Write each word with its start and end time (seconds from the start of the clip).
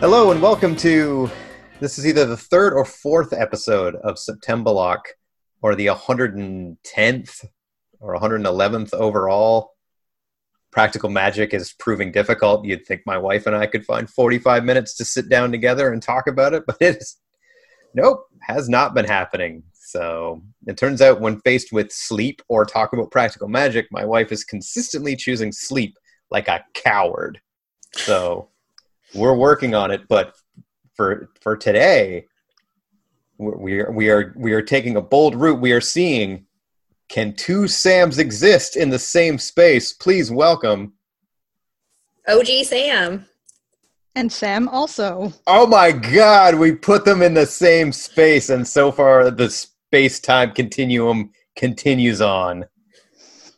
Hello 0.00 0.30
and 0.30 0.40
welcome 0.40 0.76
to 0.76 1.28
this 1.80 1.98
is 1.98 2.06
either 2.06 2.24
the 2.24 2.36
third 2.36 2.72
or 2.72 2.84
fourth 2.84 3.32
episode 3.32 3.96
of 3.96 4.16
September 4.16 4.70
Lock 4.70 5.08
or 5.60 5.74
the 5.74 5.86
110th 5.86 7.44
or 7.98 8.16
111th 8.16 8.94
overall. 8.94 9.72
Practical 10.70 11.10
magic 11.10 11.52
is 11.52 11.72
proving 11.72 12.12
difficult. 12.12 12.64
You'd 12.64 12.86
think 12.86 13.02
my 13.06 13.18
wife 13.18 13.48
and 13.48 13.56
I 13.56 13.66
could 13.66 13.84
find 13.84 14.08
45 14.08 14.64
minutes 14.64 14.94
to 14.98 15.04
sit 15.04 15.28
down 15.28 15.50
together 15.50 15.92
and 15.92 16.00
talk 16.00 16.28
about 16.28 16.54
it, 16.54 16.62
but 16.68 16.76
it 16.78 16.98
is 16.98 17.16
nope, 17.92 18.24
has 18.42 18.68
not 18.68 18.94
been 18.94 19.04
happening. 19.04 19.64
So 19.72 20.42
it 20.68 20.76
turns 20.76 21.02
out 21.02 21.20
when 21.20 21.40
faced 21.40 21.72
with 21.72 21.90
sleep 21.90 22.40
or 22.46 22.64
talk 22.64 22.92
about 22.92 23.10
practical 23.10 23.48
magic, 23.48 23.88
my 23.90 24.04
wife 24.04 24.30
is 24.30 24.44
consistently 24.44 25.16
choosing 25.16 25.50
sleep 25.50 25.96
like 26.30 26.46
a 26.46 26.64
coward. 26.74 27.40
So 27.94 28.50
we're 29.14 29.36
working 29.36 29.74
on 29.74 29.90
it, 29.90 30.08
but 30.08 30.34
for 30.94 31.30
for 31.40 31.56
today, 31.56 32.26
we 33.38 33.80
are 33.80 33.90
we 33.90 34.10
are 34.10 34.32
we 34.36 34.52
are 34.52 34.62
taking 34.62 34.96
a 34.96 35.02
bold 35.02 35.34
route. 35.34 35.60
We 35.60 35.72
are 35.72 35.80
seeing 35.80 36.46
can 37.08 37.34
two 37.34 37.66
Sams 37.68 38.18
exist 38.18 38.76
in 38.76 38.90
the 38.90 38.98
same 38.98 39.38
space? 39.38 39.92
Please 39.92 40.30
welcome. 40.30 40.92
OG 42.28 42.64
Sam. 42.64 43.26
And 44.14 44.30
Sam 44.30 44.68
also. 44.68 45.32
Oh 45.46 45.66
my 45.66 45.92
God, 45.92 46.56
we 46.56 46.72
put 46.72 47.04
them 47.04 47.22
in 47.22 47.34
the 47.34 47.46
same 47.46 47.92
space, 47.92 48.50
and 48.50 48.66
so 48.66 48.90
far 48.92 49.30
the 49.30 49.48
space 49.48 50.20
time 50.20 50.52
continuum 50.52 51.30
continues 51.56 52.20
on. 52.20 52.64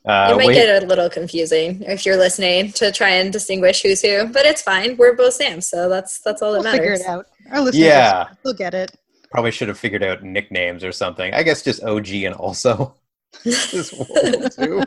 Uh, 0.06 0.28
it 0.32 0.36
might 0.36 0.46
wait- 0.46 0.54
get 0.54 0.82
a 0.82 0.86
little 0.86 1.10
confusing 1.10 1.82
if 1.82 2.06
you're 2.06 2.16
listening 2.16 2.72
to 2.72 2.90
try 2.90 3.10
and 3.10 3.32
distinguish 3.32 3.82
who's 3.82 4.00
who, 4.00 4.26
but 4.28 4.46
it's 4.46 4.62
fine. 4.62 4.96
We're 4.96 5.14
both 5.14 5.34
Sam, 5.34 5.60
so 5.60 5.88
that's 5.90 6.20
that's 6.20 6.40
all 6.40 6.52
that 6.54 6.62
We'll 6.62 6.72
figure 6.72 6.92
it 6.94 7.02
out. 7.06 7.26
Our 7.50 7.60
listeners 7.60 7.84
Yeah. 7.84 8.28
will 8.42 8.54
get 8.54 8.72
it. 8.74 8.92
probably 9.30 9.50
should 9.50 9.68
have 9.68 9.78
figured 9.78 10.02
out 10.02 10.22
nicknames 10.22 10.82
or 10.84 10.90
something. 10.92 11.32
I 11.34 11.42
guess 11.42 11.62
just 11.62 11.82
OG 11.84 12.08
and 12.24 12.34
also. 12.34 12.94
Just 13.44 13.92
one, 13.96 14.84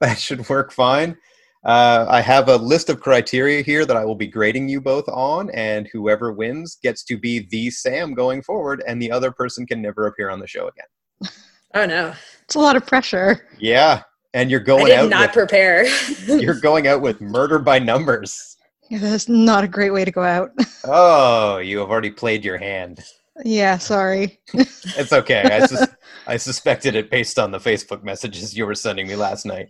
that 0.00 0.18
should 0.18 0.46
work 0.50 0.72
fine. 0.72 1.16
Uh, 1.64 2.04
I 2.06 2.20
have 2.20 2.50
a 2.50 2.56
list 2.56 2.90
of 2.90 3.00
criteria 3.00 3.62
here 3.62 3.86
that 3.86 3.96
I 3.96 4.04
will 4.04 4.14
be 4.14 4.26
grading 4.26 4.68
you 4.68 4.78
both 4.82 5.08
on, 5.08 5.48
and 5.54 5.88
whoever 5.90 6.32
wins 6.34 6.76
gets 6.82 7.02
to 7.04 7.16
be 7.16 7.46
the 7.50 7.70
Sam 7.70 8.12
going 8.12 8.42
forward, 8.42 8.82
and 8.86 9.00
the 9.00 9.10
other 9.10 9.30
person 9.30 9.66
can 9.66 9.80
never 9.80 10.06
appear 10.06 10.28
on 10.28 10.38
the 10.38 10.46
show 10.46 10.68
again. 10.68 11.32
Oh 11.74 11.86
no, 11.86 12.14
It's 12.44 12.54
a 12.54 12.60
lot 12.60 12.76
of 12.76 12.86
pressure. 12.86 13.48
Yeah, 13.58 14.02
and 14.32 14.50
you're 14.50 14.60
going 14.60 14.86
I 14.86 14.88
going 14.88 14.90
did 14.90 15.04
out. 15.04 15.10
not 15.10 15.20
With, 15.28 15.32
prepare. 15.48 15.86
you're 16.40 16.60
going 16.60 16.86
out 16.86 17.00
with 17.00 17.20
murder 17.20 17.58
by 17.58 17.78
numbers. 17.78 18.56
Yeah, 18.90 18.98
That's 18.98 19.28
not 19.28 19.64
a 19.64 19.68
great 19.68 19.92
way 19.92 20.04
to 20.04 20.10
go 20.10 20.22
out. 20.22 20.50
Oh, 20.86 21.56
you 21.58 21.78
have 21.78 21.88
already 21.90 22.10
played 22.10 22.44
your 22.44 22.58
hand. 22.58 23.00
yeah, 23.44 23.78
sorry. 23.78 24.38
It's 24.52 25.12
okay. 25.14 25.42
I, 25.42 25.66
sus- 25.66 25.88
I 26.26 26.36
suspected 26.36 26.94
it 26.94 27.10
based 27.10 27.38
on 27.38 27.50
the 27.50 27.58
Facebook 27.58 28.02
messages 28.04 28.54
you 28.56 28.66
were 28.66 28.74
sending 28.74 29.08
me 29.08 29.16
last 29.16 29.46
night. 29.46 29.68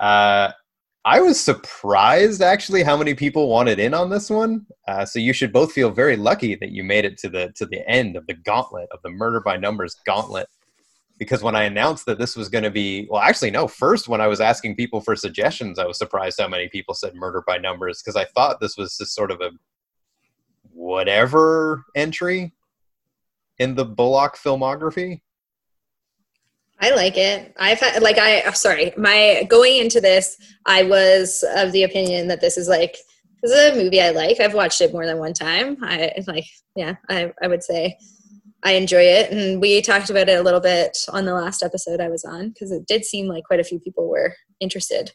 Uh, 0.00 0.50
I 1.04 1.20
was 1.20 1.38
surprised 1.38 2.42
actually 2.42 2.82
how 2.82 2.96
many 2.96 3.14
people 3.14 3.48
wanted 3.48 3.78
in 3.78 3.92
on 3.94 4.08
this 4.10 4.28
one. 4.30 4.66
Uh, 4.88 5.04
so 5.04 5.18
you 5.18 5.32
should 5.34 5.52
both 5.52 5.72
feel 5.72 5.90
very 5.90 6.16
lucky 6.16 6.54
that 6.56 6.70
you 6.70 6.82
made 6.82 7.04
it 7.04 7.18
to 7.18 7.28
the 7.28 7.52
to 7.56 7.66
the 7.66 7.86
end 7.88 8.16
of 8.16 8.26
the 8.26 8.34
gauntlet 8.34 8.88
of 8.90 8.98
the 9.04 9.10
murder 9.10 9.40
by 9.40 9.56
numbers 9.58 9.94
gauntlet. 10.06 10.48
Because 11.18 11.42
when 11.42 11.56
I 11.56 11.64
announced 11.64 12.04
that 12.06 12.18
this 12.18 12.36
was 12.36 12.50
going 12.50 12.64
to 12.64 12.70
be, 12.70 13.06
well, 13.10 13.22
actually, 13.22 13.50
no. 13.50 13.66
First, 13.66 14.06
when 14.06 14.20
I 14.20 14.26
was 14.26 14.40
asking 14.40 14.76
people 14.76 15.00
for 15.00 15.16
suggestions, 15.16 15.78
I 15.78 15.86
was 15.86 15.96
surprised 15.96 16.38
how 16.38 16.48
many 16.48 16.68
people 16.68 16.94
said 16.94 17.14
murder 17.14 17.42
by 17.46 17.56
numbers 17.56 18.02
because 18.02 18.16
I 18.16 18.26
thought 18.26 18.60
this 18.60 18.76
was 18.76 18.98
just 18.98 19.14
sort 19.14 19.30
of 19.30 19.40
a 19.40 19.50
whatever 20.72 21.84
entry 21.94 22.52
in 23.58 23.74
the 23.74 23.84
Bullock 23.84 24.36
filmography. 24.36 25.20
I 26.78 26.90
like 26.90 27.16
it. 27.16 27.54
I've 27.58 27.80
had 27.80 28.02
like 28.02 28.18
I 28.18 28.42
I'm 28.42 28.54
sorry. 28.54 28.92
My 28.98 29.46
going 29.48 29.78
into 29.78 30.00
this, 30.00 30.36
I 30.66 30.82
was 30.82 31.42
of 31.56 31.72
the 31.72 31.84
opinion 31.84 32.28
that 32.28 32.40
this 32.40 32.58
is 32.58 32.68
like 32.68 32.96
this 33.42 33.50
is 33.52 33.72
a 33.72 33.82
movie 33.82 34.02
I 34.02 34.10
like. 34.10 34.40
I've 34.40 34.54
watched 34.54 34.80
it 34.82 34.92
more 34.92 35.06
than 35.06 35.18
one 35.18 35.32
time. 35.32 35.78
I 35.82 36.12
like 36.26 36.46
yeah, 36.74 36.96
I 37.08 37.32
I 37.42 37.48
would 37.48 37.62
say 37.62 37.96
I 38.62 38.72
enjoy 38.72 39.02
it 39.02 39.30
and 39.30 39.60
we 39.60 39.80
talked 39.82 40.10
about 40.10 40.28
it 40.28 40.38
a 40.38 40.42
little 40.42 40.60
bit 40.60 40.96
on 41.10 41.24
the 41.24 41.34
last 41.34 41.62
episode 41.62 42.00
I 42.00 42.08
was 42.08 42.24
on 42.24 42.48
because 42.48 42.72
it 42.72 42.86
did 42.86 43.04
seem 43.04 43.26
like 43.26 43.44
quite 43.44 43.60
a 43.60 43.64
few 43.64 43.78
people 43.78 44.08
were 44.08 44.34
interested. 44.60 45.12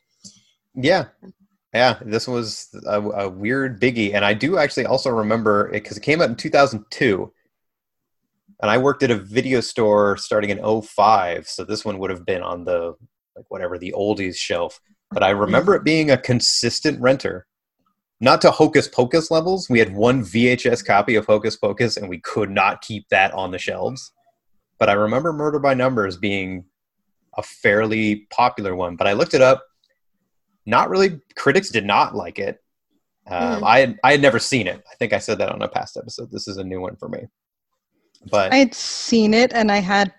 Yeah. 0.75 1.05
Yeah, 1.73 1.99
this 2.01 2.27
was 2.27 2.67
a, 2.85 3.01
a 3.01 3.29
weird 3.29 3.79
biggie. 3.79 4.13
And 4.13 4.25
I 4.25 4.33
do 4.33 4.57
actually 4.57 4.85
also 4.85 5.09
remember 5.09 5.69
it 5.69 5.83
because 5.83 5.97
it 5.97 6.03
came 6.03 6.21
out 6.21 6.29
in 6.29 6.35
2002. 6.35 7.31
And 8.61 8.69
I 8.69 8.77
worked 8.77 9.03
at 9.03 9.11
a 9.11 9.15
video 9.15 9.61
store 9.61 10.17
starting 10.17 10.49
in 10.49 10.81
05. 10.81 11.47
So 11.47 11.63
this 11.63 11.85
one 11.85 11.97
would 11.97 12.11
have 12.11 12.25
been 12.25 12.43
on 12.43 12.65
the, 12.65 12.95
like, 13.35 13.45
whatever, 13.49 13.77
the 13.77 13.93
oldies 13.97 14.35
shelf. 14.35 14.79
But 15.11 15.23
I 15.23 15.29
remember 15.29 15.73
it 15.75 15.83
being 15.83 16.11
a 16.11 16.17
consistent 16.17 16.99
renter. 17.01 17.47
Not 18.21 18.39
to 18.41 18.51
Hocus 18.51 18.87
Pocus 18.87 19.31
levels. 19.31 19.69
We 19.69 19.79
had 19.79 19.93
one 19.93 20.23
VHS 20.23 20.85
copy 20.85 21.15
of 21.15 21.25
Hocus 21.25 21.57
Pocus 21.57 21.97
and 21.97 22.07
we 22.07 22.19
could 22.19 22.49
not 22.49 22.81
keep 22.81 23.09
that 23.09 23.33
on 23.33 23.51
the 23.51 23.57
shelves. 23.57 24.13
But 24.79 24.89
I 24.89 24.93
remember 24.93 25.33
Murder 25.33 25.59
by 25.59 25.73
Numbers 25.73 26.17
being 26.17 26.65
a 27.37 27.43
fairly 27.43 28.27
popular 28.29 28.75
one. 28.75 28.95
But 28.95 29.07
I 29.07 29.13
looked 29.13 29.33
it 29.33 29.41
up 29.41 29.63
not 30.65 30.89
really 30.89 31.19
critics 31.35 31.69
did 31.69 31.85
not 31.85 32.15
like 32.15 32.37
it 32.37 32.61
um, 33.27 33.57
Hmm. 33.59 33.63
I, 33.63 33.79
had, 33.79 33.99
I 34.03 34.11
had 34.11 34.21
never 34.21 34.37
seen 34.37 34.67
it 34.67 34.83
i 34.91 34.95
think 34.95 35.11
i 35.11 35.17
said 35.17 35.39
that 35.39 35.49
on 35.49 35.61
a 35.63 35.67
past 35.67 35.97
episode 35.97 36.29
this 36.31 36.47
is 36.47 36.57
a 36.57 36.63
new 36.63 36.79
one 36.79 36.95
for 36.95 37.09
me 37.09 37.27
but 38.29 38.53
I 38.53 38.57
had 38.57 38.73
seen 38.73 39.33
it 39.33 39.53
and 39.53 39.71
I 39.71 39.77
had 39.77 40.13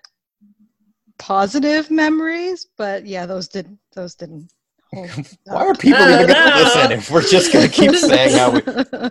positive 1.19 1.91
memories, 1.91 2.67
but 2.77 3.07
yeah, 3.07 3.27
those 3.27 3.49
did 3.49 3.79
those 3.95 4.15
didn't. 4.15 4.53
Why 4.93 5.67
are 5.67 5.75
people 5.75 6.01
even 6.01 6.27
going 6.27 6.51
to 6.51 6.63
listen 6.63 6.93
if 6.93 7.11
we're 7.11 7.23
just 7.23 7.53
going 7.53 7.67
to 7.67 7.73
keep 7.73 7.95
saying 7.95 8.37
how 8.37 8.51
we 8.51 8.61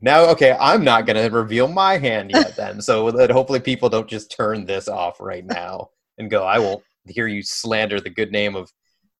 now 0.00 0.24
okay 0.24 0.56
i'm 0.60 0.84
not 0.84 1.06
going 1.06 1.16
to 1.16 1.34
reveal 1.34 1.68
my 1.68 1.96
hand 1.96 2.30
yet 2.30 2.54
then 2.56 2.80
so 2.80 3.10
that 3.10 3.30
hopefully 3.30 3.60
people 3.60 3.88
don't 3.88 4.08
just 4.08 4.30
turn 4.30 4.66
this 4.66 4.88
off 4.88 5.18
right 5.20 5.46
now 5.46 5.88
and 6.18 6.30
go 6.30 6.44
i 6.44 6.58
won't 6.58 6.82
hear 7.06 7.26
you 7.26 7.42
slander 7.42 8.00
the 8.00 8.10
good 8.10 8.30
name 8.30 8.54
of 8.54 8.70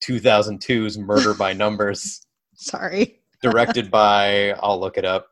2002's 0.03 0.97
murder 0.97 1.33
by 1.33 1.53
numbers 1.53 2.25
Sorry. 2.55 3.21
directed 3.41 3.89
by 3.89 4.51
I'll 4.61 4.79
look 4.79 4.97
it 4.97 5.05
up. 5.05 5.27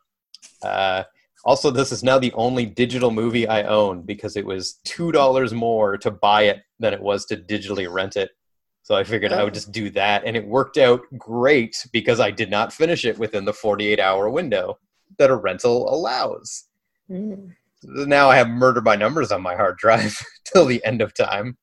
Uh, 0.63 1.03
also, 1.45 1.71
this 1.71 1.91
is 1.91 2.03
now 2.03 2.19
the 2.19 2.33
only 2.33 2.65
digital 2.65 3.11
movie 3.11 3.47
I 3.47 3.63
own 3.63 4.01
because 4.01 4.35
it 4.35 4.45
was 4.45 4.79
two 4.83 5.11
dollars 5.11 5.53
more 5.53 5.97
to 5.99 6.11
buy 6.11 6.43
it 6.43 6.61
than 6.79 6.93
it 6.93 7.01
was 7.01 7.25
to 7.25 7.37
digitally 7.37 7.91
rent 7.91 8.17
it. 8.17 8.31
So 8.81 8.95
I 8.95 9.03
figured 9.03 9.31
I 9.33 9.43
would 9.43 9.51
Oh. 9.53 9.55
just 9.55 9.71
do 9.71 9.89
that, 9.91 10.23
and 10.25 10.35
it 10.35 10.45
worked 10.47 10.77
out 10.77 11.01
great 11.17 11.85
because 11.91 12.19
I 12.19 12.31
did 12.31 12.49
not 12.49 12.73
finish 12.73 13.05
it 13.05 13.19
within 13.19 13.45
the 13.45 13.53
forty-eight 13.53 13.99
hour 13.99 14.29
window 14.29 14.79
that 15.17 15.29
a 15.29 15.35
rental 15.35 15.93
allows. 15.93 16.65
Mm. 17.09 17.55
Now 17.83 18.29
I 18.29 18.35
have 18.37 18.47
Murder 18.49 18.81
by 18.81 18.95
Numbers 18.95 19.31
on 19.31 19.41
my 19.41 19.55
hard 19.55 19.77
drive 19.77 20.17
till 20.45 20.65
the 20.65 20.83
end 20.83 21.01
of 21.01 21.13
time 21.13 21.57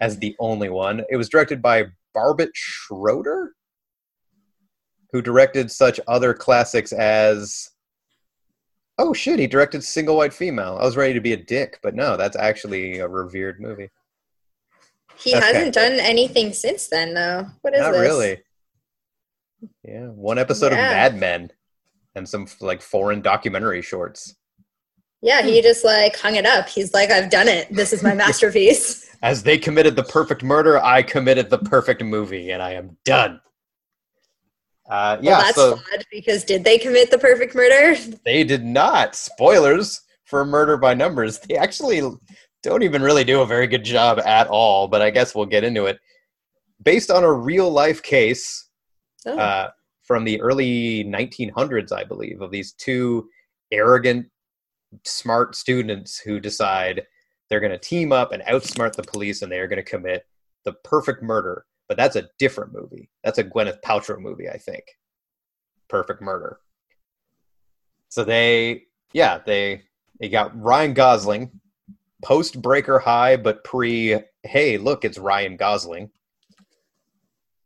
as 0.00 0.18
the 0.18 0.34
only 0.38 0.68
one. 0.68 1.04
It 1.10 1.16
was 1.16 1.28
directed 1.28 1.60
by 1.60 1.86
Barbet 2.14 2.50
Schroeder, 2.54 3.54
who 5.12 5.20
directed 5.22 5.70
such 5.70 5.98
other 6.06 6.32
classics 6.34 6.92
as. 6.92 7.70
Oh 8.98 9.12
shit, 9.14 9.38
he 9.38 9.46
directed 9.46 9.82
Single 9.82 10.16
White 10.16 10.34
Female. 10.34 10.78
I 10.80 10.84
was 10.84 10.96
ready 10.96 11.14
to 11.14 11.20
be 11.20 11.32
a 11.32 11.36
dick, 11.36 11.80
but 11.82 11.94
no, 11.94 12.16
that's 12.16 12.36
actually 12.36 12.98
a 12.98 13.08
revered 13.08 13.58
movie. 13.60 13.90
He 15.22 15.34
Okay. 15.36 15.44
hasn't 15.44 15.74
done 15.74 15.92
anything 15.94 16.52
since 16.52 16.88
then, 16.88 17.14
though. 17.14 17.46
What 17.62 17.74
is 17.74 17.80
Not 17.80 17.92
this? 17.92 18.00
really. 18.00 18.42
Yeah, 19.84 20.06
one 20.08 20.38
episode 20.38 20.72
Yeah. 20.72 20.86
of 20.86 20.90
Mad 20.92 21.16
Men 21.16 21.52
and 22.14 22.28
some 22.28 22.46
like 22.60 22.82
foreign 22.82 23.20
documentary 23.22 23.82
shorts. 23.82 24.34
Yeah, 25.20 25.42
he 25.42 25.62
just 25.62 25.84
like 25.84 26.16
hung 26.18 26.34
it 26.34 26.46
up. 26.46 26.68
He's 26.68 26.92
like, 26.92 27.10
I've 27.10 27.30
done 27.30 27.46
it. 27.48 27.68
This 27.72 27.92
is 27.92 28.02
my 28.02 28.14
masterpiece. 28.24 29.08
As 29.22 29.44
they 29.44 29.56
committed 29.56 29.94
the 29.94 30.02
perfect 30.02 30.42
murder, 30.42 30.82
I 30.82 31.02
committed 31.02 31.48
the 31.48 31.58
perfect 31.58 32.02
movie, 32.02 32.50
and 32.50 32.60
I 32.60 32.72
am 32.72 32.96
done. 33.04 33.40
Uh, 34.90 35.16
Well, 35.20 35.24
yeah, 35.24 35.38
that's 35.42 35.54
so 35.54 35.74
odd 35.74 36.04
because 36.10 36.42
did 36.44 36.64
they 36.64 36.76
commit 36.76 37.12
the 37.12 37.18
perfect 37.18 37.54
murder? 37.54 37.96
they 38.24 38.42
did 38.42 38.64
not. 38.64 39.14
Spoilers 39.14 40.00
for 40.24 40.44
Murder 40.44 40.76
by 40.76 40.94
Numbers. 40.94 41.38
They 41.38 41.56
actually 41.56 42.02
don't 42.62 42.82
even 42.82 43.02
really 43.02 43.24
do 43.24 43.40
a 43.40 43.46
very 43.46 43.66
good 43.66 43.84
job 43.84 44.18
at 44.20 44.46
all, 44.48 44.88
but 44.88 45.02
I 45.02 45.10
guess 45.10 45.34
we'll 45.34 45.46
get 45.46 45.64
into 45.64 45.86
it. 45.86 45.98
Based 46.82 47.10
on 47.10 47.24
a 47.24 47.32
real 47.32 47.70
life 47.70 48.02
case 48.02 48.68
Oh. 49.24 49.38
uh, 49.38 49.70
from 50.02 50.24
the 50.24 50.40
early 50.40 51.04
1900s, 51.04 51.92
I 51.92 52.02
believe, 52.02 52.40
of 52.40 52.50
these 52.50 52.72
two 52.72 53.28
arrogant, 53.70 54.26
smart 55.04 55.54
students 55.54 56.18
who 56.18 56.40
decide 56.40 57.02
they're 57.48 57.60
going 57.60 57.70
to 57.72 57.78
team 57.78 58.10
up 58.12 58.32
and 58.32 58.42
outsmart 58.42 58.94
the 58.94 59.04
police 59.04 59.42
and 59.42 59.50
they 59.52 59.60
are 59.60 59.68
going 59.68 59.82
to 59.82 59.88
commit 59.88 60.26
the 60.64 60.72
perfect 60.84 61.22
murder. 61.22 61.66
But 61.88 61.96
that's 61.98 62.16
a 62.16 62.28
different 62.38 62.72
movie. 62.72 63.10
That's 63.22 63.38
a 63.38 63.44
Gwyneth 63.44 63.80
Paltrow 63.82 64.18
movie, 64.18 64.48
I 64.48 64.56
think. 64.58 64.84
Perfect 65.88 66.22
Murder. 66.22 66.58
So 68.08 68.24
they, 68.24 68.84
yeah, 69.12 69.38
they 69.44 69.82
they 70.20 70.28
got 70.28 70.58
Ryan 70.60 70.94
Gosling, 70.94 71.60
post 72.22 72.62
Breaker 72.62 72.98
High, 72.98 73.36
but 73.36 73.64
pre. 73.64 74.18
Hey, 74.42 74.78
look, 74.78 75.04
it's 75.04 75.18
Ryan 75.18 75.56
Gosling. 75.56 76.10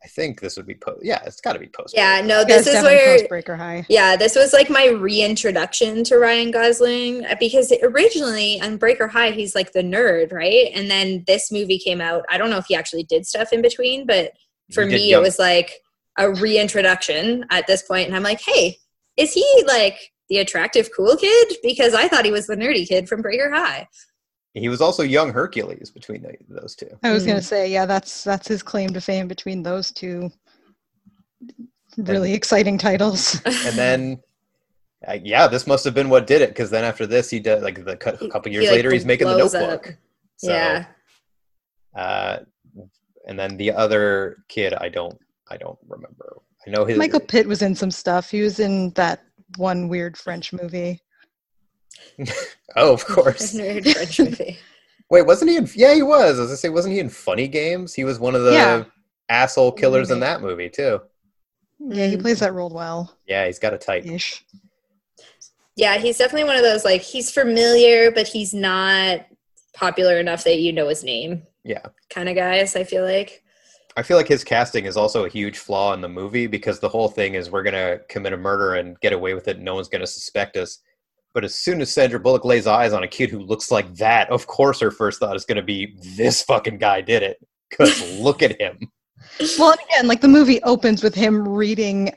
I 0.06 0.08
think 0.08 0.40
this 0.40 0.56
would 0.56 0.66
be 0.66 0.74
post. 0.74 1.00
Yeah, 1.02 1.20
it's 1.26 1.40
got 1.40 1.54
to 1.54 1.58
be 1.58 1.66
post. 1.66 1.92
yeah, 1.96 2.20
no, 2.20 2.44
this 2.44 2.58
it's 2.60 2.68
is 2.68 2.72
definitely 2.74 2.96
where 2.96 3.42
Postbreaker 3.42 3.56
High. 3.58 3.86
Yeah, 3.88 4.14
this 4.14 4.36
was 4.36 4.52
like 4.52 4.70
my 4.70 4.86
reintroduction 4.86 6.04
to 6.04 6.18
Ryan 6.18 6.52
Gosling 6.52 7.24
uh, 7.24 7.34
because 7.40 7.72
originally 7.82 8.60
on 8.60 8.76
Breaker 8.76 9.08
High 9.08 9.32
he's 9.32 9.56
like 9.56 9.72
the 9.72 9.82
nerd, 9.82 10.32
right? 10.32 10.70
And 10.74 10.88
then 10.88 11.24
this 11.26 11.50
movie 11.50 11.78
came 11.80 12.00
out. 12.00 12.24
I 12.30 12.38
don't 12.38 12.50
know 12.50 12.58
if 12.58 12.66
he 12.66 12.76
actually 12.76 13.02
did 13.02 13.26
stuff 13.26 13.52
in 13.52 13.62
between, 13.62 14.06
but 14.06 14.30
for 14.72 14.84
did 14.84 14.92
me 14.92 15.10
Young- 15.10 15.22
it 15.22 15.24
was 15.24 15.40
like 15.40 15.72
a 16.18 16.30
reintroduction 16.30 17.44
at 17.50 17.66
this 17.66 17.82
point 17.82 18.06
and 18.06 18.14
I'm 18.14 18.22
like, 18.22 18.40
"Hey, 18.40 18.78
is 19.16 19.32
he 19.32 19.64
like 19.66 19.98
the 20.28 20.38
attractive 20.38 20.88
cool 20.96 21.16
kid 21.16 21.56
because 21.64 21.94
I 21.94 22.06
thought 22.06 22.24
he 22.24 22.30
was 22.30 22.46
the 22.46 22.56
nerdy 22.56 22.86
kid 22.86 23.08
from 23.08 23.22
Breaker 23.22 23.50
High." 23.52 23.88
He 24.58 24.70
was 24.70 24.80
also 24.80 25.02
young 25.02 25.32
Hercules 25.32 25.90
between 25.90 26.22
the, 26.22 26.34
those 26.48 26.74
two. 26.74 26.88
I 27.02 27.12
was 27.12 27.24
Mm. 27.24 27.28
gonna 27.28 27.42
say, 27.42 27.70
yeah, 27.70 27.84
that's 27.84 28.24
that's 28.24 28.48
his 28.48 28.62
claim 28.62 28.90
to 28.94 29.00
fame 29.02 29.28
between 29.28 29.62
those 29.62 29.92
two 29.92 30.30
really 31.98 32.32
exciting 32.32 32.78
titles. 32.78 33.40
And 33.66 33.76
then, 33.76 34.20
uh, 35.06 35.18
yeah, 35.22 35.46
this 35.46 35.66
must 35.66 35.84
have 35.84 35.92
been 35.94 36.08
what 36.08 36.26
did 36.26 36.40
it 36.40 36.50
because 36.50 36.70
then 36.70 36.84
after 36.84 37.06
this, 37.06 37.28
he 37.28 37.38
did 37.38 37.62
like 37.62 37.84
the 37.84 37.96
cou- 37.98 38.16
He- 38.16 38.26
a 38.26 38.30
couple 38.30 38.50
he, 38.50 38.54
years 38.56 38.66
like, 38.66 38.76
later, 38.76 38.90
he's 38.92 39.04
making 39.04 39.26
the 39.28 39.36
Notebook. 39.36 39.88
up. 39.88 39.94
So, 40.38 40.50
yeah. 40.52 40.86
Uh, 41.94 42.38
and 43.26 43.38
then 43.38 43.56
the 43.56 43.72
other 43.72 44.38
kid, 44.48 44.72
I 44.74 44.88
don't, 44.88 45.18
I 45.50 45.56
don't 45.56 45.78
remember. 45.88 46.38
I 46.66 46.70
know 46.70 46.84
his. 46.84 46.96
Michael 46.98 47.20
Pitt 47.20 47.46
was 47.46 47.60
in 47.62 47.74
some 47.74 47.90
stuff. 47.90 48.30
He 48.30 48.40
was 48.42 48.58
in 48.58 48.90
that 48.92 49.22
one 49.56 49.88
weird 49.88 50.16
French 50.16 50.52
movie. 50.52 51.00
oh, 52.76 52.92
of 52.92 53.04
course. 53.04 53.54
Nerd 53.54 53.92
French 53.92 54.18
movie. 54.20 54.58
Wait, 55.10 55.22
wasn't 55.26 55.50
he 55.50 55.56
in? 55.56 55.68
Yeah, 55.74 55.94
he 55.94 56.02
was. 56.02 56.38
As 56.38 56.50
I 56.50 56.54
say, 56.56 56.68
wasn't 56.68 56.94
he 56.94 57.00
in 57.00 57.08
Funny 57.08 57.46
Games? 57.48 57.94
He 57.94 58.04
was 58.04 58.18
one 58.18 58.34
of 58.34 58.42
the 58.44 58.52
Yeah. 58.52 58.84
asshole 59.28 59.72
killers 59.72 60.10
in 60.10 60.20
that 60.20 60.40
movie 60.40 60.68
too. 60.68 61.00
Yeah, 61.78 62.06
he 62.06 62.16
plays 62.16 62.40
that 62.40 62.54
role 62.54 62.70
well 62.70 63.16
Yeah, 63.26 63.46
he's 63.46 63.58
got 63.58 63.74
a 63.74 63.78
type. 63.78 64.06
ish. 64.06 64.44
Yeah, 65.76 65.98
he's 65.98 66.16
definitely 66.18 66.44
one 66.44 66.56
of 66.56 66.62
those 66.62 66.84
like 66.84 67.02
he's 67.02 67.30
familiar, 67.30 68.10
but 68.10 68.26
he's 68.26 68.54
not 68.54 69.26
popular 69.74 70.18
enough 70.18 70.42
that 70.44 70.58
you 70.58 70.72
know 70.72 70.88
his 70.88 71.04
name 71.04 71.42
Yeah. 71.64 71.82
kind 72.08 72.28
of 72.28 72.34
guys. 72.34 72.76
I 72.76 72.84
feel 72.84 73.04
like. 73.04 73.42
I 73.98 74.02
feel 74.02 74.16
like 74.18 74.28
his 74.28 74.44
casting 74.44 74.84
is 74.86 74.96
also 74.96 75.24
a 75.24 75.28
huge 75.28 75.56
flaw 75.58 75.92
in 75.94 76.00
the 76.02 76.08
movie 76.08 76.46
because 76.46 76.80
the 76.80 76.88
whole 76.88 77.08
thing 77.08 77.34
is 77.34 77.50
we're 77.50 77.62
gonna 77.62 77.98
commit 78.08 78.32
a 78.32 78.36
murder 78.36 78.74
and 78.74 78.98
get 79.00 79.12
away 79.12 79.34
with 79.34 79.48
it. 79.48 79.56
And 79.56 79.64
no 79.64 79.74
one's 79.74 79.88
gonna 79.88 80.06
suspect 80.06 80.56
us. 80.56 80.78
But 81.36 81.44
as 81.44 81.54
soon 81.54 81.82
as 81.82 81.92
Sandra 81.92 82.18
Bullock 82.18 82.46
lays 82.46 82.66
eyes 82.66 82.94
on 82.94 83.02
a 83.02 83.06
kid 83.06 83.28
who 83.28 83.40
looks 83.40 83.70
like 83.70 83.94
that, 83.96 84.30
of 84.30 84.46
course 84.46 84.80
her 84.80 84.90
first 84.90 85.20
thought 85.20 85.36
is 85.36 85.44
gonna 85.44 85.60
be 85.62 85.94
this 86.16 86.42
fucking 86.42 86.78
guy 86.78 87.02
did 87.02 87.22
it. 87.22 87.36
Because 87.68 88.00
look 88.18 88.42
at 88.42 88.58
him. 88.58 88.78
Well, 89.58 89.72
and 89.72 89.80
again, 89.90 90.08
like 90.08 90.22
the 90.22 90.28
movie 90.28 90.62
opens 90.62 91.02
with 91.02 91.14
him 91.14 91.46
reading 91.46 92.10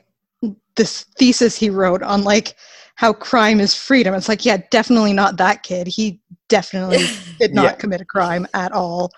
this 0.74 1.04
thesis 1.18 1.54
he 1.54 1.68
wrote 1.68 2.02
on 2.02 2.24
like 2.24 2.54
how 2.94 3.12
crime 3.12 3.60
is 3.60 3.74
freedom. 3.74 4.14
It's 4.14 4.26
like, 4.26 4.46
yeah, 4.46 4.56
definitely 4.70 5.12
not 5.12 5.36
that 5.36 5.64
kid. 5.64 5.86
He 5.86 6.18
definitely 6.48 7.04
did 7.38 7.52
not 7.52 7.64
Yeah. 7.64 7.72
commit 7.72 8.00
a 8.00 8.06
crime 8.06 8.46
at 8.54 8.72
all. 8.72 9.10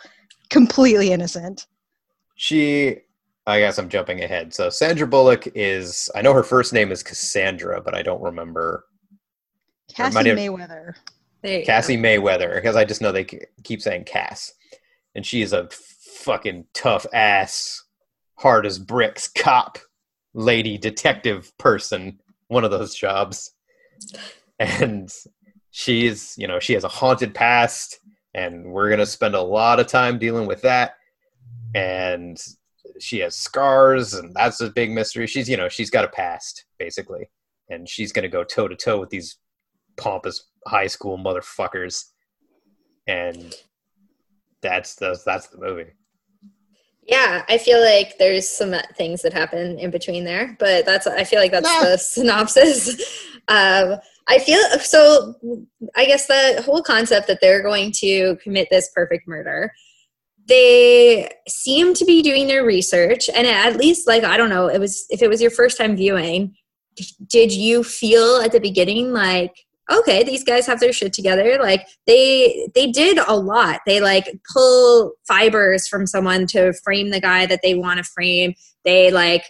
Completely 0.51 1.13
innocent. 1.13 1.69
She, 2.35 2.97
I 3.47 3.61
guess 3.61 3.79
I'm 3.79 3.89
jumping 3.89 4.25
ahead. 4.25 4.53
So 4.53 4.69
Sandra 4.69 5.07
Bullock 5.07 5.47
is, 5.55 6.11
I 6.17 6.23
know 6.23 6.33
her 6.35 6.43
first 6.43 6.73
name 6.73 6.91
is 6.91 7.05
Cassandra, 7.05 7.81
but 7.81 7.95
I 7.95 8.03
don't 8.03 8.21
remember 8.21 8.87
Cassie 9.93 10.29
have- 10.29 10.39
Mayweather. 10.39 10.95
There 11.43 11.59
you 11.59 11.67
Cassie 11.67 11.97
Mayweather 11.97 12.55
because 12.55 12.77
I 12.77 12.85
just 12.85 13.01
know 13.01 13.11
they 13.11 13.27
keep 13.65 13.83
saying 13.83 14.05
Cass, 14.05 14.53
and 15.15 15.27
she 15.27 15.43
is 15.43 15.53
a 15.53 15.69
fucking 15.71 16.67
tough 16.73 17.05
ass, 17.13 17.83
hard 18.37 18.65
as 18.65 18.79
bricks 18.79 19.29
cop, 19.29 19.79
lady 20.35 20.79
detective 20.79 21.53
person. 21.59 22.21
One 22.47 22.65
of 22.65 22.71
those 22.71 22.95
jobs, 22.95 23.55
and 24.61 25.13
she's 25.71 26.37
you 26.39 26.47
know 26.47 26.61
she 26.61 26.75
has 26.75 26.85
a 26.85 26.89
haunted 26.89 27.35
past, 27.35 27.99
and 28.35 28.65
we're 28.67 28.91
gonna 28.91 29.07
spend 29.07 29.35
a 29.35 29.43
lot 29.43 29.81
of 29.81 29.89
time 29.89 30.19
dealing 30.19 30.47
with 30.47 30.63
that, 30.63 30.95
and 31.75 32.41
she 33.01 33.19
has 33.19 33.35
scars, 33.35 34.15
and 34.15 34.33
that's 34.35 34.61
a 34.61 34.71
big 34.71 34.93
mystery. 34.93 35.27
She's 35.27 35.49
you 35.49 35.57
know 35.57 35.69
she's 35.69 35.91
got 35.91 36.05
a 36.05 36.09
past 36.09 36.67
basically, 36.79 37.31
and 37.69 37.89
she's 37.89 38.13
gonna 38.13 38.29
go 38.29 38.45
toe 38.45 38.69
to 38.69 38.77
toe 38.77 39.01
with 39.01 39.11
these 39.11 39.39
pompous 39.97 40.49
high 40.67 40.87
school 40.87 41.19
motherfuckers 41.19 42.05
and 43.07 43.55
that's 44.63 44.95
the 44.97 45.19
that's 45.27 45.49
the 45.49 45.59
movie 45.59 45.91
Yeah, 47.05 47.45
I 47.49 47.59
feel 47.59 47.81
like 47.81 48.17
there's 48.19 48.49
some 48.49 48.75
things 48.97 49.23
that 49.23 49.33
happen 49.33 49.79
in 49.79 49.91
between 49.91 50.25
there, 50.25 50.57
but 50.61 50.87
that's 50.87 51.07
I 51.07 51.25
feel 51.25 51.41
like 51.41 51.51
that's 51.51 51.65
Nah. 51.69 51.85
the 51.91 51.99
synopsis. 52.15 52.89
um, 53.49 53.97
I 54.29 54.39
feel 54.39 54.61
so. 54.79 55.35
I 55.97 56.05
guess 56.07 56.27
the 56.29 56.63
whole 56.65 56.81
concept 56.81 57.27
that 57.27 57.41
they're 57.41 57.61
going 57.63 57.91
to 57.97 58.37
commit 58.37 58.69
this 58.71 58.89
perfect 58.95 59.27
murder, 59.27 59.73
they 60.47 61.29
seem 61.49 61.93
to 61.95 62.05
be 62.05 62.23
doing 62.23 62.47
their 62.47 62.65
research, 62.65 63.29
and 63.35 63.49
at 63.49 63.77
least 63.77 64.07
like 64.07 64.23
I 64.23 64.37
don't 64.37 64.49
know, 64.51 64.69
it 64.69 64.79
was 64.79 65.05
if 65.11 65.23
it 65.23 65.29
was 65.29 65.43
your 65.43 65.51
first 65.51 65.77
time 65.77 65.97
viewing, 65.97 66.55
did 67.27 67.53
you 67.53 67.83
feel 67.83 68.37
at 68.45 68.53
the 68.53 68.61
beginning 68.61 69.13
like 69.13 69.55
okay 69.93 70.23
these 70.23 70.45
guys 70.45 70.67
have 70.67 70.81
their 70.81 70.93
shit 70.93 71.13
together. 71.13 71.59
Like 71.61 71.87
they 72.07 72.69
they 72.75 72.91
did 72.91 73.19
a 73.19 73.37
lot. 73.37 73.81
They 73.87 74.01
like 74.01 74.41
pull 74.53 75.13
fibers 75.27 75.89
from 75.89 76.07
someone 76.07 76.47
to 76.49 76.73
frame 76.85 77.11
the 77.11 77.21
guy 77.21 77.47
that 77.47 77.61
they 77.63 77.75
want 77.75 77.99
to 77.99 78.05
frame. 78.05 78.55
They 78.85 79.11
like 79.11 79.45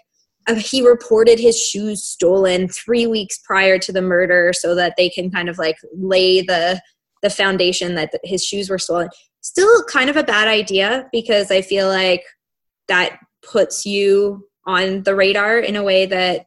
uh, 0.48 0.54
he 0.54 0.86
reported 0.86 1.38
his 1.38 1.60
shoes 1.60 2.02
stolen 2.02 2.68
three 2.68 3.06
weeks 3.06 3.38
prior 3.44 3.78
to 3.78 3.92
the 3.92 4.02
murder 4.02 4.52
so 4.52 4.74
that 4.74 4.94
they 4.96 5.08
can 5.08 5.30
kind 5.30 5.48
of 5.48 5.58
like 5.58 5.76
lay 5.94 6.42
the 6.42 6.80
the 7.22 7.30
foundation 7.30 7.94
that 7.94 8.12
his 8.24 8.44
shoes 8.44 8.68
were 8.68 8.78
stolen. 8.78 9.08
Still 9.40 9.84
kind 9.84 10.10
of 10.10 10.16
a 10.16 10.22
bad 10.22 10.46
idea 10.46 11.08
because 11.10 11.50
i 11.50 11.60
feel 11.60 11.88
like 11.88 12.22
that 12.88 13.18
puts 13.42 13.84
you 13.84 14.46
on 14.66 15.02
the 15.02 15.14
radar 15.14 15.58
in 15.58 15.76
a 15.76 15.82
way 15.82 16.06
that 16.06 16.46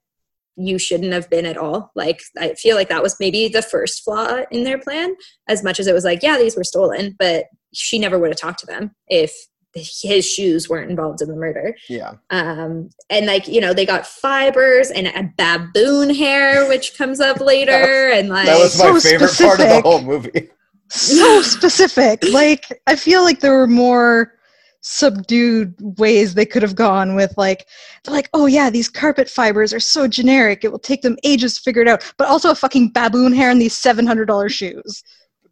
you 0.57 0.77
shouldn't 0.77 1.13
have 1.13 1.29
been 1.29 1.45
at 1.45 1.57
all. 1.57 1.91
Like 1.95 2.21
I 2.37 2.53
feel 2.53 2.75
like 2.75 2.89
that 2.89 3.03
was 3.03 3.19
maybe 3.19 3.47
the 3.47 3.61
first 3.61 4.03
flaw 4.03 4.41
in 4.51 4.63
their 4.63 4.79
plan, 4.79 5.15
as 5.47 5.63
much 5.63 5.79
as 5.79 5.87
it 5.87 5.93
was 5.93 6.05
like, 6.05 6.23
yeah, 6.23 6.37
these 6.37 6.55
were 6.55 6.63
stolen, 6.63 7.15
but 7.17 7.45
she 7.73 7.99
never 7.99 8.17
would 8.17 8.29
have 8.29 8.39
talked 8.39 8.59
to 8.59 8.65
them 8.65 8.91
if 9.07 9.33
his 9.73 10.25
shoes 10.25 10.69
weren't 10.69 10.89
involved 10.89 11.21
in 11.21 11.27
the 11.27 11.35
murder. 11.35 11.75
yeah 11.89 12.13
Um, 12.29 12.89
and 13.09 13.25
like 13.25 13.47
you 13.47 13.59
know, 13.59 13.73
they 13.73 13.85
got 13.85 14.07
fibers 14.07 14.89
and 14.91 15.07
a 15.07 15.33
baboon 15.37 16.15
hair, 16.15 16.67
which 16.67 16.97
comes 16.97 17.19
up 17.19 17.39
later, 17.41 18.09
and 18.11 18.29
like 18.29 18.45
that 18.45 18.59
was 18.59 18.77
my 18.79 18.97
so 18.97 18.99
favorite 18.99 19.37
part 19.37 19.59
of 19.59 19.67
the 19.69 19.81
whole 19.81 20.01
movie 20.01 20.49
So 20.89 21.41
specific. 21.41 22.23
Like, 22.31 22.81
I 22.87 22.95
feel 22.95 23.23
like 23.23 23.39
there 23.39 23.57
were 23.57 23.67
more 23.67 24.33
subdued 24.87 25.73
ways 25.97 26.35
they 26.35 26.45
could 26.45 26.61
have 26.61 26.75
gone 26.75 27.15
with 27.15 27.33
like 27.37 27.65
they're 28.03 28.13
like 28.13 28.29
oh 28.35 28.45
yeah 28.45 28.69
these 28.69 28.87
carpet 28.87 29.27
fibers 29.27 29.73
are 29.73 29.79
so 29.79 30.07
generic 30.07 30.63
it 30.63 30.71
will 30.71 30.77
take 30.77 31.01
them 31.01 31.17
ages 31.23 31.55
to 31.55 31.61
figure 31.61 31.81
it 31.81 31.87
out 31.87 32.13
but 32.17 32.27
also 32.27 32.51
a 32.51 32.55
fucking 32.55 32.89
baboon 32.89 33.33
hair 33.33 33.49
and 33.49 33.59
these 33.59 33.73
$700 33.73 34.47
shoes 34.51 35.03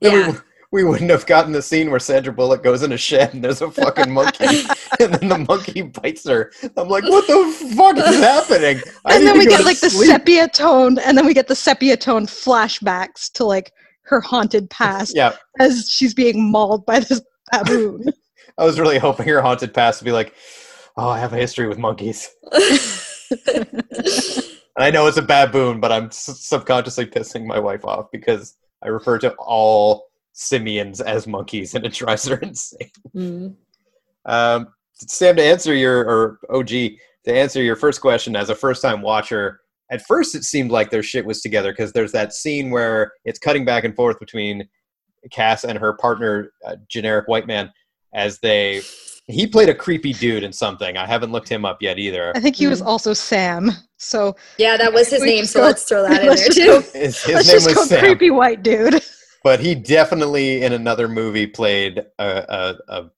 yeah. 0.02 0.30
we, 0.30 0.38
we 0.72 0.84
wouldn't 0.84 1.10
have 1.10 1.26
gotten 1.26 1.52
the 1.52 1.64
scene 1.64 1.90
where 1.90 2.00
Sandra 2.00 2.32
Bullock 2.32 2.62
goes 2.62 2.84
in 2.84 2.92
a 2.92 2.98
shed 2.98 3.34
and 3.34 3.44
there's 3.44 3.64
a 3.64 3.72
fucking 3.72 4.12
monkey 4.12 4.46
and 5.00 5.16
then 5.16 5.30
the 5.30 5.46
monkey 5.48 5.82
bites 5.82 6.28
her. 6.28 6.52
I'm 6.78 6.90
like, 6.90 7.04
what 7.04 7.26
the 7.26 7.76
fuck 7.76 7.98
is 7.98 8.20
happening? 8.20 8.82
I 9.06 9.16
and 9.16 9.26
then 9.26 9.38
we 9.38 9.46
get 9.46 9.60
to 9.60 9.66
like 9.66 9.80
the 9.80 9.90
sepia 9.90 10.48
toned 10.48 11.00
and 11.00 11.18
then 11.18 11.26
we 11.26 11.34
get 11.34 11.48
the 11.48 11.56
sepia 11.56 11.96
toned 11.96 12.28
flashbacks 12.28 13.32
to 13.34 13.46
like 13.46 13.72
her 14.04 14.20
haunted 14.20 14.70
past 14.70 15.16
Yeah, 15.16 15.36
as 15.60 15.90
she's 15.90 16.14
being 16.14 16.52
mauled 16.52 16.86
by 16.86 17.00
this 17.00 17.22
baboon 17.52 18.06
I 18.58 18.66
was 18.66 18.80
really 18.80 19.00
hoping 19.00 19.28
your 19.28 19.42
haunted 19.42 19.74
past 19.74 20.02
would 20.02 20.06
be 20.06 20.12
like, 20.12 20.34
oh, 20.98 21.10
I 21.10 21.20
have 21.20 21.34
a 21.34 21.38
history 21.38 21.68
with 21.68 21.78
monkeys. 21.78 22.30
I 24.78 24.90
know 24.92 25.08
it's 25.08 25.18
a 25.18 25.22
baboon, 25.22 25.80
but 25.80 25.92
I'm 25.92 26.06
s- 26.06 26.40
subconsciously 26.42 27.06
pissing 27.08 27.46
my 27.46 27.60
wife 27.60 27.86
off 27.86 28.08
because 28.12 28.56
I 28.84 28.88
refer 28.88 29.20
to 29.20 29.34
all 29.34 30.06
simians 30.34 31.00
as 31.00 31.28
monkeys, 31.28 31.76
and 31.76 31.86
it 31.86 31.94
drives 31.94 32.28
her 32.28 32.38
insane. 32.38 32.90
Mm. 33.16 33.56
Um, 34.26 34.68
Sam, 34.94 35.36
to 35.36 35.44
answer 35.44 35.74
your 35.74 36.00
or 36.00 36.40
OG 36.50 36.68
to 36.68 36.98
answer 37.28 37.62
your 37.62 37.76
first 37.76 38.02
question 38.02 38.36
as 38.36 38.50
a 38.50 38.56
first-time 38.56 39.02
watcher, 39.02 39.62
at 39.92 40.02
first 40.06 40.36
it 40.36 40.44
seemed 40.44 40.72
like 40.72 40.90
their 40.90 41.04
shit 41.04 41.26
was 41.26 41.42
together 41.42 41.72
because 41.72 41.94
there's 41.94 42.12
that 42.12 42.34
scene 42.34 42.72
where 42.72 43.14
it's 43.26 43.40
cutting 43.40 43.66
back 43.66 43.84
and 43.84 43.96
forth 43.96 44.20
between 44.20 44.68
Cass 45.32 45.64
and 45.64 45.78
her 45.78 45.94
partner, 45.94 46.52
uh, 46.66 46.76
generic 46.90 47.28
white 47.28 47.48
man, 47.48 47.72
as 48.14 48.40
they. 48.40 48.82
He 49.28 49.48
played 49.48 49.70
a 49.70 49.74
creepy 49.76 50.12
dude 50.12 50.44
in 50.44 50.52
something. 50.52 50.98
I 50.98 51.06
haven't 51.06 51.32
looked 51.32 51.48
him 51.48 51.64
up 51.64 51.82
yet 51.82 51.98
either. 51.98 52.34
I 52.36 52.42
think 52.42 52.58
he 52.58 52.68
was 52.68 52.82
Mm. 52.82 52.86
also 52.88 53.14
Sam. 53.14 53.72
So 53.98 54.36
Yeah, 54.58 54.76
that 54.76 54.92
was 54.92 55.10
his 55.10 55.22
name, 55.24 55.44
just 55.44 55.54
so 55.54 55.60
go- 55.62 55.66
let's 55.68 55.84
throw 55.86 56.04
that 56.04 56.22
in 56.22 56.28
let's 56.30 56.42
there 56.56 56.66
too. 56.82 56.82
go- 56.92 57.00
His, 57.00 57.24
his 57.24 57.34
let's 57.34 57.48
name 57.48 57.56
just 57.56 57.66
was 57.68 57.76
go 57.76 57.86
Sam. 57.86 58.00
creepy 58.02 58.32
white 58.32 58.64
dude. 58.64 59.02
but 59.42 59.62
he 59.62 59.76
definitely 59.76 60.64
in 60.64 60.74
another 60.74 61.08
movie 61.08 61.48
played 61.48 62.00
a, 62.20 62.46
a, 62.50 62.76
a 62.90 63.10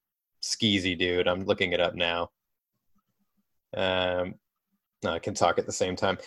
skeezy 0.44 0.96
dude. 0.98 1.28
I'm 1.28 1.44
looking 1.46 1.72
it 1.72 1.80
up 1.82 1.96
now. 1.96 2.30
Um, 3.76 4.36
no, 5.04 5.12
I 5.14 5.20
can 5.20 5.34
talk 5.34 5.58
at 5.58 5.66
the 5.66 5.72
same 5.72 5.96
time. 5.96 6.18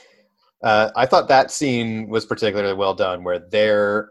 Uh, 0.63 0.91
I 0.97 1.07
thought 1.07 1.29
that 1.29 1.51
scene 1.53 2.09
was 2.09 2.27
particularly 2.27 2.75
well 2.75 2.95
done, 2.95 3.23
where 3.23 3.39
they're 3.39 4.11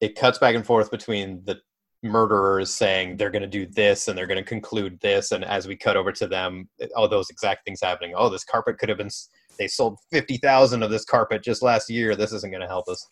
it 0.00 0.16
cuts 0.16 0.38
back 0.38 0.56
and 0.56 0.66
forth 0.66 0.90
between 0.90 1.42
the 1.44 1.60
murderers 2.02 2.72
saying 2.72 3.16
they're 3.16 3.30
going 3.30 3.42
to 3.42 3.48
do 3.48 3.66
this 3.66 4.08
and 4.08 4.16
they're 4.16 4.26
going 4.26 4.42
to 4.42 4.48
conclude 4.48 4.98
this, 5.00 5.32
and 5.32 5.44
as 5.44 5.66
we 5.66 5.76
cut 5.76 5.96
over 5.96 6.12
to 6.12 6.26
them, 6.26 6.68
eh, 6.80 6.88
all 6.96 7.08
those 7.08 7.30
exact 7.30 7.64
things 7.64 7.80
happening. 7.82 8.14
Oh, 8.16 8.28
this 8.28 8.44
carpet 8.44 8.78
could 8.78 8.88
have 8.88 8.98
been 8.98 9.10
they 9.58 9.68
sold 9.68 9.98
fifty 10.10 10.38
thousand 10.38 10.82
of 10.82 10.90
this 10.90 11.04
carpet 11.04 11.42
just 11.42 11.62
last 11.62 11.90
year. 11.90 12.16
This 12.16 12.32
isn't 12.32 12.50
going 12.50 12.62
to 12.62 12.66
help 12.66 12.88
us. 12.88 13.06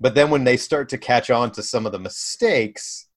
But 0.00 0.14
then 0.14 0.30
when 0.30 0.44
they 0.44 0.56
start 0.56 0.88
to 0.90 0.98
catch 0.98 1.30
on 1.30 1.52
to 1.52 1.62
some 1.62 1.86
of 1.86 1.92
the 1.92 1.98
mistakes, 1.98 3.08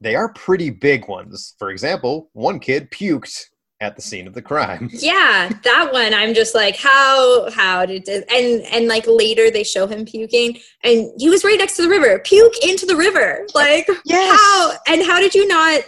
they 0.00 0.14
are 0.14 0.32
pretty 0.34 0.70
big 0.70 1.08
ones. 1.08 1.54
For 1.58 1.70
example, 1.70 2.30
one 2.32 2.60
kid 2.60 2.90
puked 2.90 3.46
at 3.80 3.94
the 3.94 4.02
scene 4.02 4.26
of 4.26 4.34
the 4.34 4.42
crime. 4.42 4.90
Yeah, 5.06 5.50
that 5.64 5.92
one. 5.92 6.14
I'm 6.14 6.34
just 6.34 6.54
like, 6.54 6.76
how? 6.76 7.50
How 7.50 7.84
did 7.86 8.06
this? 8.06 8.24
And 8.30 8.62
and 8.72 8.88
like 8.88 9.06
later 9.06 9.50
they 9.50 9.62
show 9.64 9.86
him 9.86 10.04
puking, 10.04 10.58
and 10.82 11.10
he 11.18 11.28
was 11.28 11.44
right 11.44 11.58
next 11.58 11.76
to 11.76 11.82
the 11.82 11.88
river. 11.88 12.18
Puke 12.20 12.64
into 12.64 12.86
the 12.86 12.96
river. 12.96 13.46
Like 13.54 13.86
Yes. 14.04 14.38
how? 14.40 14.72
And 14.88 15.02
how 15.02 15.20
did 15.20 15.34
you 15.34 15.46
not? 15.46 15.82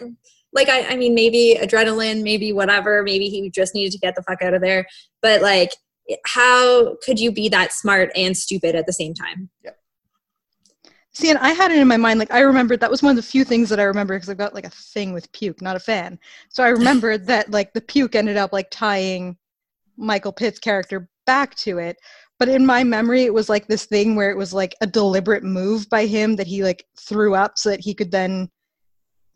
Like 0.53 0.69
I, 0.69 0.89
I 0.89 0.97
mean, 0.97 1.15
maybe 1.15 1.59
adrenaline, 1.61 2.23
maybe 2.23 2.53
whatever. 2.53 3.03
Maybe 3.03 3.29
he 3.29 3.51
just 3.51 3.75
needed 3.75 3.93
to 3.93 3.99
get 3.99 4.15
the 4.15 4.23
fuck 4.23 4.43
out 4.43 4.55
of 4.55 4.61
there. 4.63 4.87
But 5.23 5.43
like, 5.43 5.73
how 6.27 6.97
could 7.03 7.19
you 7.19 7.33
be 7.33 7.49
that 7.51 7.73
smart 7.73 8.11
and 8.15 8.37
stupid 8.37 8.75
at 8.75 8.87
the 8.87 8.93
same 8.93 9.15
time? 9.15 9.51
See, 11.19 11.31
and 11.31 11.39
I 11.41 11.49
had 11.51 11.73
it 11.73 11.79
in 11.79 11.89
my 11.89 11.97
mind, 11.97 12.21
like 12.21 12.31
I 12.33 12.39
remembered 12.43 12.79
that 12.79 12.93
was 12.93 13.03
one 13.03 13.11
of 13.11 13.17
the 13.17 13.29
few 13.29 13.43
things 13.43 13.69
that 13.71 13.81
I 13.81 13.83
remember 13.83 14.15
because 14.15 14.29
I've 14.29 14.39
got 14.39 14.55
like 14.55 14.65
a 14.67 14.71
thing 14.71 15.13
with 15.13 15.31
puke, 15.33 15.61
not 15.61 15.75
a 15.75 15.81
fan. 15.81 16.17
So 16.49 16.63
I 16.63 16.69
remembered 16.69 17.27
that 17.27 17.51
like 17.51 17.73
the 17.73 17.81
puke 17.81 18.15
ended 18.15 18.37
up 18.37 18.53
like 18.53 18.69
tying 18.71 19.37
Michael 19.97 20.31
Pitt's 20.33 20.61
character 20.61 21.09
back 21.27 21.57
to 21.57 21.79
it. 21.79 21.97
But 22.39 22.49
in 22.49 22.65
my 22.65 22.85
memory, 22.85 23.25
it 23.25 23.35
was 23.35 23.49
like 23.49 23.67
this 23.67 23.85
thing 23.85 24.15
where 24.15 24.31
it 24.31 24.37
was 24.37 24.55
like 24.55 24.77
a 24.81 24.87
deliberate 24.87 25.43
move 25.43 25.91
by 25.91 26.07
him 26.07 26.37
that 26.37 26.47
he 26.47 26.63
like 26.63 26.85
threw 27.01 27.35
up 27.35 27.59
so 27.59 27.71
that 27.71 27.81
he 27.81 27.95
could 27.95 28.13
then 28.13 28.49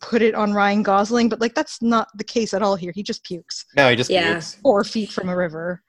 put 0.00 0.22
it 0.22 0.36
on 0.36 0.52
Ryan 0.52 0.84
Gosling. 0.84 1.28
But 1.28 1.40
like 1.40 1.56
that's 1.56 1.82
not 1.82 2.06
the 2.14 2.22
case 2.22 2.54
at 2.54 2.62
all 2.62 2.76
here. 2.76 2.92
He 2.94 3.02
just 3.02 3.24
pukes 3.24 3.64
No, 3.74 3.90
he 3.90 3.96
just 3.96 4.08
Yeah. 4.08 4.34
pukes. 4.34 4.56
four 4.62 4.84
feet 4.84 5.10
from 5.10 5.28
a 5.28 5.36
river. 5.36 5.82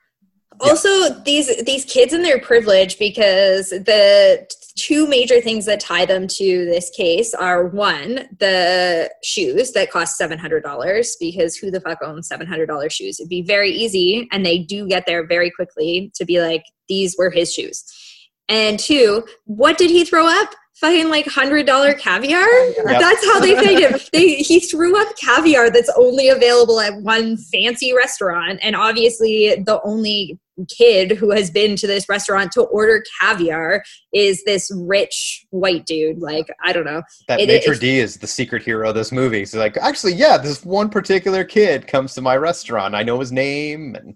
Yeah. 0.61 0.69
also 0.69 1.09
these 1.21 1.63
these 1.63 1.85
kids 1.85 2.13
and 2.13 2.23
their 2.23 2.39
privilege 2.39 2.99
because 2.99 3.69
the 3.69 4.47
two 4.75 5.07
major 5.07 5.39
things 5.39 5.65
that 5.65 5.79
tie 5.79 6.05
them 6.05 6.27
to 6.27 6.65
this 6.65 6.89
case 6.89 7.33
are 7.33 7.67
one 7.67 8.27
the 8.39 9.09
shoes 9.23 9.71
that 9.73 9.91
cost 9.91 10.19
$700 10.19 11.13
because 11.19 11.55
who 11.55 11.69
the 11.69 11.79
fuck 11.79 11.99
owns 12.03 12.27
$700 12.27 12.91
shoes? 12.91 13.19
It'd 13.19 13.29
be 13.29 13.43
very 13.43 13.69
easy 13.69 14.27
and 14.31 14.45
they 14.45 14.59
do 14.59 14.87
get 14.87 15.05
there 15.05 15.27
very 15.27 15.51
quickly 15.51 16.11
to 16.15 16.25
be 16.25 16.41
like 16.41 16.63
these 16.89 17.15
were 17.17 17.29
his 17.29 17.53
shoes. 17.53 17.85
And 18.49 18.79
two 18.79 19.25
what 19.45 19.77
did 19.77 19.89
he 19.89 20.05
throw 20.05 20.27
up 20.27 20.49
fucking 20.83 21.09
like 21.09 21.25
hundred 21.27 21.65
dollar 21.65 21.93
caviar 21.93 22.41
Yep. 22.45 22.99
that's 22.99 23.25
how 23.25 23.39
they 23.39 23.55
paid 23.55 23.79
him 23.79 23.99
they, 24.11 24.35
he 24.35 24.59
threw 24.59 24.99
up 25.01 25.15
caviar 25.17 25.69
that's 25.69 25.89
only 25.97 26.27
available 26.27 26.79
at 26.81 27.01
one 27.01 27.37
fancy 27.37 27.93
restaurant 27.95 28.59
and 28.61 28.75
obviously 28.75 29.55
the 29.65 29.79
only 29.85 30.37
kid 30.77 31.11
who 31.13 31.31
has 31.31 31.49
been 31.49 31.75
to 31.77 31.87
this 31.87 32.07
restaurant 32.09 32.51
to 32.51 32.61
order 32.63 33.01
caviar 33.19 33.81
is 34.13 34.43
this 34.43 34.69
rich 34.85 35.45
white 35.51 35.85
dude 35.85 36.19
like 36.19 36.45
i 36.63 36.73
don't 36.73 36.85
know 36.85 37.01
That 37.29 37.39
It- 37.39 37.47
maitre 37.47 37.71
it's- 37.73 37.79
d 37.79 37.99
is 37.99 38.17
the 38.17 38.27
secret 38.27 38.61
hero 38.61 38.89
of 38.89 38.95
this 38.95 39.11
movie. 39.11 39.39
He's 39.39 39.55
like, 39.55 39.77
actually, 39.77 40.13
yeah, 40.13 40.37
this 40.37 40.63
one 40.65 40.89
particular 40.89 41.43
kid 41.43 41.87
comes 41.87 42.13
to 42.15 42.21
my 42.21 42.35
restaurant. 42.37 42.93
I 42.93 43.03
know 43.03 43.19
his 43.19 43.31
name, 43.31 43.95
and 43.95 44.15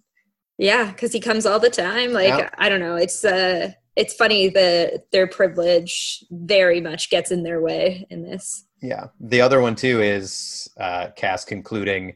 yeah 0.60 0.86
because 0.92 1.12
he 1.14 1.20
comes 1.20 1.46
all 1.46 1.60
the 1.60 1.70
time 1.70 2.12
like 2.14 2.30
Yeah. 2.30 2.50
i 2.58 2.68
don't 2.68 2.80
know 2.80 2.96
it's 2.96 3.24
uh 3.24 3.72
it's 3.98 4.14
funny 4.14 4.48
that 4.48 5.12
their 5.12 5.28
privilege 5.28 6.24
very 6.32 6.80
much 6.80 7.10
gets 7.10 7.32
in 7.32 7.44
their 7.44 7.60
way 7.60 8.06
in 8.10 8.22
this 8.24 8.68
yeah. 8.82 9.08
The 9.20 9.42
other 9.42 9.62
one 9.62 9.76
too 9.76 10.02
is 10.02 10.70
uh, 10.80 11.08
Cass 11.16 11.44
concluding, 11.46 12.14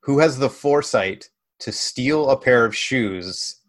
who 0.00 0.18
has 0.18 0.38
the 0.38 0.50
foresight 0.50 1.28
to 1.60 1.72
steal 1.72 2.30
a 2.30 2.38
pair 2.38 2.64
of 2.64 2.76
shoes 2.76 3.60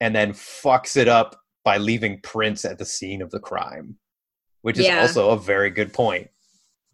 and 0.00 0.14
then 0.14 0.32
fucks 0.32 0.96
it 0.96 1.08
up 1.08 1.40
by 1.64 1.78
leaving 1.78 2.20
prints 2.20 2.64
at 2.64 2.78
the 2.78 2.84
scene 2.84 3.22
of 3.22 3.30
the 3.30 3.40
crime, 3.40 3.96
which 4.62 4.78
is 4.78 4.86
Yeah. 4.86 5.00
also 5.00 5.30
a 5.30 5.38
very 5.38 5.70
good 5.70 5.92
point. 5.92 6.28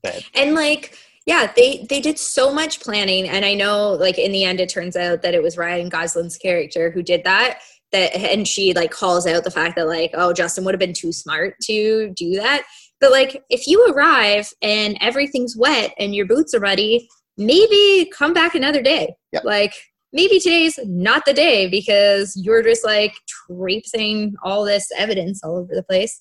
That 0.02 0.22
and 0.34 0.54
like 0.54 0.96
yeah 1.26 1.50
they 1.56 1.86
they 1.88 2.00
did 2.00 2.18
so 2.18 2.52
much 2.52 2.80
planning 2.80 3.26
and 3.26 3.42
i 3.42 3.54
know 3.54 3.92
like 3.92 4.18
in 4.18 4.32
the 4.32 4.44
end 4.44 4.60
it 4.60 4.68
turns 4.68 4.96
out 4.96 5.22
that 5.22 5.32
it 5.34 5.42
was 5.42 5.56
ryan 5.56 5.88
gosling's 5.88 6.36
character 6.36 6.90
who 6.90 7.02
did 7.02 7.24
that 7.24 7.60
that 7.94 8.14
and 8.16 8.46
she 8.46 8.72
like 8.74 8.90
calls 8.90 9.26
out 9.26 9.44
the 9.44 9.50
fact 9.50 9.76
that 9.76 9.86
like 9.88 10.10
oh 10.14 10.32
justin 10.32 10.64
would 10.64 10.74
have 10.74 10.80
been 10.86 10.92
too 10.92 11.12
smart 11.12 11.54
to 11.62 12.12
do 12.16 12.34
that 12.34 12.64
but 13.00 13.10
like 13.10 13.42
if 13.50 13.66
you 13.66 13.84
arrive 13.92 14.52
and 14.62 14.98
everything's 15.00 15.56
wet 15.56 15.94
and 15.98 16.14
your 16.14 16.26
boots 16.26 16.52
are 16.54 16.60
muddy 16.60 17.08
maybe 17.38 18.10
come 18.16 18.32
back 18.32 18.54
another 18.54 18.82
day 18.82 19.14
Yeah. 19.32 19.40
like 19.44 19.74
maybe 20.12 20.38
today's 20.38 20.78
not 20.84 21.24
the 21.24 21.32
day 21.34 21.68
because 21.68 22.36
you're 22.36 22.62
just 22.62 22.84
like 22.84 23.14
traipsing 23.26 24.34
all 24.44 24.64
this 24.64 24.88
evidence 24.96 25.42
all 25.42 25.56
over 25.56 25.74
the 25.74 25.82
place 25.82 26.20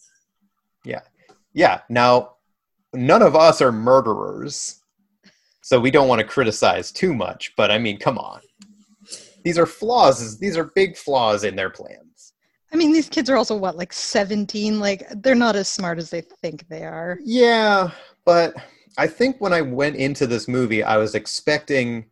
Yeah. 0.84 1.01
yeah. 1.53 1.82
Now, 1.89 2.36
none 2.94 3.22
of 3.22 3.36
us 3.36 3.62
are 3.62 3.72
murderers, 3.72 4.82
so 5.62 5.80
we 5.80 5.92
don't 5.92 6.08
want 6.08 6.20
to 6.22 6.27
criticize 6.27 6.92
too 6.92 7.13
much. 7.13 7.53
But 7.56 7.70
I 7.72 7.77
mean, 7.77 7.98
come 8.00 8.18
on. 8.18 8.42
These 9.44 9.58
are 9.58 9.66
flaws. 9.66 10.40
These 10.40 10.58
are 10.58 10.72
big 10.76 10.98
flaws 10.98 11.44
in 11.44 11.56
their 11.56 11.70
plans. 11.70 12.34
I 12.72 12.76
mean, 12.76 12.92
these 12.92 13.10
kids 13.10 13.30
are 13.30 13.38
also 13.38 13.56
what, 13.56 13.78
like 13.78 13.94
17? 13.94 14.80
Like, 14.80 15.08
they're 15.18 15.36
not 15.36 15.56
as 15.56 15.68
smart 15.68 16.00
as 16.00 16.10
they 16.10 16.22
think 16.22 16.68
they 16.70 16.84
are. 16.84 17.20
Yeah, 17.24 17.92
but 18.26 18.56
I 18.98 19.08
think 19.08 19.40
when 19.40 19.54
I 19.54 19.62
went 19.62 19.96
into 19.96 20.26
this 20.26 20.48
movie, 20.48 20.84
I 20.84 20.98
was 20.98 21.14
expecting 21.14 22.06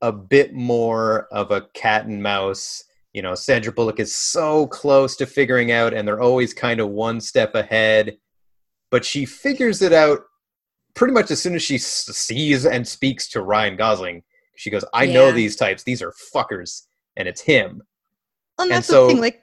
a 0.00 0.12
bit 0.12 0.54
more 0.54 1.26
of 1.30 1.50
a 1.50 1.66
cat 1.74 2.06
and 2.06 2.22
mouse. 2.22 2.84
You 3.12 3.22
know, 3.22 3.34
Sandra 3.34 3.72
Bullock 3.72 4.00
is 4.00 4.14
so 4.14 4.66
close 4.68 5.16
to 5.16 5.26
figuring 5.26 5.72
out, 5.72 5.92
and 5.92 6.06
they're 6.06 6.22
always 6.22 6.54
kind 6.54 6.80
of 6.80 6.88
one 6.88 7.20
step 7.20 7.54
ahead. 7.54 8.16
But 8.90 9.04
she 9.04 9.26
figures 9.26 9.82
it 9.82 9.92
out 9.92 10.20
pretty 10.94 11.12
much 11.12 11.30
as 11.30 11.42
soon 11.42 11.54
as 11.54 11.62
she 11.62 11.78
sees 11.78 12.64
and 12.64 12.88
speaks 12.88 13.28
to 13.28 13.42
Ryan 13.42 13.76
Gosling. 13.76 14.22
She 14.58 14.70
goes, 14.70 14.84
I 14.92 15.06
know 15.06 15.30
these 15.30 15.54
types. 15.54 15.84
These 15.84 16.02
are 16.02 16.12
fuckers. 16.34 16.82
And 17.16 17.28
it's 17.28 17.40
him. 17.40 17.80
And 18.58 18.64
And 18.66 18.70
that's 18.72 18.88
so- 18.88 19.06
the 19.06 19.12
thing, 19.12 19.20
like, 19.20 19.42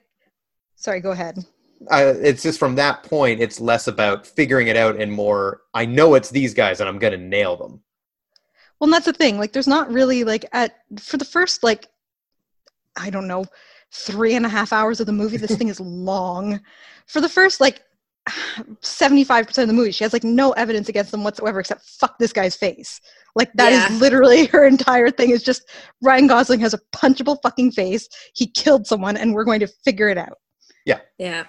sorry, 0.76 1.00
go 1.00 1.12
ahead. 1.12 1.38
uh, 1.90 2.14
it's 2.22 2.44
just 2.44 2.60
from 2.60 2.76
that 2.76 3.04
point, 3.04 3.40
it's 3.42 3.60
less 3.62 3.88
about 3.88 4.28
figuring 4.28 4.68
it 4.68 4.76
out 4.76 4.98
and 4.98 5.10
more, 5.12 5.62
I 5.74 5.86
know 5.86 6.16
it's 6.16 6.30
these 6.30 6.54
guys 6.54 6.80
and 6.82 6.90
I'm 6.90 7.00
going 7.00 7.14
to 7.14 7.18
nail 7.18 7.56
them. 7.56 7.82
Well, 8.80 8.88
and 8.88 8.94
that's 8.94 9.06
the 9.06 9.14
thing. 9.14 9.38
Like, 9.40 9.54
there's 9.54 9.68
not 9.68 9.90
really 9.92 10.26
like 10.26 10.46
at 10.52 10.76
for 11.00 11.16
the 11.16 11.24
first 11.26 11.64
like, 11.64 11.88
I 12.98 13.10
don't 13.10 13.28
know, 13.28 13.46
three 13.94 14.36
and 14.36 14.46
a 14.46 14.50
half 14.50 14.74
hours 14.74 15.00
of 15.00 15.06
the 15.06 15.14
movie. 15.14 15.38
This 15.38 15.56
thing 15.58 15.70
is 15.70 15.80
long. 15.80 16.60
For 17.08 17.22
the 17.22 17.30
first 17.30 17.62
like 17.62 17.82
seventy-five 18.82 19.48
percent 19.48 19.64
of 19.64 19.68
the 19.76 19.80
movie, 19.80 19.92
she 19.92 20.04
has 20.04 20.12
like 20.14 20.24
no 20.26 20.52
evidence 20.54 20.90
against 20.90 21.12
them 21.12 21.24
whatsoever 21.24 21.60
except 21.62 21.86
fuck 21.86 22.18
this 22.20 22.34
guy's 22.34 22.56
face. 22.56 23.00
Like 23.36 23.52
that 23.54 23.74
is 23.74 23.80
Yeah. 23.92 23.98
literally 24.00 24.46
her 24.54 24.66
entire 24.66 25.12
thing. 25.12 25.32
Is 25.32 25.44
just 25.44 25.64
Ryan 26.02 26.28
Gosling 26.28 26.60
has 26.62 26.74
a 26.74 26.80
punchable 26.96 27.38
fucking 27.44 27.72
face. 27.72 28.08
He 28.34 28.48
killed 28.48 28.88
someone, 28.88 29.18
and 29.18 29.34
we're 29.34 29.44
going 29.44 29.60
to 29.60 29.68
figure 29.84 30.10
it 30.10 30.18
out. 30.18 30.38
Yeah. 30.86 31.00
Yeah. 31.18 31.46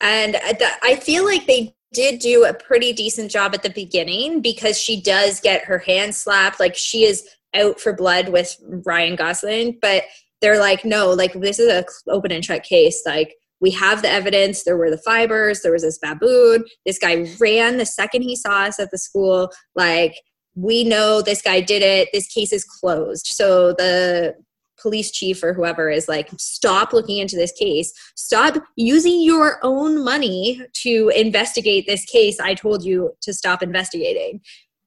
And 0.00 0.36
I 0.82 0.96
feel 0.96 1.24
like 1.24 1.46
they 1.46 1.74
did 1.92 2.18
do 2.20 2.44
a 2.44 2.54
pretty 2.54 2.92
decent 2.92 3.30
job 3.30 3.54
at 3.54 3.62
the 3.62 3.70
beginning 3.70 4.40
because 4.40 4.78
she 4.78 5.00
does 5.00 5.40
get 5.40 5.64
her 5.64 5.78
hand 5.78 6.14
slapped. 6.14 6.58
Like 6.58 6.74
she 6.76 7.04
is 7.04 7.28
out 7.54 7.78
for 7.80 7.92
blood 7.92 8.30
with 8.30 8.56
Ryan 8.84 9.14
Gosling. 9.14 9.78
But 9.80 10.04
they're 10.40 10.58
like, 10.58 10.84
no, 10.84 11.10
like 11.10 11.34
this 11.34 11.58
is 11.58 11.68
a 11.70 11.84
open 12.10 12.32
and 12.32 12.44
shut 12.44 12.64
case. 12.64 13.02
Like 13.06 13.34
we 13.60 13.70
have 13.70 14.02
the 14.02 14.10
evidence. 14.10 14.64
There 14.64 14.76
were 14.76 14.90
the 14.90 14.98
fibers. 14.98 15.60
There 15.62 15.72
was 15.72 15.82
this 15.82 15.98
baboon. 15.98 16.64
This 16.84 16.98
guy 16.98 17.26
ran 17.38 17.76
the 17.76 17.86
second 17.86 18.22
he 18.22 18.34
saw 18.34 18.62
us 18.64 18.80
at 18.80 18.90
the 18.90 18.98
school. 18.98 19.52
Like 19.76 20.14
we 20.54 20.84
know 20.84 21.22
this 21.22 21.42
guy 21.42 21.60
did 21.60 21.82
it. 21.82 22.08
This 22.12 22.26
case 22.26 22.52
is 22.52 22.64
closed. 22.64 23.26
So 23.26 23.72
the 23.72 24.34
police 24.80 25.10
chief 25.10 25.42
or 25.42 25.52
whoever 25.54 25.88
is 25.88 26.08
like, 26.08 26.28
stop 26.38 26.92
looking 26.92 27.18
into 27.18 27.36
this 27.36 27.52
case. 27.52 27.92
Stop 28.16 28.62
using 28.76 29.22
your 29.22 29.58
own 29.62 30.04
money 30.04 30.60
to 30.82 31.10
investigate 31.14 31.86
this 31.86 32.04
case. 32.04 32.40
I 32.40 32.54
told 32.54 32.84
you 32.84 33.12
to 33.22 33.32
stop 33.32 33.62
investigating. 33.62 34.40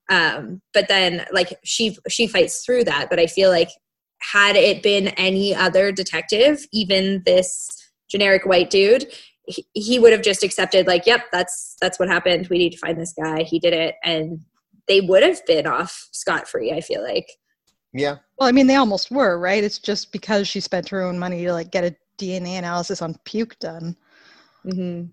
Um, 0.10 0.62
but 0.74 0.88
then 0.88 1.26
like 1.32 1.58
she 1.64 1.98
she 2.08 2.28
fights 2.28 2.64
through 2.64 2.84
that. 2.84 3.10
But 3.10 3.20
I 3.20 3.26
feel 3.26 3.50
like 3.50 3.70
had 4.22 4.56
it 4.56 4.84
been 4.84 5.08
any 5.10 5.56
other 5.56 5.92
detective, 5.92 6.66
even 6.72 7.24
this 7.26 7.70
generic 8.10 8.46
white 8.46 8.70
dude, 8.70 9.12
he, 9.48 9.66
he 9.74 10.00
would 10.00 10.12
have 10.12 10.22
just 10.22 10.44
accepted 10.44 10.88
like, 10.88 11.06
yep, 11.06 11.22
that's 11.32 11.76
that's 11.82 12.00
what 12.00 12.10
happened. 12.10 12.48
We 12.50 12.58
need 12.58 12.72
to 12.74 12.78
find 12.78 13.00
this 13.00 13.14
guy. 13.14 13.44
He 13.44 13.60
did 13.60 13.74
it, 13.74 13.96
and 14.04 14.42
they 14.88 15.02
would 15.02 15.24
have 15.24 15.46
been 15.46 15.68
off 15.68 16.08
scot 16.12 16.48
free. 16.48 16.72
I 16.72 16.82
feel 16.82 17.04
like. 17.04 17.28
Yeah. 17.94 18.18
Well, 18.38 18.50
I 18.50 18.52
mean, 18.52 18.68
they 18.68 18.76
almost 18.76 19.10
were, 19.10 19.40
right? 19.40 19.64
It's 19.64 19.80
just 19.80 20.12
because 20.12 20.50
she 20.50 20.60
spent 20.60 20.90
her 20.90 21.02
own 21.02 21.18
money 21.18 21.46
to 21.46 21.54
like 21.54 21.72
get 21.72 21.86
a 21.86 21.96
DNA 22.18 22.58
analysis 22.58 23.02
on 23.02 23.16
puke 23.24 23.58
done. 23.60 23.96
Mm-hmm. 24.66 25.06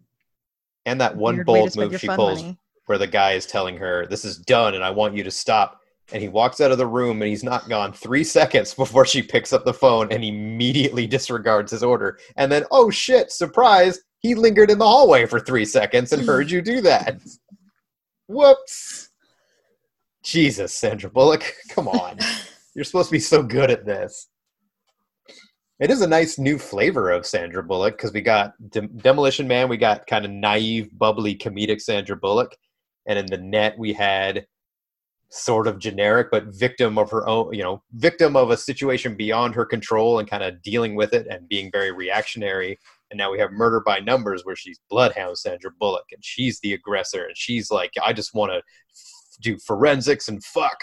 And 0.86 1.00
that 1.00 1.16
one 1.16 1.36
Weird 1.36 1.46
bold 1.46 1.76
move 1.76 2.00
she 2.00 2.08
pulls 2.08 2.42
money. 2.42 2.58
where 2.86 2.98
the 2.98 3.06
guy 3.06 3.32
is 3.32 3.46
telling 3.46 3.76
her, 3.76 4.06
This 4.06 4.24
is 4.24 4.38
done 4.38 4.74
and 4.74 4.82
I 4.82 4.90
want 4.90 5.16
you 5.16 5.22
to 5.22 5.30
stop. 5.30 5.80
And 6.12 6.20
he 6.20 6.28
walks 6.28 6.60
out 6.60 6.72
of 6.72 6.78
the 6.78 6.86
room 6.86 7.22
and 7.22 7.28
he's 7.28 7.44
not 7.44 7.68
gone 7.68 7.92
three 7.92 8.24
seconds 8.38 8.74
before 8.74 9.06
she 9.06 9.22
picks 9.22 9.52
up 9.52 9.64
the 9.64 9.72
phone 9.72 10.10
and 10.10 10.24
immediately 10.24 11.06
disregards 11.06 11.70
his 11.70 11.84
order. 11.84 12.18
And 12.36 12.50
then, 12.50 12.64
oh 12.72 12.90
shit, 12.90 13.30
surprise, 13.30 14.00
he 14.18 14.34
lingered 14.34 14.70
in 14.70 14.78
the 14.78 14.86
hallway 14.86 15.26
for 15.26 15.38
three 15.38 15.64
seconds 15.64 16.12
and 16.12 16.26
heard 16.26 16.50
you 16.50 16.62
do 16.62 16.80
that. 16.80 17.20
Whoops. 18.26 19.10
Jesus, 20.22 20.72
Sandra 20.72 21.10
Bullock, 21.10 21.54
come 21.68 21.88
on. 21.88 22.18
You're 22.74 22.84
supposed 22.84 23.08
to 23.08 23.12
be 23.12 23.20
so 23.20 23.42
good 23.42 23.70
at 23.70 23.84
this. 23.84 24.28
It 25.80 25.90
is 25.90 26.00
a 26.00 26.06
nice 26.06 26.38
new 26.38 26.58
flavor 26.58 27.10
of 27.10 27.26
Sandra 27.26 27.62
Bullock 27.62 27.96
because 27.96 28.12
we 28.12 28.20
got 28.20 28.52
Dem- 28.70 28.96
Demolition 28.98 29.48
Man, 29.48 29.68
we 29.68 29.76
got 29.76 30.06
kind 30.06 30.24
of 30.24 30.30
naive, 30.30 30.96
bubbly, 30.96 31.34
comedic 31.34 31.80
Sandra 31.80 32.16
Bullock, 32.16 32.56
and 33.06 33.18
in 33.18 33.26
the 33.26 33.38
net 33.38 33.76
we 33.76 33.92
had 33.92 34.46
sort 35.28 35.66
of 35.66 35.78
generic 35.78 36.28
but 36.30 36.44
victim 36.54 36.98
of 36.98 37.10
her 37.10 37.26
own, 37.26 37.52
you 37.54 37.62
know, 37.62 37.82
victim 37.94 38.36
of 38.36 38.50
a 38.50 38.56
situation 38.56 39.16
beyond 39.16 39.54
her 39.54 39.64
control 39.64 40.18
and 40.18 40.28
kind 40.28 40.42
of 40.42 40.62
dealing 40.62 40.94
with 40.94 41.14
it 41.14 41.26
and 41.26 41.48
being 41.48 41.70
very 41.72 41.90
reactionary. 41.90 42.78
And 43.10 43.18
now 43.18 43.32
we 43.32 43.38
have 43.38 43.50
Murder 43.50 43.80
by 43.84 43.98
Numbers 44.00 44.44
where 44.44 44.56
she's 44.56 44.78
Bloodhound 44.90 45.38
Sandra 45.38 45.70
Bullock 45.80 46.04
and 46.12 46.22
she's 46.22 46.60
the 46.60 46.74
aggressor 46.74 47.24
and 47.24 47.36
she's 47.36 47.70
like, 47.70 47.92
I 48.04 48.12
just 48.12 48.34
want 48.34 48.52
to 48.52 48.62
do 49.42 49.58
forensics 49.66 50.28
and 50.28 50.42
fuck. 50.44 50.78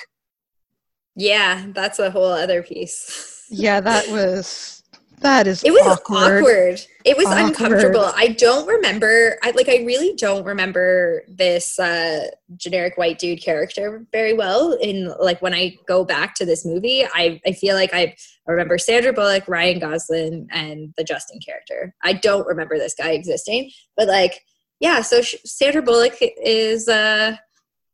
Yeah, 1.16 1.66
that's 1.74 2.00
a 2.00 2.12
whole 2.12 2.32
other 2.32 2.64
piece. 2.64 3.36
Yeah, 3.52 3.80
that 3.82 4.08
was 4.10 4.84
that 5.22 5.48
is 5.48 5.64
It 5.64 5.72
was 5.72 5.82
awkward. 5.82 6.44
awkward. 6.44 6.82
It 7.04 7.18
was 7.18 7.26
Awkward. 7.26 7.46
uncomfortable. 7.48 8.12
I 8.16 8.28
don't 8.28 8.68
remember. 8.68 9.38
I 9.42 9.50
like. 9.50 9.68
I 9.68 9.78
really 9.78 10.14
don't 10.16 10.46
remember 10.46 11.24
this 11.28 11.80
uh, 11.80 12.28
generic 12.58 12.96
white 12.96 13.18
dude 13.18 13.42
character 13.42 14.06
very 14.12 14.34
well. 14.34 14.74
In 14.74 15.12
like 15.20 15.42
when 15.42 15.56
I 15.56 15.76
go 15.88 16.06
back 16.06 16.36
to 16.36 16.46
this 16.46 16.64
movie, 16.64 17.06
I 17.06 17.42
I 17.44 17.54
feel 17.54 17.74
like 17.74 17.92
I, 17.92 18.14
I 18.48 18.52
remember 18.52 18.78
Sandra 18.78 19.14
Bullock, 19.14 19.48
Ryan 19.48 19.80
Gosling, 19.80 20.48
and 20.52 20.94
the 20.96 21.04
Justin 21.04 21.40
character. 21.44 21.96
I 22.04 22.14
don't 22.14 22.46
remember 22.46 22.78
this 22.78 22.94
guy 22.94 23.14
existing, 23.14 23.72
but 23.98 24.08
like 24.08 24.42
yeah. 24.80 25.02
So 25.02 25.24
sh- 25.24 25.38
Sandra 25.44 25.82
Bullock 25.82 26.18
is. 26.22 26.88
uh 26.88 27.36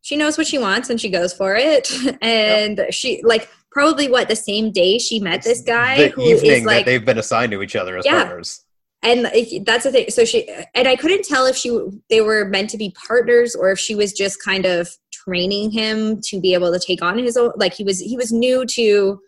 she 0.05 0.15
knows 0.15 0.37
what 0.37 0.45
she 0.45 0.59
wants 0.59 0.91
and 0.91 1.01
she 1.01 1.09
goes 1.09 1.33
for 1.33 1.55
it. 1.55 1.89
And 2.21 2.79
she 2.91 3.21
like 3.23 3.49
probably 3.71 4.07
what 4.07 4.27
the 4.29 4.35
same 4.35 4.71
day 4.71 4.99
she 4.99 5.19
met 5.19 5.41
this 5.41 5.61
guy 5.61 5.97
the 5.97 6.07
who 6.09 6.21
is 6.21 6.43
evening 6.43 6.63
like 6.63 6.85
that 6.85 6.91
they've 6.91 7.03
been 7.03 7.17
assigned 7.17 7.51
to 7.51 7.61
each 7.63 7.75
other 7.75 7.97
as 7.97 8.05
Yeah. 8.05 8.23
partners. 8.25 8.63
and 9.01 9.25
that's 9.65 9.83
the 9.83 9.91
thing. 9.91 10.09
So 10.09 10.23
she 10.23 10.47
and 10.75 10.87
i 10.87 10.95
couldn't 10.95 11.25
tell 11.25 11.45
if 11.47 11.55
she 11.57 11.69
they 12.11 12.21
were 12.21 12.45
meant 12.45 12.69
to 12.69 12.77
be 12.77 12.93
partners 13.07 13.55
or 13.55 13.71
if 13.71 13.79
she 13.79 13.95
was 13.95 14.13
just 14.13 14.41
kind 14.43 14.65
of 14.65 14.87
training 15.11 15.71
him 15.71 16.21
to 16.29 16.39
be 16.39 16.53
able 16.53 16.71
to 16.71 16.79
take 16.79 17.01
on 17.01 17.17
his 17.17 17.35
own 17.35 17.51
like 17.57 17.73
he 17.73 17.83
was 17.83 17.99
he 17.99 18.15
was 18.15 18.31
new 18.31 18.63
to 18.77 19.19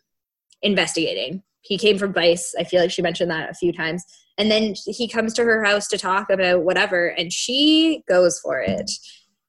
investigating. 0.62 1.42
He 1.62 1.78
came 1.78 1.98
from 1.98 2.14
vice. 2.14 2.54
I 2.58 2.64
feel 2.64 2.82
like 2.82 2.92
she 2.92 3.02
mentioned 3.02 3.32
that 3.32 3.50
a 3.50 3.54
few 3.54 3.74
times. 3.74 4.04
And 4.38 4.50
then 4.52 4.76
he 4.86 5.08
comes 5.08 5.34
to 5.34 5.44
her 5.44 5.64
house 5.64 5.88
to 5.90 5.98
talk 5.98 6.30
about 6.30 6.62
whatever 6.64 7.08
and 7.08 7.34
she 7.34 8.04
goes 8.08 8.40
for 8.40 8.60
it 8.62 8.90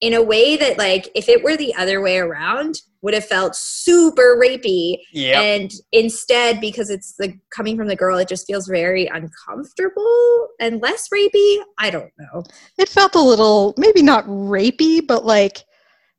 in 0.00 0.14
a 0.14 0.22
way 0.22 0.56
that 0.56 0.78
like 0.78 1.08
if 1.14 1.28
it 1.28 1.42
were 1.42 1.56
the 1.56 1.74
other 1.74 2.00
way 2.00 2.18
around 2.18 2.76
would 3.02 3.14
have 3.14 3.24
felt 3.24 3.54
super 3.54 4.40
rapey. 4.40 4.98
Yeah. 5.12 5.40
and 5.40 5.70
instead 5.92 6.60
because 6.60 6.90
it's 6.90 7.14
the 7.16 7.34
coming 7.54 7.76
from 7.76 7.88
the 7.88 7.96
girl 7.96 8.18
it 8.18 8.28
just 8.28 8.46
feels 8.46 8.66
very 8.66 9.06
uncomfortable 9.06 10.48
and 10.60 10.80
less 10.80 11.08
rapey. 11.12 11.58
I 11.78 11.90
don't 11.90 12.12
know. 12.18 12.44
It 12.78 12.88
felt 12.88 13.14
a 13.14 13.20
little 13.20 13.74
maybe 13.76 14.02
not 14.02 14.26
rapey, 14.26 15.06
but 15.06 15.24
like 15.24 15.64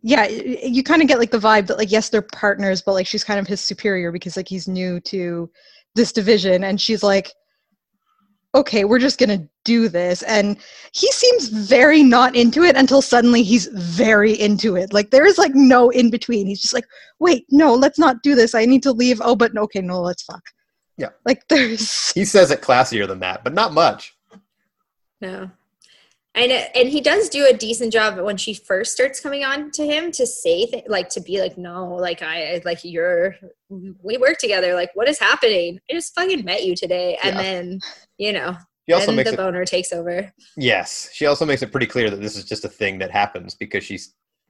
yeah, 0.02 0.28
you 0.28 0.82
kind 0.82 1.02
of 1.02 1.10
get 1.10 1.20
like 1.20 1.32
the 1.32 1.40
vibe 1.40 1.68
that 1.68 1.78
like 1.78 1.92
yes, 1.92 2.10
they're 2.10 2.22
partners, 2.22 2.82
but 2.82 2.94
like 2.94 3.08
she's 3.08 3.24
kind 3.24 3.40
of 3.40 3.48
his 3.48 3.60
superior 3.60 4.12
because 4.12 4.38
like 4.38 4.48
he's 4.48 4.68
new 4.68 5.00
to 5.02 5.50
this 5.96 6.14
division. 6.14 6.64
And 6.64 6.80
she's 6.80 7.04
like 7.04 7.34
okay, 8.56 8.84
we're 8.84 9.00
just 9.00 9.20
going 9.20 9.30
to 9.30 9.48
do 9.64 9.88
this 9.90 10.24
and 10.24 10.58
he 10.94 11.12
seems 11.12 11.50
very 11.50 12.02
not 12.02 12.36
into 12.36 12.64
it 12.64 12.76
until 12.76 13.02
suddenly 13.02 13.44
he's 13.44 13.68
very 13.68 14.34
into 14.40 14.76
it. 14.76 14.92
Like 14.94 15.12
there 15.12 15.26
is 15.26 15.38
like 15.38 15.54
no 15.54 15.90
in 15.90 16.10
between. 16.10 16.48
He's 16.48 16.62
just 16.62 16.74
like, 16.74 16.86
"Wait, 17.20 17.46
no, 17.52 17.76
let's 17.76 18.00
not 18.00 18.24
do 18.24 18.34
this. 18.36 18.56
I 18.56 18.66
need 18.66 18.84
to 18.84 18.92
leave." 18.92 19.22
Oh, 19.24 19.36
but 19.36 19.56
okay, 19.56 19.82
no, 19.82 20.02
let's 20.02 20.24
fuck. 20.24 20.42
Yeah. 20.98 21.10
Like 21.26 21.44
there's 21.50 22.12
He 22.12 22.26
says 22.26 22.52
it 22.52 22.62
classier 22.62 23.08
than 23.08 23.20
that, 23.20 23.44
but 23.44 23.54
not 23.54 23.74
much. 23.74 24.16
no 25.22 25.52
and 26.36 26.52
and 26.52 26.90
he 26.90 27.02
does 27.02 27.28
do 27.30 27.48
a 27.48 27.54
decent 27.58 27.92
job 27.92 28.18
when 28.20 28.38
she 28.38 28.54
first 28.54 28.94
starts 28.94 29.20
coming 29.20 29.44
on 29.44 29.72
to 29.72 29.86
him 29.86 30.12
to 30.14 30.26
say 30.28 30.66
th- 30.66 30.86
like 30.88 31.10
to 31.10 31.22
be 31.22 31.42
like 31.42 31.58
no 31.58 31.96
like 31.96 32.22
i 32.22 32.62
like 32.66 32.84
you're 32.84 33.36
we 33.70 34.18
work 34.18 34.38
together. 34.40 34.74
Like 34.74 34.90
what 34.96 35.08
is 35.08 35.20
happening? 35.20 35.80
I 35.90 35.94
just 35.94 36.14
fucking 36.16 36.44
met 36.44 36.64
you 36.66 36.76
today. 36.76 37.18
And 37.24 37.36
Yeah. 37.36 37.42
then 37.42 37.80
you 38.18 38.34
know 38.34 38.56
She 38.88 38.94
also 38.94 39.12
makes 39.12 39.30
the 39.30 39.36
it 39.36 39.38
boner 39.38 39.66
takes 39.66 39.94
over. 39.94 40.32
Yes, 40.58 41.10
she 41.14 41.26
also 41.28 41.46
makes 41.46 41.62
it 41.62 41.72
pretty 41.72 41.86
clear 41.86 42.10
that 42.10 42.22
this 42.22 42.36
is 42.36 42.46
just 42.46 42.66
a 42.66 42.70
thing 42.70 42.98
that 43.00 43.12
happens 43.12 43.54
because 43.56 43.84
she 43.84 44.00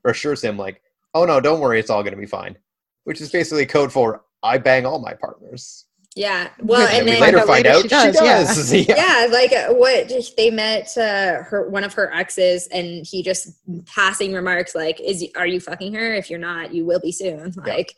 assures 0.06 0.42
him 0.42 0.58
like, 0.58 0.82
"Oh 1.13 1.26
no, 1.26 1.42
don't 1.42 1.60
worry, 1.60 1.80
it's 1.80 1.89
all 1.89 2.04
going 2.04 2.13
to 2.13 2.20
be 2.20 2.26
fine," 2.26 2.58
which 3.04 3.20
is 3.20 3.30
basically 3.32 3.65
code 3.65 3.92
for 3.92 4.24
"I 4.44 4.58
bang 4.58 4.86
all 4.86 5.00
my 5.00 5.13
partners." 5.13 5.86
Yeah 6.15 6.50
well 6.60 6.88
and 6.88 7.06
we 7.06 7.12
then 7.12 7.22
later 7.22 7.38
find 7.45 7.65
later 7.65 7.69
out 7.69 7.82
she 7.84 7.88
she 7.89 7.89
does. 7.89 8.15
does, 8.15 8.74
Yeah. 8.74 8.95
yeah 8.98 9.28
like 9.32 9.52
uh, 9.52 9.74
what 9.74 10.12
they 10.36 10.50
met 10.50 10.95
uh 10.98 11.43
her 11.43 11.69
one 11.69 11.84
of 11.84 11.93
her 11.93 12.12
exes 12.13 12.67
and 12.67 13.06
he 13.06 13.22
just 13.22 13.50
passing 13.86 14.34
remarks 14.34 14.74
like 14.74 15.00
is 15.00 15.24
are 15.38 15.45
you 15.45 15.60
fucking 15.60 15.93
her 15.93 16.13
if 16.15 16.30
you're 16.30 16.39
not 16.39 16.74
you 16.74 16.84
will 16.86 17.00
be 17.00 17.12
soon 17.12 17.54
Yeah. 17.65 17.74
like 17.74 17.95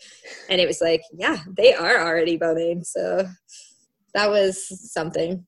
and 0.49 0.59
it 0.59 0.67
was 0.67 0.81
like 0.81 1.01
yeah 1.13 1.37
they 1.55 1.73
are 1.73 2.05
already 2.05 2.37
boning 2.37 2.83
so 2.83 3.27
that 4.13 4.29
was 4.29 4.91
something 4.91 5.45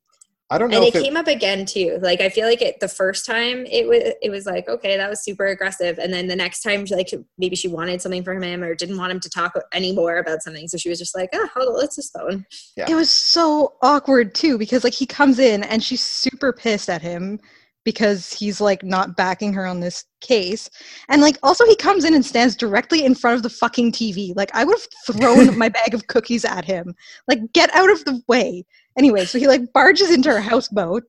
I 0.53 0.57
don't 0.57 0.69
know 0.69 0.77
and 0.77 0.85
if 0.85 0.95
it 0.95 0.99
it, 0.99 1.03
came 1.03 1.17
up 1.17 1.27
again 1.27 1.65
too 1.65 1.97
like 2.01 2.21
i 2.21 2.29
feel 2.29 2.47
like 2.47 2.61
it 2.61 2.79
the 2.79 2.87
first 2.87 3.25
time 3.25 3.65
it 3.65 3.87
was 3.87 4.13
it 4.21 4.29
was 4.29 4.45
like 4.45 4.69
okay 4.69 4.97
that 4.97 5.09
was 5.09 5.23
super 5.23 5.47
aggressive 5.47 5.97
and 5.97 6.13
then 6.13 6.27
the 6.27 6.35
next 6.35 6.61
time 6.61 6.85
like 6.91 7.09
maybe 7.37 7.55
she 7.55 7.67
wanted 7.67 8.01
something 8.01 8.23
from 8.23 8.41
him 8.43 8.63
or 8.63 8.75
didn't 8.75 8.97
want 8.97 9.11
him 9.11 9.19
to 9.19 9.29
talk 9.29 9.53
anymore 9.73 10.17
about 10.17 10.43
something 10.43 10.67
so 10.67 10.77
she 10.77 10.89
was 10.89 10.99
just 10.99 11.15
like 11.15 11.29
oh 11.33 11.47
hold 11.55 11.69
on, 11.69 11.77
let's 11.77 11.95
just 11.95 12.13
phone 12.13 12.45
Yeah. 12.77 12.85
It 12.89 12.95
was 12.95 13.09
so 13.09 13.73
awkward 13.81 14.35
too 14.35 14.57
because 14.57 14.83
like 14.83 14.93
he 14.93 15.05
comes 15.05 15.39
in 15.39 15.63
and 15.63 15.83
she's 15.83 16.01
super 16.01 16.53
pissed 16.53 16.89
at 16.89 17.01
him 17.01 17.39
because 17.83 18.31
he's 18.31 18.61
like 18.61 18.83
not 18.83 19.15
backing 19.15 19.53
her 19.53 19.65
on 19.65 19.79
this 19.79 20.05
case. 20.21 20.69
And 21.09 21.21
like 21.21 21.37
also 21.43 21.65
he 21.65 21.75
comes 21.75 22.05
in 22.05 22.13
and 22.13 22.25
stands 22.25 22.55
directly 22.55 23.03
in 23.05 23.15
front 23.15 23.35
of 23.35 23.43
the 23.43 23.49
fucking 23.49 23.91
TV. 23.91 24.33
Like 24.35 24.51
I 24.53 24.63
would 24.63 24.77
have 24.77 25.17
thrown 25.17 25.57
my 25.57 25.69
bag 25.69 25.93
of 25.93 26.07
cookies 26.07 26.45
at 26.45 26.65
him. 26.65 26.95
Like 27.27 27.39
get 27.53 27.73
out 27.75 27.91
of 27.91 28.03
the 28.05 28.21
way. 28.27 28.65
Anyway, 28.97 29.25
so 29.25 29.39
he 29.39 29.47
like 29.47 29.71
barges 29.73 30.11
into 30.11 30.29
her 30.29 30.39
houseboat, 30.39 31.03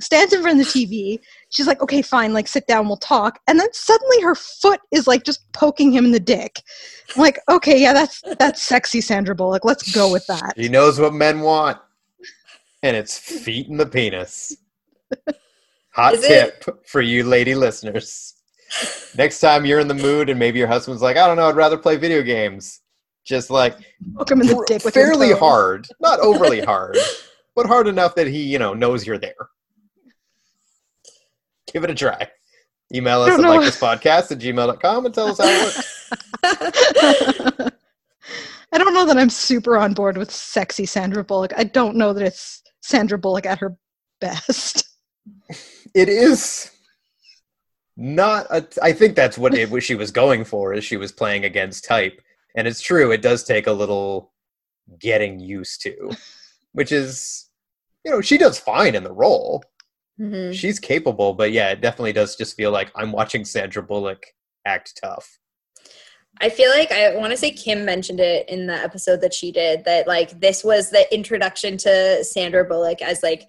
stands 0.00 0.32
in 0.32 0.42
front 0.42 0.60
of 0.60 0.66
the 0.66 0.70
TV. 0.70 1.18
She's 1.50 1.66
like, 1.66 1.80
"Okay, 1.82 2.02
fine, 2.02 2.32
like 2.32 2.48
sit 2.48 2.66
down, 2.66 2.86
we'll 2.86 2.96
talk." 2.96 3.38
And 3.46 3.58
then 3.58 3.72
suddenly 3.72 4.20
her 4.22 4.34
foot 4.34 4.80
is 4.90 5.06
like 5.06 5.24
just 5.24 5.40
poking 5.52 5.92
him 5.92 6.04
in 6.04 6.10
the 6.10 6.20
dick. 6.20 6.60
I'm 7.14 7.22
like, 7.22 7.38
"Okay, 7.48 7.80
yeah, 7.80 7.92
that's 7.92 8.22
that's 8.38 8.62
sexy, 8.62 9.00
Sandra 9.00 9.34
Bullock. 9.34 9.64
Let's 9.64 9.94
go 9.94 10.10
with 10.10 10.26
that." 10.26 10.54
he 10.56 10.68
knows 10.68 10.98
what 11.00 11.14
men 11.14 11.40
want, 11.40 11.78
and 12.82 12.96
it's 12.96 13.18
feet 13.18 13.68
in 13.68 13.76
the 13.76 13.86
penis. 13.86 14.56
Hot 15.94 16.14
Is 16.14 16.24
it- 16.24 16.60
tip 16.60 16.86
for 16.88 17.00
you 17.00 17.24
lady 17.24 17.54
listeners. 17.54 18.34
Next 19.16 19.38
time 19.38 19.64
you're 19.64 19.78
in 19.78 19.86
the 19.86 19.94
mood 19.94 20.28
and 20.28 20.38
maybe 20.38 20.58
your 20.58 20.66
husband's 20.66 21.02
like, 21.02 21.16
I 21.16 21.26
don't 21.28 21.36
know, 21.36 21.48
I'd 21.48 21.54
rather 21.54 21.78
play 21.78 21.96
video 21.96 22.22
games. 22.22 22.80
Just 23.24 23.50
like 23.50 23.76
Hook 24.16 24.30
in 24.30 24.38
the 24.38 24.64
dick 24.66 24.84
with 24.84 24.94
fairly 24.94 25.32
hard, 25.32 25.86
not 26.00 26.20
overly 26.20 26.60
hard, 26.60 26.94
but 26.94 27.06
Hook 27.06 27.10
him 27.10 27.10
in 27.10 27.26
the 27.26 27.34
dick 27.34 27.34
with 27.34 27.36
your 27.36 27.36
fairly 27.36 27.38
toe. 27.38 27.38
hard, 27.38 27.38
not 27.50 27.50
overly 27.50 27.50
hard, 27.54 27.56
but 27.56 27.66
hard 27.66 27.88
enough 27.88 28.14
that 28.14 28.26
he, 28.26 28.42
you 28.42 28.58
know, 28.58 28.74
knows 28.74 29.06
you're 29.06 29.18
there. 29.18 29.34
Give 31.72 31.84
it 31.84 31.90
a 31.90 31.94
try. 31.94 32.28
Email 32.94 33.22
us 33.22 33.30
at 33.30 33.40
know. 33.40 33.48
like 33.48 33.60
this 33.62 33.80
podcast 33.80 34.30
at 34.30 34.38
gmail.com 34.38 35.06
and 35.06 35.14
tell 35.14 35.28
us 35.28 35.38
how 35.38 35.46
it 35.46 35.64
works. 35.64 36.10
I 38.72 38.78
don't 38.78 38.94
know 38.94 39.06
that 39.06 39.16
I'm 39.16 39.30
super 39.30 39.76
on 39.78 39.94
board 39.94 40.16
with 40.16 40.30
sexy 40.30 40.84
Sandra 40.84 41.24
Bullock. 41.24 41.52
I 41.56 41.64
don't 41.64 41.96
know 41.96 42.12
that 42.12 42.24
it's 42.24 42.62
Sandra 42.82 43.18
Bullock 43.18 43.46
at 43.46 43.58
her 43.58 43.76
best. 44.20 44.84
It 45.94 46.08
is 46.08 46.70
not 47.96 48.46
a, 48.50 48.66
I 48.82 48.92
think 48.92 49.14
that's 49.14 49.38
what 49.38 49.54
it, 49.54 49.70
what 49.70 49.82
she 49.82 49.94
was 49.94 50.10
going 50.10 50.44
for 50.44 50.72
is 50.74 50.84
she 50.84 50.96
was 50.96 51.12
playing 51.12 51.44
against 51.44 51.84
type. 51.84 52.20
And 52.54 52.68
it's 52.68 52.80
true, 52.80 53.10
it 53.12 53.22
does 53.22 53.44
take 53.44 53.66
a 53.66 53.72
little 53.72 54.32
getting 54.98 55.40
used 55.40 55.82
to, 55.82 56.10
which 56.72 56.92
is, 56.92 57.50
you 58.04 58.10
know, 58.10 58.20
she 58.20 58.38
does 58.38 58.58
fine 58.58 58.94
in 58.94 59.04
the 59.04 59.12
role. 59.12 59.62
Mhm. 60.20 60.54
She's 60.54 60.78
capable, 60.78 61.34
but 61.34 61.52
yeah, 61.52 61.70
it 61.70 61.80
definitely 61.80 62.12
does 62.12 62.36
just 62.36 62.56
feel 62.56 62.70
like 62.70 62.92
I'm 62.94 63.10
watching 63.10 63.44
Sandra 63.44 63.82
Bullock 63.82 64.26
act 64.64 64.98
tough. 65.02 65.38
I 66.40 66.48
feel 66.48 66.70
like 66.70 66.90
I 66.90 67.14
want 67.16 67.30
to 67.30 67.36
say 67.36 67.50
Kim 67.52 67.84
mentioned 67.84 68.20
it 68.20 68.48
in 68.48 68.66
the 68.66 68.74
episode 68.74 69.20
that 69.20 69.34
she 69.34 69.52
did 69.52 69.84
that 69.84 70.08
like 70.08 70.40
this 70.40 70.64
was 70.64 70.90
the 70.90 71.12
introduction 71.14 71.76
to 71.78 72.24
Sandra 72.24 72.64
Bullock 72.64 73.02
as 73.02 73.22
like 73.22 73.48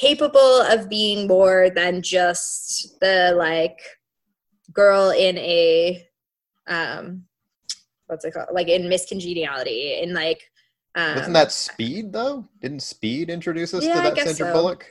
capable 0.00 0.60
of 0.62 0.88
being 0.88 1.28
more 1.28 1.70
than 1.70 2.02
just 2.02 2.98
the 3.00 3.34
like 3.36 3.78
girl 4.72 5.10
in 5.10 5.38
a 5.38 6.04
um 6.66 7.24
what's 8.06 8.24
it 8.24 8.32
called 8.32 8.48
like 8.52 8.68
in 8.68 8.88
Miss 8.88 9.06
Congeniality 9.06 10.00
in 10.00 10.14
like 10.14 10.42
um, 10.94 11.16
Wasn't 11.16 11.34
that 11.34 11.52
Speed 11.52 12.12
though? 12.12 12.48
Didn't 12.60 12.82
Speed 12.82 13.30
introduce 13.30 13.74
us 13.74 13.84
Yeah, 13.84 13.96
to 13.96 14.02
that 14.02 14.16
Sandra 14.16 14.46
so. 14.46 14.52
Bullock? 14.52 14.90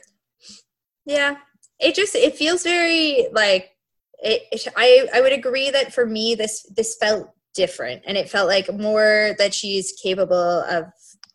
Yeah, 1.06 1.36
it 1.78 1.94
just 1.94 2.14
it 2.14 2.36
feels 2.36 2.62
very 2.62 3.28
like 3.32 3.70
it, 4.18 4.42
it. 4.52 4.68
I 4.76 5.08
I 5.14 5.20
would 5.20 5.32
agree 5.32 5.70
that 5.70 5.94
for 5.94 6.06
me 6.06 6.34
this 6.34 6.62
this 6.76 6.96
felt 6.96 7.30
different, 7.54 8.02
and 8.06 8.16
it 8.16 8.28
felt 8.28 8.48
like 8.48 8.72
more 8.72 9.34
that 9.38 9.54
she's 9.54 9.92
capable 10.02 10.34
of 10.68 10.86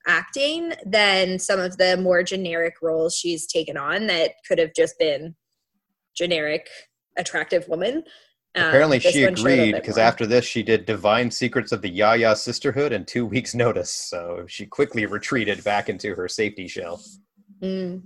acting 0.08 0.74
than 0.86 1.40
some 1.40 1.60
of 1.60 1.78
the 1.78 1.98
more 1.98 2.24
generic 2.24 2.76
roles 2.82 3.16
she's 3.16 3.46
taken 3.46 3.78
on 3.78 4.08
that 4.08 4.32
could 4.48 4.58
have 4.58 4.74
just 4.76 4.98
been 4.98 5.36
generic 6.16 6.68
attractive 7.18 7.68
woman. 7.68 8.04
Um, 8.56 8.68
Apparently 8.68 8.98
this 8.98 9.14
she 9.14 9.26
one 9.26 9.36
showed 9.36 9.46
a 9.48 9.52
agreed 9.52 9.76
because 9.76 9.98
after 9.98 10.26
this 10.26 10.44
she 10.44 10.64
did 10.64 10.86
Divine 10.86 11.30
Secrets 11.30 11.72
of 11.72 11.82
the 11.82 11.90
Yaya 11.90 12.36
Sisterhood 12.36 12.92
in 12.92 13.06
two 13.06 13.26
weeks' 13.34 13.54
notice. 13.54 13.92
So 13.92 14.46
she 14.48 14.66
quickly 14.66 15.06
retreated 15.06 15.64
back 15.64 15.90
into 15.90 16.16
her 16.16 16.28
safety 16.28 16.68
shell. 16.68 17.02
Mm. 17.62 18.02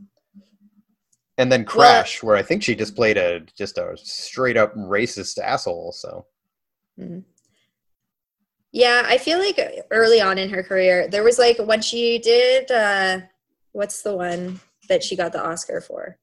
And 1.37 1.51
then 1.51 1.65
Crash, 1.65 2.21
where 2.21 2.35
I 2.35 2.43
think 2.43 2.61
she 2.61 2.75
just 2.75 2.95
played 2.95 3.17
a 3.17 3.41
just 3.57 3.77
a 3.77 3.95
straight 3.97 4.57
up 4.57 4.75
racist 4.75 5.39
asshole. 5.39 5.91
So 5.93 6.25
Yeah, 8.71 9.03
I 9.05 9.17
feel 9.17 9.39
like 9.39 9.59
early 9.91 10.21
on 10.21 10.37
in 10.37 10.49
her 10.49 10.61
career, 10.61 11.07
there 11.07 11.23
was 11.23 11.39
like 11.39 11.57
when 11.57 11.81
she 11.81 12.19
did 12.19 12.69
uh 12.69 13.21
what's 13.71 14.03
the 14.03 14.15
one 14.15 14.59
that 14.89 15.03
she 15.03 15.15
got 15.15 15.31
the 15.31 15.43
Oscar 15.43 15.81
for? 15.81 16.17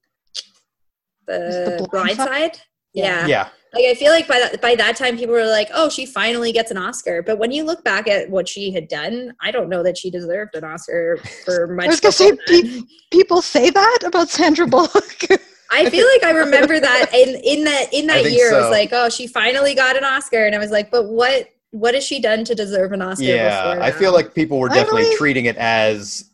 The, 1.27 1.77
The 1.79 1.87
Blind 1.89 2.15
Blind 2.15 2.17
Side? 2.17 2.55
Side? 2.55 2.61
Yeah. 2.93 3.25
yeah, 3.25 3.49
Like 3.73 3.85
I 3.85 3.93
feel 3.95 4.11
like 4.11 4.27
by 4.27 4.39
that 4.39 4.61
by 4.61 4.75
that 4.75 4.95
time 4.97 5.17
people 5.17 5.33
were 5.33 5.45
like, 5.45 5.69
"Oh, 5.73 5.89
she 5.89 6.05
finally 6.05 6.51
gets 6.51 6.71
an 6.71 6.77
Oscar." 6.77 7.23
But 7.23 7.37
when 7.37 7.51
you 7.51 7.63
look 7.63 7.83
back 7.83 8.07
at 8.07 8.29
what 8.29 8.49
she 8.49 8.71
had 8.71 8.87
done, 8.87 9.33
I 9.41 9.51
don't 9.51 9.69
know 9.69 9.81
that 9.83 9.97
she 9.97 10.11
deserved 10.11 10.55
an 10.55 10.63
Oscar 10.63 11.17
for 11.45 11.67
much. 11.75 11.85
I 11.85 11.87
was 11.87 11.99
gonna 11.99 12.11
say, 12.11 12.37
pe- 12.47 12.81
people 13.11 13.41
say 13.41 13.69
that 13.69 13.99
about 14.05 14.29
Sandra 14.29 14.67
Bullock. 14.67 15.23
I 15.71 15.89
feel 15.89 16.05
like 16.05 16.23
I 16.23 16.31
remember 16.31 16.79
that 16.79 17.13
in 17.13 17.35
in 17.43 17.63
that 17.63 17.93
in 17.93 18.07
that 18.07 18.23
think 18.23 18.37
year. 18.37 18.47
I 18.47 18.51
so. 18.51 18.61
was 18.61 18.71
like, 18.71 18.89
"Oh, 18.91 19.09
she 19.09 19.25
finally 19.25 19.73
got 19.73 19.95
an 19.95 20.03
Oscar," 20.03 20.45
and 20.45 20.53
I 20.53 20.57
was 20.57 20.71
like, 20.71 20.91
"But 20.91 21.07
what 21.07 21.47
what 21.71 21.93
has 21.93 22.03
she 22.03 22.19
done 22.21 22.43
to 22.45 22.55
deserve 22.55 22.91
an 22.91 23.01
Oscar?" 23.01 23.23
yeah. 23.23 23.69
before 23.69 23.83
I 23.83 23.91
feel 23.91 24.11
like 24.11 24.35
people 24.35 24.59
were 24.59 24.69
I 24.69 24.75
definitely 24.75 25.15
treating 25.15 25.45
it 25.45 25.55
as 25.55 26.29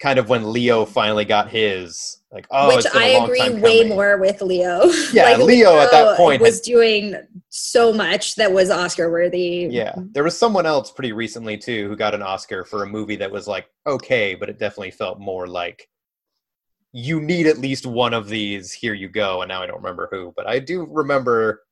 kind 0.00 0.18
of 0.18 0.28
when 0.28 0.52
Leo 0.52 0.84
finally 0.84 1.24
got 1.24 1.48
his. 1.48 2.18
Like, 2.32 2.46
oh, 2.50 2.74
which 2.74 2.86
I 2.94 3.08
agree 3.08 3.50
way 3.60 3.80
coming. 3.80 3.88
more 3.90 4.16
with 4.16 4.40
Leo. 4.40 4.84
Yeah, 5.12 5.24
like, 5.24 5.38
Leo 5.38 5.78
at 5.78 5.90
that 5.90 6.16
point 6.16 6.40
was 6.40 6.62
doing 6.62 7.14
so 7.50 7.92
much 7.92 8.36
that 8.36 8.50
was 8.50 8.70
Oscar 8.70 9.10
worthy. 9.10 9.68
Yeah, 9.70 9.92
there 9.96 10.24
was 10.24 10.38
someone 10.38 10.64
else 10.64 10.90
pretty 10.90 11.12
recently 11.12 11.58
too 11.58 11.88
who 11.88 11.96
got 11.96 12.14
an 12.14 12.22
Oscar 12.22 12.64
for 12.64 12.84
a 12.84 12.86
movie 12.86 13.16
that 13.16 13.30
was 13.30 13.46
like 13.46 13.66
okay, 13.86 14.34
but 14.34 14.48
it 14.48 14.58
definitely 14.58 14.92
felt 14.92 15.20
more 15.20 15.46
like 15.46 15.86
you 16.92 17.20
need 17.20 17.46
at 17.46 17.58
least 17.58 17.84
one 17.84 18.14
of 18.14 18.28
these. 18.28 18.72
Here 18.72 18.94
you 18.94 19.08
go. 19.08 19.42
And 19.42 19.50
now 19.50 19.62
I 19.62 19.66
don't 19.66 19.82
remember 19.82 20.08
who, 20.10 20.32
but 20.34 20.46
I 20.46 20.58
do 20.58 20.86
remember 20.90 21.62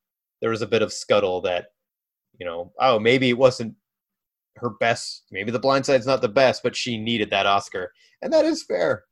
there 0.42 0.50
was 0.50 0.62
a 0.62 0.66
bit 0.66 0.82
of 0.82 0.92
scuttle 0.92 1.40
that 1.42 1.68
you 2.38 2.44
know, 2.44 2.72
oh, 2.80 2.98
maybe 2.98 3.30
it 3.30 3.38
wasn't 3.38 3.74
her 4.56 4.70
best. 4.80 5.24
Maybe 5.30 5.50
The 5.50 5.58
Blind 5.58 5.86
Side's 5.86 6.06
not 6.06 6.20
the 6.20 6.28
best, 6.28 6.62
but 6.62 6.76
she 6.76 6.98
needed 6.98 7.30
that 7.30 7.46
Oscar, 7.46 7.92
and 8.20 8.30
that 8.32 8.44
is 8.44 8.62
fair. 8.62 9.04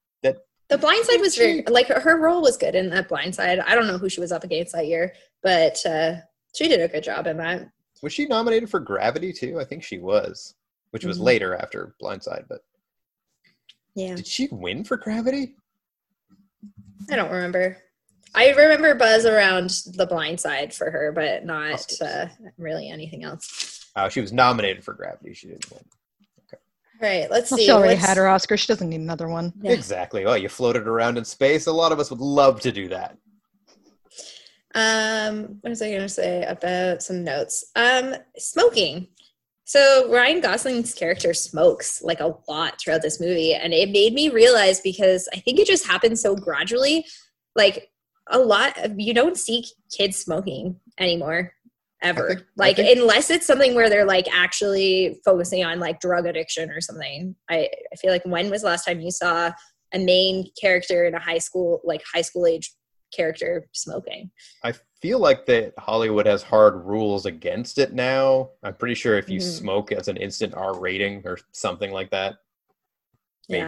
The 0.68 0.78
Blind 0.78 1.04
Side 1.06 1.20
was 1.20 1.36
very 1.36 1.62
like 1.68 1.86
her, 1.88 2.18
role 2.18 2.42
was 2.42 2.56
good 2.58 2.74
in 2.74 2.90
that 2.90 3.08
Blind 3.08 3.34
Side. 3.34 3.58
I 3.60 3.74
don't 3.74 3.86
know 3.86 3.96
who 3.98 4.08
she 4.08 4.20
was 4.20 4.32
up 4.32 4.44
against 4.44 4.72
that 4.74 4.86
year, 4.86 5.14
but 5.42 5.84
uh, 5.86 6.16
she 6.54 6.68
did 6.68 6.80
a 6.80 6.88
good 6.88 7.02
job 7.04 7.26
in 7.26 7.38
that. 7.38 7.70
was 8.02 8.12
she 8.12 8.26
nominated 8.26 8.70
for 8.70 8.78
Gravity 8.78 9.32
too? 9.32 9.58
I 9.58 9.64
think 9.64 9.82
she 9.82 9.98
was, 9.98 10.54
which 10.90 11.04
was 11.04 11.18
Mhm. 11.18 11.22
later 11.24 11.56
after 11.56 11.94
Blind 11.98 12.22
Side. 12.22 12.44
But 12.48 12.60
Yeah, 13.94 14.14
did 14.16 14.26
she 14.26 14.48
win 14.52 14.84
for 14.84 14.96
Gravity? 14.96 15.56
I 17.10 17.16
don't 17.16 17.30
remember. 17.32 17.78
I 18.34 18.50
remember 18.50 18.94
buzz 18.94 19.24
around 19.24 19.70
the 19.96 20.06
Blind 20.06 20.38
Side 20.38 20.74
for 20.74 20.90
her, 20.90 21.12
but 21.12 21.44
not 21.46 21.90
uh, 22.02 22.26
really 22.58 22.88
anything 22.90 23.24
else. 23.24 23.90
Oh, 23.96 24.08
she 24.10 24.20
was 24.20 24.32
nominated 24.32 24.84
for 24.84 24.92
Gravity. 24.92 25.32
She 25.32 25.48
didn't 25.48 25.70
win. 25.72 25.80
All 27.00 27.08
right, 27.08 27.30
let's 27.30 27.50
Well, 27.50 27.58
see. 27.58 27.66
she 27.66 27.70
already 27.70 27.94
what's- 27.94 28.06
had 28.08 28.16
her 28.16 28.26
Oscar. 28.28 28.56
She 28.56 28.66
doesn't 28.66 28.88
need 28.88 29.00
another 29.00 29.28
one. 29.28 29.52
Yeah. 29.62 29.70
Exactly. 29.72 30.24
Well, 30.24 30.36
you 30.36 30.48
floated 30.48 30.86
around 30.88 31.16
in 31.16 31.24
space. 31.24 31.66
A 31.66 31.72
lot 31.72 31.92
of 31.92 32.00
us 32.00 32.10
would 32.10 32.20
love 32.20 32.60
to 32.62 32.72
do 32.72 32.88
that. 32.88 33.16
Um, 34.74 35.58
what 35.60 35.70
was 35.70 35.80
I 35.82 35.88
going 35.90 36.02
to 36.02 36.08
say 36.08 36.44
about 36.44 37.02
some 37.02 37.24
notes? 37.24 37.70
Um, 37.76 38.14
smoking. 38.36 39.08
So 39.64 40.10
Ryan 40.10 40.40
Gosling's 40.40 40.94
character 40.94 41.34
smokes 41.34 42.02
like 42.02 42.20
a 42.20 42.34
lot 42.48 42.80
throughout 42.80 43.02
this 43.02 43.20
movie, 43.20 43.54
and 43.54 43.72
it 43.72 43.90
made 43.90 44.14
me 44.14 44.28
realize 44.30 44.80
because 44.80 45.28
I 45.32 45.38
think 45.40 45.58
it 45.58 45.66
just 45.66 45.86
happens 45.86 46.20
so 46.22 46.34
gradually. 46.34 47.06
Like 47.54 47.90
a 48.30 48.38
lot 48.38 48.76
of 48.84 48.98
you 48.98 49.12
don't 49.14 49.36
see 49.36 49.64
kids 49.94 50.16
smoking 50.18 50.76
anymore 50.98 51.52
ever. 52.02 52.28
think- 52.28 52.46
like 52.56 52.76
think- 52.76 52.98
unless 52.98 53.30
it's 53.30 53.46
something 53.46 53.74
where 53.74 53.88
they're 53.90 54.04
like 54.04 54.26
actually 54.34 55.20
focusing 55.24 55.64
on 55.64 55.80
like 55.80 56.00
drug 56.00 56.26
addiction 56.26 56.70
or 56.70 56.80
something. 56.80 57.34
I 57.48 57.68
I 57.92 57.96
feel 57.96 58.10
like 58.10 58.24
when 58.24 58.50
was 58.50 58.62
the 58.62 58.68
last 58.68 58.84
time 58.84 59.00
you 59.00 59.10
saw 59.10 59.50
a 59.94 59.98
main 59.98 60.50
character 60.60 61.06
in 61.06 61.14
a 61.14 61.18
high 61.20 61.38
school 61.38 61.80
like 61.84 62.02
high 62.14 62.20
school 62.22 62.46
age 62.46 62.72
character 63.16 63.66
smoking? 63.72 64.30
I 64.62 64.74
feel 65.00 65.18
like 65.18 65.46
that 65.46 65.72
Hollywood 65.78 66.26
has 66.26 66.42
hard 66.42 66.74
rules 66.84 67.24
against 67.26 67.78
it 67.78 67.92
now. 67.94 68.50
I'm 68.62 68.74
pretty 68.74 68.94
sure 68.94 69.16
if 69.16 69.28
you 69.30 69.38
Mhm. 69.40 69.58
smoke 69.58 69.92
as 69.92 70.08
an 70.08 70.16
instant 70.18 70.54
R 70.54 70.78
rating 70.78 71.22
or 71.24 71.38
something 71.52 71.90
like 71.90 72.10
that, 72.10 72.36
Yeah. 73.48 73.66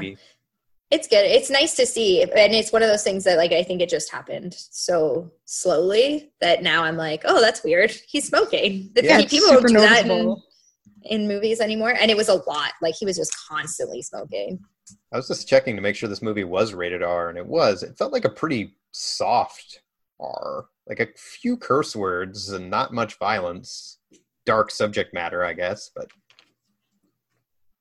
Maybe. 0.91 0.99
It's 0.99 1.09
good. 1.09 1.25
It's 1.25 1.51
nice 1.51 1.75
to 1.77 1.87
see, 1.87 2.23
and 2.23 2.55
it's 2.55 2.73
one 2.73 2.83
of 2.83 2.89
those 2.89 3.03
things 3.03 3.25
that 3.25 3.37
like 3.37 3.53
I 3.53 3.63
think 3.63 3.81
it 3.81 3.89
just 3.89 4.11
happened 4.11 4.55
so 4.55 5.31
slowly 5.45 6.33
that 6.41 6.63
now 6.63 6.83
I'm 6.85 6.97
like, 6.97 7.23
oh, 7.25 7.41
that's 7.41 7.63
weird. 7.65 7.91
He's 8.09 8.27
smoking. 8.29 8.91
The- 8.95 9.05
Yeah, 9.05 9.19
people 9.27 9.49
don't 9.49 9.57
super 9.59 9.69
do 9.69 9.75
that 9.81 10.07
in, 10.07 10.37
in 11.05 11.29
movies 11.29 11.61
anymore, 11.61 11.95
and 12.01 12.11
it 12.11 12.17
was 12.17 12.29
a 12.29 12.35
lot. 12.35 12.73
Like 12.83 12.95
he 12.95 13.07
was 13.07 13.17
just 13.17 13.35
constantly 13.49 14.03
smoking. 14.03 14.59
I 15.13 15.17
was 15.17 15.29
just 15.29 15.49
checking 15.49 15.77
to 15.77 15.83
make 15.83 15.95
sure 15.95 16.09
this 16.09 16.23
movie 16.23 16.45
was 16.45 16.75
rated 16.75 17.03
R, 17.03 17.29
and 17.29 17.39
it 17.39 17.47
was. 17.47 17.83
It 17.83 17.97
felt 17.97 18.13
like 18.13 18.25
a 18.25 18.31
pretty 18.31 18.77
soft 18.93 19.83
R, 20.19 20.67
like 20.89 20.99
a 21.01 21.07
few 21.17 21.57
curse 21.57 21.95
words 21.95 22.51
and 22.51 22.69
not 22.71 22.93
much 22.93 23.19
violence. 23.19 23.99
Dark 24.47 24.71
subject 24.71 25.15
matter, 25.15 25.45
I 25.45 25.53
guess, 25.53 25.91
but 25.95 26.09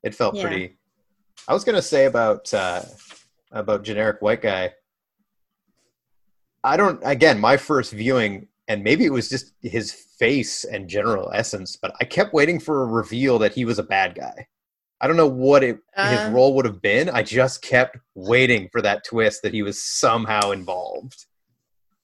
it 0.03 0.13
felt 0.13 0.35
Yeah. 0.35 0.41
pretty. 0.43 0.78
I 1.47 1.53
was 1.53 1.63
gonna 1.63 1.81
say 1.81 2.05
about 2.05 2.53
uh, 2.53 2.83
about 3.51 3.83
generic 3.83 4.21
white 4.21 4.41
guy. 4.41 4.73
I 6.63 6.77
don't. 6.77 6.99
Again, 7.03 7.39
my 7.39 7.57
first 7.57 7.91
viewing, 7.93 8.47
and 8.67 8.83
maybe 8.83 9.05
it 9.05 9.13
was 9.13 9.29
just 9.29 9.53
his 9.61 9.91
face 9.91 10.63
and 10.65 10.87
general 10.89 11.31
essence, 11.33 11.75
but 11.75 11.93
I 12.01 12.05
kept 12.05 12.33
waiting 12.33 12.59
for 12.59 12.83
a 12.83 12.85
reveal 12.85 13.39
that 13.39 13.53
he 13.53 13.65
was 13.65 13.79
a 13.79 13.83
bad 13.83 14.15
guy. 14.15 14.47
I 15.01 15.07
don't 15.07 15.15
know 15.15 15.27
what 15.27 15.63
it, 15.63 15.77
his 15.95 16.19
Uh. 16.19 16.31
role 16.33 16.53
would 16.55 16.65
have 16.65 16.81
been. 16.81 17.09
I 17.09 17.23
just 17.23 17.61
kept 17.61 17.97
waiting 18.15 18.67
for 18.69 18.81
that 18.81 19.05
twist 19.05 19.41
that 19.43 19.53
he 19.53 19.61
was 19.63 19.81
somehow 19.81 20.51
involved. 20.51 21.25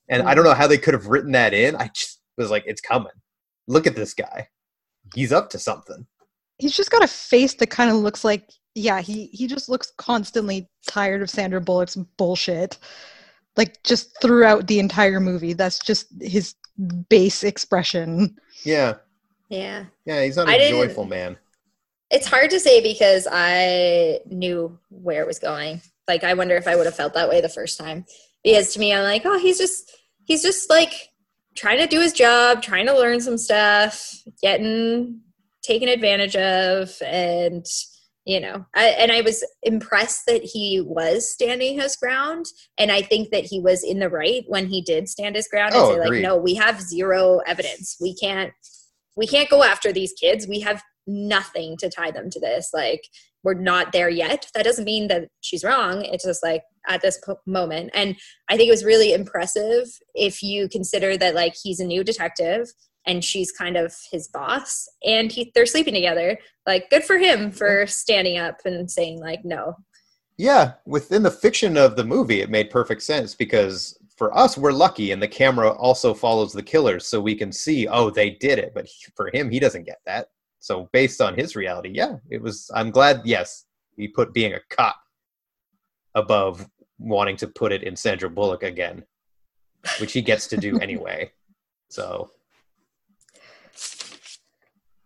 And 0.08 0.24
I 0.24 0.34
don't 0.34 0.46
know 0.46 0.54
how 0.54 0.68
they 0.68 0.78
could 0.78 0.94
have 0.94 1.08
written 1.08 1.34
that 1.34 1.54
in. 1.54 1.76
I 1.76 1.90
just 1.94 2.22
was 2.38 2.50
like, 2.50 2.64
it's 2.68 2.80
coming. 2.80 3.12
Look 3.68 3.86
at 3.86 3.96
this 3.98 4.14
guy. 4.14 4.48
He's 5.14 5.34
up 5.34 5.50
to 5.50 5.60
something. 5.60 6.08
he's 6.58 6.78
just 6.78 6.90
got 6.90 7.04
a 7.04 7.08
face 7.08 7.56
that 7.56 7.68
kind 7.70 7.90
of 7.92 7.98
looks 7.98 8.24
like 8.24 8.50
yeah 8.76 9.02
he 9.02 9.28
he 9.28 9.48
just 9.48 9.70
looks 9.70 9.92
constantly 9.98 10.70
tired 10.88 11.22
of 11.22 11.30
sandra 11.30 11.62
bullock's 11.62 11.96
bullshit 11.96 12.78
like 13.58 13.82
just 13.84 14.20
throughout 14.22 14.68
the 14.68 14.80
entire 14.80 15.20
movie 15.20 15.54
that's 15.54 15.80
just 15.80 16.08
his 16.22 16.56
base 17.10 17.44
expression 17.44 18.36
Yeah, 18.66 18.96
Yeah. 19.50 19.86
yeah, 20.06 20.24
he's 20.24 20.36
not 20.36 20.50
I 20.50 20.56
a 20.56 20.58
didn't- 20.60 20.72
joyful 20.90 21.06
man. 21.06 21.38
It's 22.12 22.28
hard 22.28 22.50
to 22.52 22.60
say 22.60 22.82
because 22.82 23.28
I 23.32 24.20
knew 24.28 24.78
where 24.90 25.22
it 25.22 25.28
was 25.28 25.40
going. 25.40 25.82
Like 26.08 26.24
I 26.24 26.34
wonder 26.36 26.56
if 26.56 26.68
I 26.68 26.76
would 26.76 26.86
have 26.86 26.96
felt 26.96 27.14
that 27.16 27.30
way 27.30 27.40
the 27.42 27.50
first 27.50 27.80
time. 27.80 28.06
Because 28.44 28.74
to 28.74 28.80
me 28.80 28.94
I'm 28.94 29.04
like, 29.04 29.24
oh, 29.26 29.40
he's 29.40 29.58
just 29.58 29.92
he's 30.26 30.44
just 30.44 30.70
like 30.70 30.94
trying 31.56 31.80
to 31.80 31.88
do 31.88 32.00
his 32.02 32.14
job, 32.14 32.62
trying 32.62 32.86
to 32.88 32.94
learn 32.94 33.22
some 33.22 33.38
stuff, 33.38 34.22
getting 34.42 35.22
taken 35.64 35.88
advantage 35.90 36.36
of 36.36 36.92
and 37.04 37.66
you 38.26 38.40
know, 38.40 38.66
I, 38.76 38.88
and 38.88 39.12
I 39.12 39.22
was 39.22 39.46
impressed 39.62 40.24
that 40.26 40.44
he 40.44 40.82
was 40.82 41.32
standing 41.32 41.80
his 41.80 41.96
ground, 41.96 42.48
and 42.78 42.92
I 42.92 43.04
think 43.04 43.30
that 43.30 43.46
he 43.46 43.60
was 43.60 43.84
in 43.84 44.00
the 44.00 44.10
right 44.10 44.44
when 44.48 44.66
he 44.68 44.82
did 44.82 45.08
stand 45.08 45.36
his 45.36 45.48
ground 45.48 45.76
and 45.76 45.84
Oh, 45.84 45.94
say 45.94 46.00
like, 46.00 46.22
no, 46.22 46.36
we 46.36 46.56
have 46.56 46.82
zero 46.82 47.40
evidence. 47.46 47.98
We 48.02 48.16
can't, 48.16 48.52
we 49.16 49.28
can't 49.28 49.50
go 49.50 49.64
after 49.64 49.94
these 49.94 50.14
kids. 50.20 50.48
We 50.48 50.60
have 50.62 50.82
nothing 51.06 51.78
to 51.78 51.90
tie 51.90 52.10
them 52.10 52.32
to 52.32 52.40
this. 52.40 52.72
Like, 52.74 53.04
we're 53.44 53.54
not 53.54 53.92
there 53.92 54.10
yet. 54.10 54.48
That 54.56 54.64
doesn't 54.64 54.86
mean 54.86 55.08
that 55.10 55.28
she's 55.42 55.64
wrong. 55.64 56.04
It's 56.04 56.26
just 56.26 56.42
like 56.42 56.64
at 56.88 57.02
this 57.02 57.20
po- 57.24 57.40
moment, 57.46 57.92
and 57.94 58.16
I 58.50 58.58
think 58.58 58.70
it 58.70 58.72
was 58.72 58.84
really 58.84 59.14
impressive 59.14 59.88
if 60.16 60.42
you 60.42 60.68
consider 60.68 61.16
that 61.18 61.36
like 61.36 61.54
he's 61.62 61.80
a 61.80 61.86
new 61.86 62.04
detective 62.04 62.70
and 63.06 63.24
she's 63.24 63.52
kind 63.52 63.78
of 63.78 63.94
his 64.12 64.28
boss, 64.28 64.88
and 65.06 65.32
he 65.32 65.52
they're 65.56 65.66
sleeping 65.66 65.94
together 65.94 66.38
like 66.66 66.90
good 66.90 67.04
for 67.04 67.18
him 67.18 67.52
for 67.52 67.86
standing 67.88 68.38
up 68.38 68.58
and 68.66 68.90
saying 68.90 69.20
like 69.20 69.44
no 69.46 69.76
Yeah, 70.38 70.74
within 70.86 71.24
the 71.24 71.32
fiction 71.32 71.78
of 71.78 71.96
the 71.96 72.04
movie, 72.04 72.42
it 72.42 72.50
made 72.50 72.70
perfect 72.70 73.04
sense 73.04 73.36
because 73.36 73.98
for 74.18 74.36
us, 74.38 74.58
we're 74.58 74.72
lucky, 74.72 75.12
and 75.12 75.22
the 75.22 75.28
camera 75.28 75.72
also 75.72 76.14
follows 76.14 76.54
the 76.54 76.64
killers, 76.64 77.06
so 77.06 77.20
we 77.20 77.36
can 77.36 77.52
see, 77.52 77.86
oh, 77.88 78.10
they 78.10 78.30
did 78.32 78.60
it. 78.60 78.74
But 78.74 78.86
he- 78.86 79.12
for 79.16 79.30
him, 79.34 79.50
he 79.50 79.60
doesn't 79.60 79.84
get 79.84 80.00
that. 80.06 80.30
So 80.60 80.90
based 80.94 81.22
on 81.22 81.36
his 81.36 81.56
reality, 81.56 81.92
yeah, 81.94 82.16
it 82.30 82.42
was. 82.42 82.72
I'm 82.74 82.92
glad. 82.92 83.22
Yes, 83.26 83.66
he 83.98 84.08
put 84.08 84.34
being 84.34 84.54
a 84.54 84.60
cop 84.70 84.96
above 86.16 86.68
wanting 86.98 87.38
to 87.38 87.48
put 87.48 87.72
it 87.72 87.84
in 87.84 87.96
Sandra 87.96 88.30
Bullock 88.30 88.64
again, 88.64 89.04
which 90.00 90.14
he 90.14 90.22
gets 90.22 90.48
to 90.48 90.58
do 90.58 90.80
anyway. 90.82 91.32
So 91.90 92.32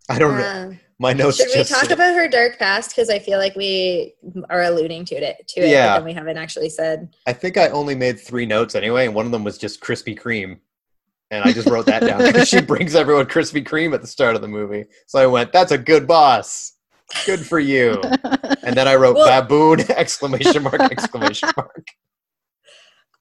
I 0.16 0.20
don't 0.20 0.38
know. 0.38 0.44
Uh, 0.44 0.74
My 1.00 1.14
notes 1.14 1.38
should 1.38 1.48
we 1.56 1.64
talk 1.64 1.86
say- 1.86 1.94
about 1.94 2.14
her 2.14 2.28
dark 2.28 2.58
past 2.60 2.90
because 2.92 3.10
i 3.10 3.20
feel 3.20 3.38
like 3.40 3.56
we 3.56 4.14
are 4.50 4.64
alluding 4.64 5.06
to 5.06 5.16
it 5.16 5.48
to 5.50 5.62
it 5.62 5.70
Yeah. 5.70 5.96
then 5.96 6.04
we 6.06 6.14
haven't 6.14 6.38
actually 6.38 6.70
said 6.70 7.16
I 7.28 7.34
think 7.34 7.58
I 7.58 7.70
only 7.70 7.96
made 7.96 8.20
three 8.20 8.46
notes 8.46 8.76
anyway, 8.76 9.06
and 9.06 9.16
one 9.16 9.26
of 9.26 9.32
them 9.32 9.44
was 9.44 9.58
just 9.58 9.82
Krispy 9.82 10.20
Kreme. 10.20 10.60
And 11.32 11.44
I 11.44 11.52
just 11.54 11.68
wrote 11.70 11.86
that 11.86 12.02
down 12.02 12.24
because 12.24 12.48
she 12.50 12.60
brings 12.74 12.96
everyone 12.96 13.28
Krispy 13.28 13.64
Kreme 13.64 13.94
at 13.94 14.02
the 14.02 14.08
start 14.08 14.36
of 14.36 14.42
the 14.42 14.48
movie. 14.48 14.86
So 15.06 15.20
I 15.20 15.28
went, 15.28 15.54
that's 15.54 15.72
a 15.72 15.78
good 15.78 16.08
boss. 16.08 16.74
Good 17.26 17.40
for 17.46 17.60
you. 17.60 18.02
And 18.64 18.76
then 18.78 18.88
I 18.88 18.96
wrote 18.96 19.16
Well- 19.16 19.42
baboon, 19.42 19.80
exclamation 19.92 20.64
mark, 20.64 20.80
exclamation 20.80 21.50
mark. 21.56 21.86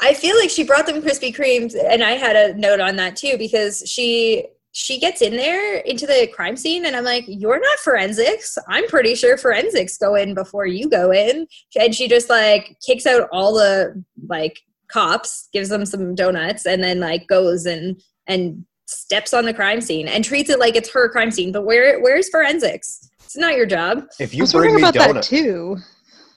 i 0.01 0.13
feel 0.15 0.37
like 0.39 0.51
she 0.51 0.63
brought 0.65 0.87
them 0.87 1.01
krispy 1.03 1.35
kremes 1.35 1.75
and 1.91 2.03
i 2.05 2.13
had 2.13 2.37
a 2.37 2.55
note 2.55 2.81
on 2.81 2.97
that 2.97 3.17
too 3.17 3.37
because 3.39 3.83
she 3.87 4.45
she 4.73 5.01
gets 5.01 5.23
in 5.23 5.37
there 5.37 5.79
into 5.79 6.07
the 6.07 6.29
crime 6.35 6.57
scene 6.57 6.87
and 6.87 6.95
i'm 6.95 7.05
like 7.05 7.25
you're 7.27 7.61
not 7.61 7.79
forensics. 7.79 8.57
I'm 8.69 8.87
pretty 8.89 9.15
sure 9.15 9.37
forensics 9.37 9.97
go 9.97 10.15
in 10.15 10.35
before 10.35 10.67
you 10.67 10.89
go 10.89 11.11
in. 11.13 11.47
And 11.79 11.95
she 11.95 12.09
just 12.09 12.29
like 12.29 12.77
kicks 12.87 13.07
out 13.07 13.29
all 13.33 13.55
the 13.55 14.03
like 14.27 14.59
cops 14.89 15.49
gives 15.53 15.69
them 15.69 15.85
some 15.85 16.15
donuts 16.15 16.67
and 16.67 16.83
then 16.83 17.01
like 17.01 17.27
goes 17.27 17.67
and 17.67 18.01
and 18.27 18.65
steps 18.87 19.35
on 19.35 19.45
the 19.45 19.53
crime 19.53 19.81
scene 19.81 20.09
and 20.09 20.25
treats 20.25 20.49
it 20.49 20.59
like 20.59 20.77
it's 20.77 20.91
her 20.91 21.09
crime 21.09 21.31
scene. 21.31 21.53
But 21.53 21.65
where 21.65 22.01
where's 22.01 22.29
forensics? 22.29 23.11
It's 23.25 23.37
not 23.37 23.57
your 23.57 23.67
job. 23.67 24.05
If 24.19 24.33
I 24.33 24.37
you 24.37 24.43
was 24.43 24.53
bring 24.53 24.73
wondering 24.73 24.83
me 24.83 24.89
about 24.89 25.15
that 25.15 25.23
too. 25.23 25.77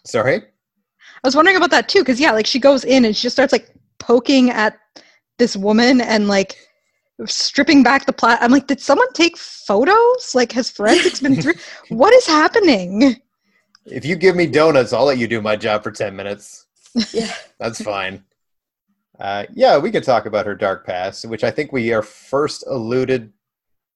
sorry, 0.05 0.37
I 0.37 1.27
was 1.27 1.35
wondering 1.35 1.57
about 1.57 1.71
that 1.71 1.87
too, 1.87 1.99
because 1.99 2.19
yeah, 2.19 2.31
like 2.31 2.45
she 2.45 2.59
goes 2.59 2.83
in 2.83 3.05
and 3.05 3.15
she 3.15 3.23
just 3.23 3.35
starts 3.35 3.53
like 3.53 3.69
poking 3.99 4.49
at 4.49 4.77
this 5.37 5.55
woman 5.55 6.01
and 6.01 6.27
like 6.27 6.55
stripping 7.25 7.83
back 7.83 8.05
the 8.05 8.13
plat. 8.13 8.39
I'm 8.41 8.51
like, 8.51 8.67
did 8.67 8.79
someone 8.79 9.11
take 9.13 9.37
photos? 9.37 10.33
Like, 10.33 10.51
has 10.53 10.69
forensics 10.69 11.19
been 11.19 11.41
through? 11.41 11.53
What 11.89 12.13
is 12.13 12.25
happening? 12.27 13.21
if 13.85 14.05
you 14.05 14.15
give 14.15 14.35
me 14.35 14.45
donuts, 14.45 14.93
I'll 14.93 15.05
let 15.05 15.17
you 15.17 15.27
do 15.27 15.41
my 15.41 15.55
job 15.55 15.83
for 15.83 15.91
ten 15.91 16.15
minutes. 16.15 16.67
yeah 17.13 17.33
That's 17.59 17.81
fine. 17.81 18.23
Uh, 19.19 19.45
yeah, 19.53 19.77
we 19.77 19.91
could 19.91 20.03
talk 20.03 20.25
about 20.25 20.47
her 20.47 20.55
dark 20.55 20.85
past, 20.85 21.25
which 21.25 21.43
I 21.43 21.51
think 21.51 21.71
we 21.71 21.93
are 21.93 22.01
first 22.01 22.63
alluded. 22.67 23.31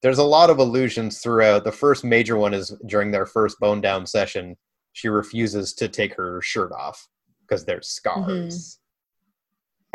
There's 0.04 0.20
a 0.20 0.24
lot 0.24 0.52
of 0.52 0.60
allusions 0.60 1.20
throughout. 1.20 1.64
The 1.64 1.72
first 1.72 2.04
major 2.04 2.38
one 2.38 2.54
is 2.54 2.76
during 2.86 3.10
their 3.12 3.26
first 3.26 3.60
bone 3.60 3.82
down 3.82 4.06
session. 4.06 4.56
She 4.94 5.10
refuses 5.10 5.74
to 5.74 5.88
take 5.88 6.14
her 6.14 6.42
shirt 6.44 6.72
off 6.72 7.08
because 7.42 7.66
there's 7.66 7.88
scars. 7.88 8.80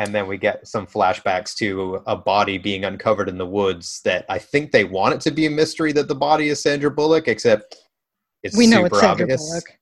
And 0.01 0.15
then 0.15 0.27
we 0.27 0.39
get 0.39 0.67
some 0.67 0.87
flashbacks 0.87 1.55
to 1.57 2.03
a 2.07 2.17
body 2.17 2.57
being 2.57 2.87
uncovered 2.87 3.29
in 3.29 3.37
the 3.37 3.45
woods 3.45 4.01
that 4.07 4.25
I 4.31 4.39
think 4.39 4.73
they 4.73 4.85
want 4.85 5.15
it 5.15 5.21
to 5.21 5.31
be 5.31 5.45
a 5.45 5.51
mystery 5.51 5.93
that 5.93 6.09
the 6.09 6.15
body 6.15 6.49
is 6.49 6.63
Sandra 6.63 6.91
Bullock, 6.91 7.29
except 7.29 7.77
it's 8.43 8.57
we 8.57 8.67
know 8.67 8.77
super 8.77 8.87
it's 8.87 9.01
Sandra 9.01 9.25
obvious. 9.25 9.47
Bullock. 9.47 9.79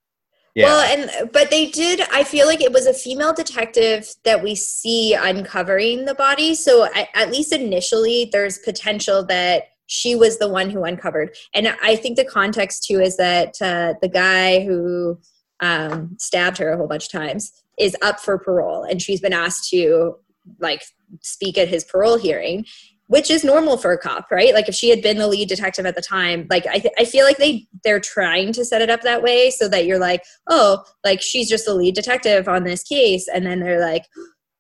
Yeah. 0.57 0.65
Well, 0.65 0.81
and 0.81 1.33
but 1.33 1.51
they 1.51 1.67
did. 1.67 2.01
I 2.13 2.25
feel 2.25 2.49
like 2.49 2.61
it 2.61 2.73
was 2.73 2.87
a 2.87 2.93
female 2.93 3.33
detective 3.33 4.13
that 4.25 4.43
we 4.43 4.57
see 4.57 5.15
uncovering 5.15 6.05
the 6.05 6.17
body. 6.17 6.57
So 6.57 6.89
I, 6.93 7.07
at 7.15 7.31
least 7.31 7.53
initially, 7.53 8.29
there's 8.33 8.59
potential 8.59 9.25
that 9.27 9.69
she 9.87 10.17
was 10.17 10.39
the 10.41 10.49
one 10.49 10.69
who 10.69 10.83
uncovered. 10.83 11.37
And 11.55 11.77
I 11.81 11.95
think 11.95 12.17
the 12.17 12.25
context 12.25 12.83
too 12.83 13.01
is 13.01 13.17
that 13.19 13.63
uh, 13.63 13.95
the 14.03 14.09
guy 14.09 14.65
who 14.65 15.21
um, 15.61 16.17
stabbed 16.19 16.59
her 16.59 16.73
a 16.73 16.77
whole 16.77 16.89
bunch 16.89 17.05
of 17.05 17.13
times 17.13 17.53
is 17.79 17.97
up 18.03 18.21
for 18.21 18.39
parole, 18.39 18.85
and 18.85 19.01
she's 19.01 19.21
been 19.21 19.33
asked 19.33 19.69
to 19.71 20.17
like 20.61 20.83
speak 21.21 21.59
at 21.59 21.69
his 21.69 21.85
parole 21.85 22.17
hearing 22.19 22.65
which 23.09 23.31
is 23.31 23.43
normal 23.43 23.79
for 23.79 23.93
a 23.93 23.99
cop, 23.99 24.31
right? 24.31 24.55
Like 24.55 24.69
if 24.69 24.75
she 24.75 24.91
had 24.91 25.03
been 25.03 25.17
the 25.17 25.27
lead 25.27 25.49
detective 25.49 25.87
at 25.87 25.95
the 25.97 26.03
time, 26.03 26.47
like 26.51 26.67
I, 26.67 26.79
th- 26.79 26.95
I 26.99 27.05
feel 27.05 27.25
like 27.25 27.39
they 27.39 27.67
they're 27.83 28.01
trying 28.01 28.53
to 28.53 28.65
set 28.65 28.83
it 28.83 28.91
up 28.91 29.01
that 29.03 29.23
way 29.23 29.51
so 29.51 29.67
that 29.69 29.87
you're 29.87 29.99
like, 29.99 30.23
oh, 30.49 30.85
like 31.05 31.21
she's 31.23 31.49
just 31.49 31.65
the 31.65 31.75
lead 31.75 31.95
detective 31.95 32.49
on 32.49 32.65
this 32.65 32.83
case, 32.83 33.27
and 33.27 33.45
then 33.47 33.61
they're 33.61 33.81
like, 33.81 34.05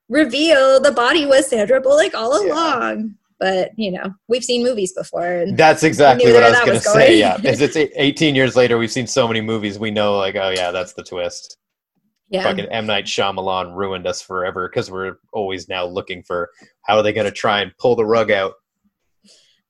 reveal 0.09 0.81
the 0.81 0.93
body 0.93 1.27
was 1.27 1.47
Sandra 1.49 1.81
Bullock 1.81 2.15
all 2.15 2.45
Yeah. 2.47 2.53
along. 2.55 3.15
But 3.39 3.71
you 3.77 3.93
know, 3.93 4.15
we've 4.29 4.43
seen 4.43 4.65
movies 4.65 4.95
before, 4.95 5.27
and 5.31 5.57
That's 5.57 5.83
exactly 5.85 6.33
what 6.33 6.43
I 6.43 6.49
was 6.49 6.59
that 6.59 6.65
going 6.65 6.75
was 6.77 6.85
to 6.85 6.91
say. 6.91 7.19
Yeah, 7.19 7.37
it's 7.45 7.77
18 7.77 8.35
years 8.35 8.57
later. 8.57 8.79
We've 8.79 8.91
seen 8.91 9.07
so 9.07 9.29
many 9.29 9.43
movies. 9.43 9.79
We 9.79 9.91
know, 9.91 10.17
like, 10.17 10.37
oh 10.37 10.49
yeah, 10.49 10.71
that's 10.71 10.95
the 10.95 11.05
twist. 11.05 11.59
Yeah, 12.31 12.43
Fucking 12.43 12.67
M 12.67 12.87
Night 12.87 13.07
Shyamalan 13.07 13.75
ruined 13.77 14.07
us 14.07 14.21
forever 14.23 14.69
because 14.69 14.91
we're 14.91 15.17
always 15.33 15.69
now 15.69 15.85
looking 15.87 16.23
for 16.23 16.51
how 16.83 16.97
are 16.97 17.03
they 17.03 17.13
going 17.13 17.27
to 17.27 17.33
try 17.33 17.61
and 17.61 17.73
pull 17.79 17.97
the 17.97 18.05
rug 18.05 18.31
out. 18.31 18.55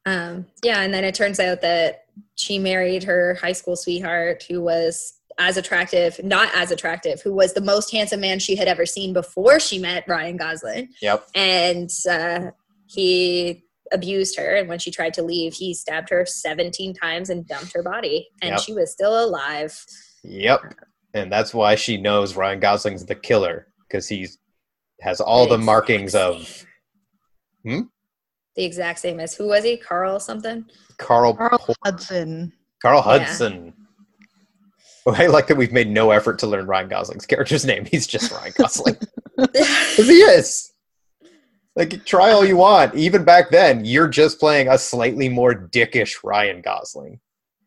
um, 0.07 0.47
yeah. 0.63 0.81
And 0.83 0.93
then 0.93 1.05
it 1.05 1.15
turns 1.15 1.39
out 1.41 1.61
that 1.61 2.05
she 2.37 2.59
married 2.59 3.05
her 3.05 3.35
high 3.41 3.53
school 3.53 3.77
sweetheart, 3.77 4.45
who 4.49 4.63
was 4.63 5.15
as 5.39 5.57
attractive, 5.57 6.19
not 6.25 6.51
as 6.57 6.71
attractive, 6.71 7.21
who 7.23 7.33
was 7.33 7.53
the 7.55 7.61
most 7.61 7.93
handsome 7.93 8.21
man 8.21 8.39
she 8.39 8.57
had 8.57 8.67
ever 8.69 8.87
seen 8.87 9.13
before 9.13 9.61
she 9.61 9.79
met 9.79 10.05
Ryan 10.09 10.37
Gosling. 10.37 10.89
Yep. 11.01 11.29
and 11.35 11.91
uh, 12.11 12.51
he 12.87 13.65
abused 13.93 14.37
her 14.37 14.57
and 14.57 14.69
when 14.69 14.79
she 14.79 14.91
tried 14.91 15.15
to 15.15 15.23
leave 15.23 15.55
he 15.55 15.73
stabbed 15.73 16.11
her 16.11 16.27
17 16.27 16.93
times 16.93 17.31
and 17.31 17.47
dumped 17.47 17.73
her 17.73 17.83
body 17.83 18.29
and 18.43 18.51
Yep. 18.51 18.61
she 18.61 18.75
was 18.75 18.93
still 18.93 19.25
alive 19.25 19.83
Yep. 20.25 20.75
And 21.15 21.33
that's 21.33 21.55
why 21.55 21.75
she 21.75 21.97
knows 21.97 22.37
Ryan 22.37 22.61
Gosling's 22.61 23.07
the 23.07 23.15
killer 23.15 23.69
because 23.89 24.09
he 24.09 24.27
has 25.01 25.21
all 25.21 25.47
the 25.47 25.55
Exact 25.55 25.65
markings 25.67 26.15
of 26.15 26.67
same. 27.65 27.89
the 28.57 28.65
exact 28.65 28.99
same 28.99 29.21
as 29.21 29.35
who 29.35 29.47
was 29.49 29.65
he 29.65 29.77
carl 29.77 30.19
something 30.21 30.65
Carl 30.99 31.35
Carl 31.35 31.59
Por- 31.59 31.75
Hudson. 31.85 32.53
Carl 32.83 33.01
Hudson. 33.03 33.73
Well, 35.07 35.15
I 35.19 35.27
like 35.27 35.47
that 35.47 35.57
we've 35.57 35.73
made 35.73 35.89
no 35.89 36.11
effort 36.11 36.39
to 36.41 36.47
learn 36.47 36.67
Ryan 36.67 36.89
Gosling's 36.89 37.27
character's 37.27 37.65
name. 37.65 37.85
He's 37.87 38.07
just 38.07 38.31
Ryan 38.33 38.53
Gosling. 38.57 38.97
Because 39.37 40.09
he 40.09 40.19
is. 40.19 40.73
Like, 41.77 42.05
try 42.05 42.31
all 42.33 42.45
you 42.45 42.57
want. 42.57 42.97
Even 42.97 43.23
back 43.23 43.51
then, 43.51 43.85
you're 43.85 44.09
just 44.09 44.41
playing 44.41 44.67
a 44.67 44.77
slightly 44.77 45.29
more 45.29 45.55
dickish 45.55 46.17
Ryan 46.25 46.61
Gosling. 46.61 47.21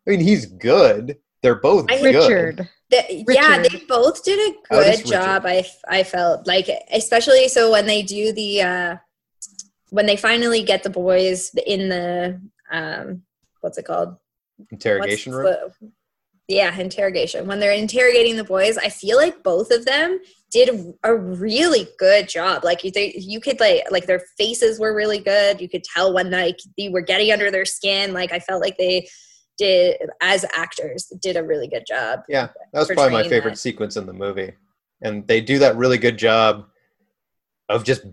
I 0.05 0.11
mean, 0.11 0.19
he's 0.19 0.45
good. 0.47 1.15
They're 1.41 1.55
both 1.61 1.89
Richard. 1.89 2.57
good. 2.57 2.69
The- 2.91 3.23
yeah 3.29 3.59
they 3.59 3.83
both 3.87 4.23
did 4.23 4.39
a 4.39 4.57
good 4.69 5.05
job 5.05 5.43
I, 5.45 5.65
I 5.87 6.03
felt 6.03 6.45
like 6.45 6.67
especially 6.91 7.47
so 7.47 7.71
when 7.71 7.85
they 7.85 8.01
do 8.01 8.33
the 8.33 8.61
uh 8.61 8.95
when 9.89 10.05
they 10.05 10.15
finally 10.17 10.63
get 10.63 10.83
the 10.83 10.89
boys 10.89 11.51
in 11.65 11.89
the 11.89 12.41
um 12.71 13.23
what's 13.61 13.77
it 13.77 13.85
called 13.85 14.15
Interrogation 14.71 15.33
What's 15.33 15.59
room. 15.61 15.71
the- 15.81 15.91
Yeah, 16.47 16.77
interrogation. 16.77 17.47
When 17.47 17.59
they're 17.61 17.71
interrogating 17.71 18.35
the 18.35 18.43
boys, 18.43 18.77
I 18.77 18.89
feel 18.89 19.15
like 19.17 19.41
both 19.41 19.71
of 19.71 19.85
them 19.85 20.19
did 20.51 20.69
a 21.03 21.15
really 21.15 21.87
good 21.97 22.27
job. 22.27 22.65
Like 22.65 22.83
you, 22.83 22.91
they, 22.91 23.13
you 23.15 23.39
could 23.39 23.59
like 23.61 23.83
like 23.89 24.05
their 24.05 24.21
faces 24.37 24.77
were 24.79 24.93
really 24.93 25.19
good. 25.19 25.61
You 25.61 25.69
could 25.69 25.83
tell 25.85 26.13
when 26.13 26.29
like 26.29 26.59
they 26.77 26.89
were 26.89 27.01
getting 27.01 27.31
under 27.31 27.49
their 27.51 27.63
skin. 27.65 28.11
Like 28.13 28.33
I 28.33 28.39
felt 28.39 28.61
like 28.61 28.77
they 28.77 29.07
did 29.65 29.97
as 30.21 30.45
actors 30.53 31.05
did 31.21 31.35
a 31.37 31.43
really 31.43 31.67
good 31.67 31.85
job. 31.87 32.21
Yeah, 32.27 32.47
that 32.73 32.79
was 32.79 32.87
probably 32.87 33.11
my 33.13 33.27
favorite 33.27 33.51
that. 33.51 33.57
sequence 33.67 33.95
in 33.97 34.05
the 34.05 34.13
movie, 34.13 34.51
and 35.01 35.27
they 35.27 35.41
do 35.41 35.59
that 35.59 35.75
really 35.75 35.97
good 35.97 36.17
job 36.17 36.65
of 37.69 37.83
just 37.83 38.03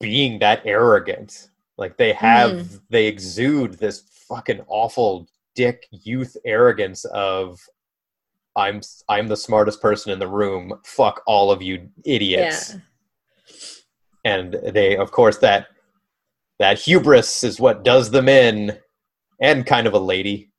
being 0.00 0.38
that 0.40 0.62
arrogant. 0.64 1.50
Like 1.78 1.96
they 1.96 2.12
have, 2.12 2.50
Mm. 2.52 2.80
they 2.90 3.06
exude 3.06 3.74
this 3.74 4.02
fucking 4.28 4.62
awful 4.68 5.28
dick 5.54 5.86
youth 5.90 6.36
arrogance 6.44 7.04
of. 7.06 7.60
I'm 8.58 8.80
I'm 9.08 9.28
the 9.28 9.36
smartest 9.36 9.82
person 9.82 10.12
in 10.12 10.18
the 10.18 10.26
room. 10.28 10.80
Fuck 10.84 11.22
all 11.26 11.50
of 11.50 11.60
you 11.62 11.90
idiots. 12.04 12.72
Yeah. 12.72 12.80
and 14.24 14.54
they 14.72 14.96
of 14.96 15.10
course 15.12 15.38
that 15.38 15.66
that 16.58 16.78
hubris 16.78 17.44
is 17.44 17.60
what 17.60 17.84
does 17.84 18.10
them 18.10 18.28
in 18.30 18.76
and 19.40 19.66
kind 19.66 19.86
of 19.86 19.94
a 19.94 19.98
lady 19.98 20.50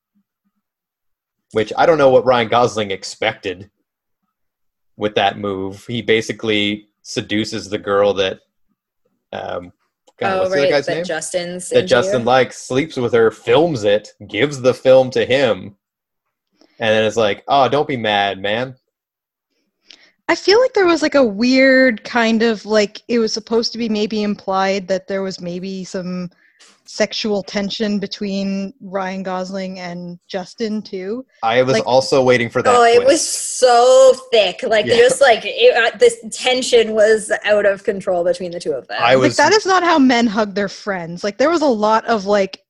which 1.53 1.71
i 1.77 1.85
don't 1.85 1.97
know 1.97 2.09
what 2.09 2.25
ryan 2.25 2.47
gosling 2.47 2.91
expected 2.91 3.69
with 4.97 5.15
that 5.15 5.37
move. 5.37 5.85
He 5.85 6.01
basically 6.01 6.89
seduces 7.03 7.69
the 7.69 7.77
girl 7.77 8.13
that 8.15 8.39
um 9.31 9.71
God, 10.19 10.33
oh 10.33 10.39
what's 10.39 10.51
the 10.55 10.61
right, 10.61 10.69
guy's 10.69 10.85
that 10.87 10.95
name? 10.95 11.05
Justin's 11.05 11.69
that 11.69 11.79
into. 11.79 11.87
justin 11.87 12.25
likes 12.25 12.57
sleeps 12.57 12.97
with 12.97 13.13
her 13.13 13.31
films 13.31 13.83
it 13.83 14.09
gives 14.27 14.59
the 14.59 14.73
film 14.73 15.11
to 15.11 15.23
him 15.25 15.75
and 16.79 16.89
then 16.89 17.05
it's 17.05 17.15
like 17.15 17.43
oh 17.47 17.69
don't 17.69 17.87
be 17.87 17.97
mad 17.97 18.41
man. 18.41 18.75
I 20.29 20.35
feel 20.35 20.59
like 20.59 20.73
there 20.73 20.85
was 20.85 21.01
like 21.01 21.15
a 21.15 21.23
weird 21.23 22.03
kind 22.03 22.43
of 22.43 22.65
like 22.65 23.01
it 23.07 23.19
was 23.19 23.31
supposed 23.31 23.71
to 23.71 23.77
be 23.77 23.87
maybe 23.87 24.23
implied 24.23 24.89
that 24.89 25.07
there 25.07 25.21
was 25.21 25.39
maybe 25.39 25.85
some 25.85 26.29
sexual 26.85 27.43
tension 27.43 27.99
between 27.99 28.73
Ryan 28.81 29.21
Gosling 29.23 29.79
and 29.79 30.19
Justin 30.27 30.81
too. 30.81 31.25
i 31.43 31.61
was 31.61 31.73
Like- 31.73 31.85
also 31.85 32.23
waiting 32.23 32.49
for 32.49 32.61
that 32.61 32.73
Oh, 32.73 32.83
it 32.83 32.95
twist. 32.95 33.07
was 33.07 33.27
so 33.29 34.13
thick. 34.31 34.63
Like 34.63 34.85
Yeah. 34.85 34.95
just 34.95 35.19
like 35.19 35.41
it, 35.43 35.75
uh, 35.75 35.97
this 35.97 36.15
tension 36.31 36.93
was 36.93 37.31
out 37.43 37.65
of 37.65 37.83
control 37.83 38.23
between 38.23 38.51
the 38.51 38.59
two 38.59 38.71
of 38.71 38.87
them. 38.87 38.97
I 39.01 39.15
was 39.17 39.23
Like 39.23 39.27
was 39.29 39.37
that 39.37 39.53
is 39.53 39.65
not 39.65 39.83
how 39.83 39.99
men 39.99 40.27
hug 40.27 40.55
their 40.55 40.69
friends. 40.69 41.23
Like 41.23 41.37
there 41.37 41.49
was 41.49 41.61
a 41.61 41.65
lot 41.67 42.05
of 42.05 42.25
like 42.25 42.61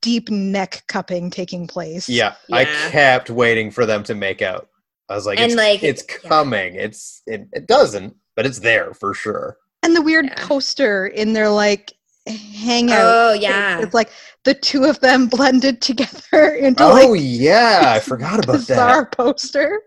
deep 0.00 0.28
neck 0.30 0.82
cupping 0.88 1.30
taking 1.30 1.66
place. 1.66 2.08
Yeah, 2.08 2.34
I 2.52 2.64
kept 2.90 3.30
waiting 3.30 3.70
for 3.70 3.86
them 3.86 4.02
to 4.04 4.14
make 4.14 4.42
out. 4.42 4.68
I 5.08 5.14
was 5.14 5.26
like, 5.26 5.38
And, 5.38 5.52
it's, 5.52 5.56
like, 5.56 5.82
it's 5.82 6.04
yeah. 6.08 6.28
coming. 6.28 6.74
It's 6.76 7.22
it, 7.26 7.46
it 7.52 7.66
doesn't, 7.68 8.14
but 8.34 8.44
it's 8.46 8.58
there 8.60 8.92
for 8.94 9.14
sure. 9.14 9.56
And 9.84 9.94
the 9.96 10.02
weird 10.02 10.26
Yeah. 10.26 10.34
poster 10.46 11.06
in 11.06 11.32
their 11.32 11.48
like 11.48 11.92
hangout. 12.26 13.14
Oh 13.14 13.32
yeah. 13.32 13.80
It's 13.80 13.94
like 13.94 14.10
the 14.44 14.54
two 14.54 14.84
of 14.84 15.00
them 15.00 15.26
blended 15.28 15.80
together 15.82 16.54
into 16.54 16.84
Oh 16.84 16.92
like 16.92 17.20
yeah, 17.22 17.92
I 17.96 18.00
forgot 18.00 18.42
about 18.44 18.58
bizarre 18.58 19.04
that. 19.04 19.12
poster. 19.16 19.80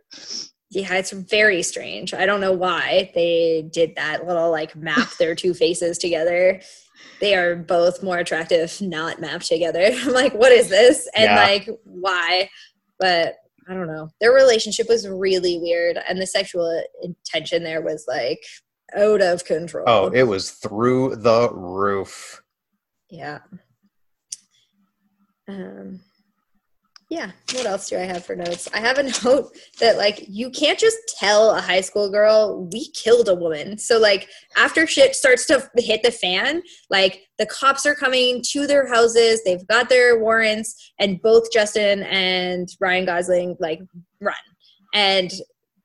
Yeah, 0.72 0.96
it's 0.96 1.12
very 1.12 1.62
strange. 1.64 2.14
I 2.14 2.26
don't 2.26 2.42
know 2.42 2.52
why 2.52 3.12
they 3.16 3.70
did 3.72 3.96
that 3.96 4.26
little 4.28 4.52
like 4.52 4.76
map 4.76 5.10
their 5.18 5.36
two 5.36 5.54
faces 5.64 5.98
together. 5.98 6.62
They 7.22 7.34
are 7.36 7.56
both 7.56 8.04
more 8.04 8.18
attractive 8.18 8.76
not 8.82 9.22
mapped 9.22 9.48
together. 9.48 9.90
I'm 9.94 10.12
like, 10.12 10.34
what 10.34 10.52
is 10.52 10.68
this? 10.68 11.08
And 11.16 11.26
Yeah. 11.26 11.36
like, 11.38 11.70
why? 11.86 12.50
But 13.00 13.36
I 13.70 13.74
don't 13.74 13.88
know. 13.88 14.10
Their 14.20 14.34
relationship 14.34 14.88
was 14.90 15.08
really 15.08 15.58
weird, 15.60 15.98
and 16.08 16.22
the 16.22 16.28
sexual 16.28 16.84
intention 17.02 17.64
there 17.64 17.82
was 17.82 18.06
like 18.08 18.44
out 18.96 19.22
of 19.22 19.46
control. 19.46 19.86
Oh, 19.88 20.08
it 20.08 20.24
was 20.24 20.52
through 20.52 21.18
the 21.18 21.50
roof. 21.52 22.42
Yeah. 23.10 23.40
Um, 25.48 26.02
yeah. 27.10 27.32
What 27.54 27.68
else 27.68 27.88
do 27.88 27.98
I 27.98 28.02
have 28.02 28.26
for 28.26 28.36
notes? 28.36 28.68
I 28.74 28.80
have 28.80 28.98
a 28.98 29.04
note 29.24 29.56
that 29.80 29.98
like 29.98 30.26
you 30.28 30.50
can't 30.50 30.80
just 30.80 30.98
tell 31.20 31.52
a 31.52 31.62
high 31.62 31.82
school 31.82 32.10
girl 32.10 32.68
we 32.72 32.90
killed 32.92 33.30
a 33.30 33.36
woman. 33.36 33.78
So 33.78 34.00
like 34.00 34.28
after 34.58 34.88
shit 34.88 35.16
starts 35.16 35.46
to 35.48 35.70
hit 35.76 36.02
the 36.02 36.12
fan, 36.12 36.64
like 36.90 37.22
the 37.38 37.46
cops 37.46 37.86
are 37.86 37.94
coming 37.94 38.42
to 38.50 38.66
their 38.66 38.88
houses. 38.88 39.44
They've 39.44 39.68
got 39.68 39.88
their 39.88 40.20
warrants, 40.20 40.94
and 41.00 41.22
both 41.22 41.52
Justin 41.52 42.04
and 42.04 42.68
Ryan 42.80 43.06
Gosling 43.06 43.56
like 43.60 43.82
run. 44.20 44.36
And 44.96 45.32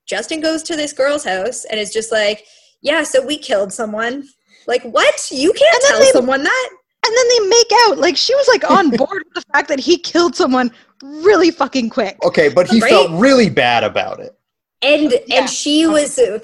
Justin 0.07 0.41
goes 0.41 0.63
to 0.65 0.75
this 0.75 0.93
girl's 0.93 1.25
house 1.25 1.65
and 1.67 1.79
is 1.79 1.93
just 1.93 2.11
like, 2.11 2.45
"Yeah, 2.83 3.03
so 3.03 3.25
we 3.25 3.39
killed 3.39 3.73
someone." 3.73 4.29
Like 4.67 4.83
what? 4.83 5.29
You 5.31 5.53
can't 5.53 5.83
tell 5.89 5.99
they- 6.01 6.11
someone 6.13 6.43
that. 6.45 6.71
And 7.07 7.17
then 7.17 7.29
they 7.29 7.49
make 7.49 7.71
out. 7.87 7.99
Like 7.99 8.17
she 8.17 8.35
was 8.35 8.47
like 8.49 8.71
on 8.71 8.91
board 8.97 9.23
with 9.25 9.35
the 9.35 9.53
fact 9.53 9.69
that 9.69 9.81
he 9.81 9.97
killed 9.99 10.37
someone 10.37 10.71
really 11.03 11.51
fucking 11.51 11.89
quick. 11.91 12.19
Okay, 12.23 12.49
but 12.51 12.69
he 12.69 12.81
Right? 12.81 12.91
felt 12.91 13.11
really 13.13 13.49
bad 13.49 13.85
about 13.85 14.21
it. 14.21 14.37
And 14.83 15.13
Yeah. 15.27 15.41
and 15.41 15.51
she 15.51 15.87
was 15.87 16.19
uh, 16.19 16.39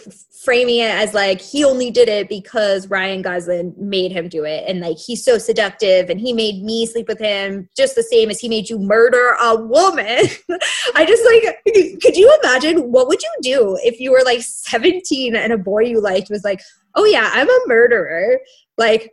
framing 0.44 0.78
it 0.78 0.90
as 0.90 1.12
like 1.12 1.40
he 1.40 1.64
only 1.64 1.90
did 1.90 2.08
it 2.08 2.28
because 2.28 2.88
Ryan 2.88 3.20
Gosling 3.20 3.74
made 3.76 4.12
him 4.12 4.28
do 4.28 4.44
it. 4.44 4.64
And 4.68 4.80
like 4.80 4.96
he's 4.96 5.24
so 5.24 5.38
seductive 5.38 6.08
and 6.08 6.20
he 6.20 6.32
made 6.32 6.62
me 6.62 6.86
sleep 6.86 7.08
with 7.08 7.18
him 7.18 7.68
just 7.76 7.96
the 7.96 8.02
same 8.02 8.30
as 8.30 8.38
he 8.38 8.48
made 8.48 8.70
you 8.70 8.78
murder 8.78 9.34
a 9.42 9.56
woman. 9.56 10.24
I 10.94 11.04
just 11.04 11.24
like 11.24 12.00
could 12.00 12.16
you 12.16 12.32
imagine 12.42 12.92
what 12.92 13.08
would 13.08 13.22
you 13.22 13.30
do 13.42 13.78
if 13.82 13.98
you 13.98 14.12
were 14.12 14.22
like 14.24 14.42
17 14.42 15.34
and 15.34 15.52
a 15.52 15.58
boy 15.58 15.80
you 15.80 16.00
liked 16.00 16.30
was 16.30 16.44
like 16.44 16.60
oh 16.94 17.04
yeah 17.04 17.30
I'm 17.32 17.48
a 17.50 17.60
murderer. 17.66 18.38
Like 18.78 19.12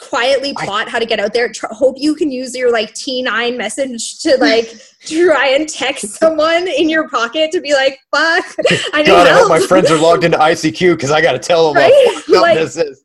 quietly 0.00 0.52
I- 0.56 0.64
plot 0.64 0.88
how 0.88 0.98
to 0.98 1.06
get 1.06 1.20
out 1.20 1.32
there 1.32 1.50
Tr- 1.52 1.66
hope 1.70 1.96
you 1.98 2.14
can 2.14 2.30
use 2.30 2.56
your 2.56 2.72
like 2.72 2.92
t9 2.94 3.56
message 3.56 4.18
to 4.20 4.36
like 4.38 4.72
try 5.06 5.48
and 5.48 5.68
text 5.68 6.08
someone 6.18 6.66
in 6.68 6.88
your 6.88 7.08
pocket 7.08 7.50
to 7.52 7.60
be 7.60 7.72
like 7.74 7.98
fuck 8.10 8.44
i 8.92 8.98
need 9.02 9.06
God, 9.06 9.26
I 9.26 9.30
help 9.30 9.42
hope 9.42 9.48
my 9.48 9.60
friends 9.60 9.90
are 9.90 9.98
logged 9.98 10.24
into 10.24 10.38
ICQ 10.38 10.96
because 10.96 11.10
I 11.18 11.20
got 11.20 11.32
to 11.32 11.38
tell 11.38 11.72
them 11.72 11.82
Right? 11.82 12.22
Like- 12.28 12.58
this 12.58 12.76
is. 12.76 13.02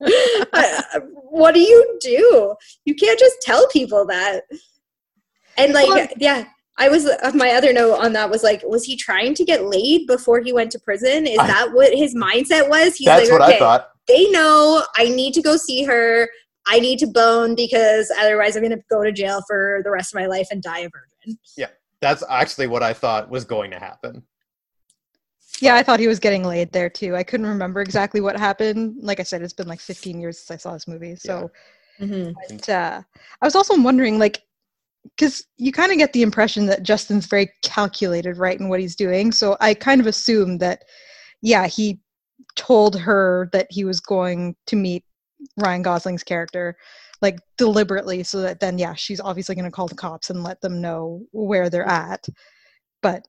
I- 0.54 0.84
what 1.30 1.54
do 1.54 1.60
you 1.60 1.98
do 2.02 2.56
you 2.86 2.96
can't 2.96 3.20
just 3.20 3.36
tell 3.42 3.68
people 3.68 4.06
that 4.08 4.42
and 5.58 5.74
like 5.74 5.88
Well- 5.90 6.08
yeah 6.18 6.46
I 6.78 6.90
was 6.90 7.06
uh, 7.06 7.32
my 7.36 7.52
other 7.52 7.72
note 7.72 7.96
on 8.04 8.12
that 8.14 8.30
was 8.30 8.44
like, 8.44 8.62
was 8.66 8.84
he 8.84 8.98
trying 8.98 9.34
to 9.36 9.46
get 9.46 9.64
laid 9.64 10.08
before 10.08 10.42
he 10.42 10.52
went 10.52 10.72
to 10.74 10.80
prison? 10.80 11.26
Is 11.26 11.40
I- 11.40 11.48
that 11.48 11.72
what 11.74 11.94
his 11.94 12.14
mindset 12.14 12.68
was? 12.68 12.96
He's 12.98 13.06
That's 13.06 13.30
like, 13.30 13.40
what 13.40 13.48
okay, 13.50 13.56
I 13.56 13.60
thought. 13.60 13.88
they 14.10 14.30
know 14.32 14.84
I 14.98 15.06
need 15.08 15.34
to 15.36 15.42
go 15.42 15.56
see 15.56 15.86
her. 15.86 16.28
I 16.68 16.80
need 16.80 17.00
to 17.00 17.08
bone 17.08 17.56
because 17.56 18.12
otherwise 18.20 18.56
I'm 18.56 18.64
going 18.64 18.78
to 18.78 18.84
go 18.90 19.04
to 19.04 19.12
jail 19.12 19.42
for 19.48 19.82
the 19.84 19.92
rest 19.92 20.14
of 20.14 20.20
my 20.20 20.26
life 20.26 20.48
and 20.52 20.62
die 20.62 20.80
a 20.80 20.90
virgin. 20.90 21.38
Yeah, 21.58 21.70
that's 22.02 22.24
actually 22.30 22.68
what 22.68 22.84
I 22.84 22.94
thought 22.94 23.30
was 23.30 23.46
going 23.46 23.72
to 23.72 23.80
happen. 23.80 24.24
Yeah, 25.62 25.76
I 25.76 25.84
thought 25.84 26.00
he 26.00 26.08
was 26.08 26.20
getting 26.20 26.44
laid 26.44 26.72
there 26.74 26.90
too. 26.90 27.16
I 27.16 27.24
couldn't 27.24 27.46
remember 27.46 27.82
exactly 27.82 28.20
what 28.20 28.38
happened. 28.38 28.96
Like 29.00 29.20
I 29.20 29.24
said, 29.24 29.42
it's 29.42 29.54
been 29.54 29.68
like 29.68 29.80
15 29.80 30.20
years 30.20 30.40
since 30.40 30.52
I 30.52 30.58
saw 30.62 30.74
this 30.74 30.88
movie. 30.88 31.16
So 31.16 31.50
but, 32.00 32.70
uh, 32.70 33.02
I 33.42 33.46
was 33.46 33.56
also 33.56 33.80
wondering, 33.80 34.20
like, 34.20 34.42
because 35.04 35.46
you 35.58 35.72
kind 35.72 35.92
of 35.92 35.98
get 35.98 36.14
the 36.14 36.24
impression 36.24 36.66
that 36.66 36.84
Justin's 36.84 37.28
very 37.28 37.50
calculated, 37.62 38.38
right, 38.38 38.60
in 38.60 38.70
what 38.70 38.80
he's 38.80 38.96
doing. 38.96 39.32
So 39.32 39.56
I 39.62 39.74
kind 39.74 40.02
of 40.02 40.08
assumed 40.08 40.60
that, 40.62 40.84
yeah, 41.42 41.68
he 41.68 42.00
told 42.56 43.00
her 43.00 43.50
that 43.54 43.68
he 43.70 43.86
was 43.86 44.00
going 44.00 44.56
to 44.68 44.76
meet 44.76 45.04
Ryan 45.58 45.82
Gosling's 45.82 46.24
character, 46.24 46.78
like 47.22 47.40
deliberately, 47.58 48.24
so 48.24 48.42
that 48.42 48.60
then, 48.60 48.78
yeah, 48.78 48.94
she's 48.94 49.20
obviously 49.20 49.56
going 49.56 49.66
to 49.66 49.72
call 49.72 49.88
the 49.88 49.96
cops 49.96 50.30
and 50.30 50.44
let 50.44 50.62
them 50.62 50.82
know 50.82 51.22
where 51.32 51.70
they're 51.70 51.88
at. 51.88 52.28
But 53.02 53.26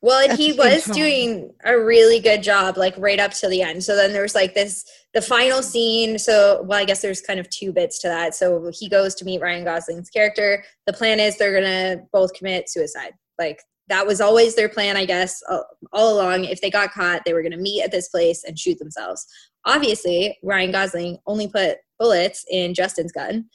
Well, 0.00 0.28
and 0.28 0.38
he 0.38 0.52
was 0.52 0.84
time. 0.84 0.94
doing 0.94 1.52
a 1.64 1.78
really 1.78 2.18
good 2.20 2.42
job, 2.42 2.76
like 2.76 2.94
right 2.98 3.20
up 3.20 3.32
to 3.32 3.48
the 3.48 3.62
end. 3.62 3.84
So 3.84 3.94
then 3.94 4.12
there's 4.12 4.34
like 4.34 4.54
this, 4.54 4.84
the 5.14 5.22
final 5.22 5.62
scene. 5.62 6.18
So, 6.18 6.62
well, 6.66 6.78
I 6.78 6.84
guess 6.84 7.02
there's 7.02 7.20
kind 7.20 7.38
of 7.40 7.48
two 7.50 7.72
bits 7.72 8.00
to 8.00 8.08
that. 8.08 8.34
So 8.34 8.70
he 8.72 8.88
goes 8.88 9.14
to 9.16 9.24
meet 9.24 9.40
Ryan 9.40 9.64
Gosling's 9.64 10.10
character. 10.10 10.64
The 10.86 10.92
plan 10.92 11.20
is 11.20 11.36
they're 11.36 11.58
going 11.58 11.64
to 11.64 12.02
both 12.12 12.32
commit 12.34 12.68
suicide. 12.68 13.12
Like 13.38 13.60
that 13.88 14.06
was 14.06 14.20
always 14.20 14.56
their 14.56 14.68
plan, 14.68 14.96
I 14.96 15.04
guess, 15.04 15.42
all, 15.48 15.64
all 15.92 16.14
along. 16.14 16.44
If 16.44 16.60
they 16.60 16.70
got 16.70 16.92
caught, 16.92 17.22
they 17.24 17.32
were 17.32 17.42
going 17.42 17.52
to 17.52 17.58
meet 17.58 17.82
at 17.82 17.92
this 17.92 18.08
place 18.08 18.44
and 18.44 18.58
shoot 18.58 18.78
themselves. 18.78 19.26
Obviously, 19.66 20.38
Ryan 20.42 20.70
Gosling 20.70 21.18
only 21.26 21.48
put 21.48 21.78
bullets 21.98 22.44
in 22.50 22.74
Justin's 22.74 23.12
gun 23.12 23.46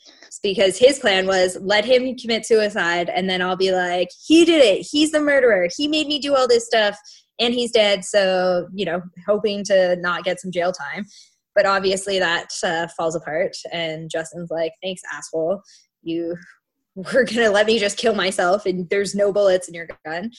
because 0.44 0.78
his 0.78 1.00
plan 1.00 1.28
was 1.28 1.58
let 1.62 1.86
him 1.86 2.16
commit 2.18 2.46
suicide 2.46 3.10
and 3.10 3.30
then 3.30 3.42
I'll 3.42 3.56
be 3.56 3.72
like, 3.72 4.10
he 4.26 4.46
did 4.46 4.64
it. 4.64 4.86
He's 4.90 5.12
the 5.12 5.20
murderer. 5.20 5.68
He 5.76 5.88
made 5.88 6.08
me 6.08 6.20
do 6.20 6.36
all 6.36 6.48
this 6.48 6.66
stuff 6.66 6.98
and 7.40 7.54
he's 7.54 7.72
dead. 7.72 8.04
So, 8.04 8.68
you 8.74 8.86
know, 8.86 9.02
hoping 9.28 9.64
to 9.66 9.96
not 9.98 10.24
get 10.24 10.40
some 10.40 10.52
jail 10.52 10.72
time. 10.72 11.06
But 11.56 11.66
obviously 11.66 12.18
that 12.20 12.50
uh, 12.64 12.88
falls 12.98 13.16
apart. 13.16 13.56
And 13.72 14.10
Justin's 14.10 14.50
like, 14.50 14.74
thanks, 14.82 15.02
asshole. 15.12 15.62
You 16.02 16.36
were 16.96 17.24
going 17.24 17.46
to 17.46 17.50
let 17.50 17.68
me 17.68 17.80
just 17.80 17.98
kill 17.98 18.16
myself 18.16 18.66
and 18.66 18.90
there's 18.90 19.16
no 19.16 19.32
bullets 19.32 19.68
in 19.68 19.74
your 19.74 19.88
gun. 20.06 20.32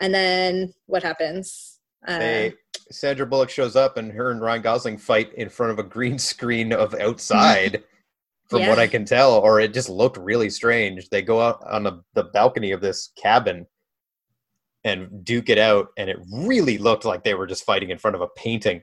And 0.00 0.14
then 0.14 0.72
what 0.86 1.02
happens? 1.02 1.78
Uh, 2.06 2.18
They, 2.18 2.54
Sandra 2.90 3.26
Bullock 3.26 3.50
shows 3.50 3.76
up 3.76 3.96
and 3.96 4.12
her 4.12 4.30
and 4.30 4.40
Ryan 4.40 4.62
Gosling 4.62 4.98
fight 4.98 5.32
in 5.34 5.48
front 5.48 5.72
of 5.72 5.78
a 5.78 5.82
green 5.82 6.18
screen 6.32 6.72
of 6.72 6.94
outside, 6.94 7.82
from 8.48 8.66
what 8.66 8.78
I 8.78 8.86
can 8.86 9.04
tell, 9.04 9.32
or 9.32 9.58
it 9.58 9.74
just 9.74 9.88
looked 9.88 10.16
really 10.18 10.50
strange. 10.50 11.08
They 11.08 11.22
go 11.22 11.40
out 11.40 11.62
on 11.68 11.82
the, 11.82 12.02
the 12.14 12.24
balcony 12.24 12.70
of 12.70 12.80
this 12.80 13.10
cabin 13.20 13.66
and 14.84 15.24
duke 15.24 15.48
it 15.48 15.58
out, 15.58 15.88
and 15.98 16.08
it 16.08 16.16
really 16.32 16.78
looked 16.78 17.04
like 17.04 17.24
they 17.24 17.34
were 17.34 17.48
just 17.48 17.64
fighting 17.64 17.90
in 17.90 17.98
front 17.98 18.14
of 18.14 18.20
a 18.20 18.28
painting. 18.36 18.82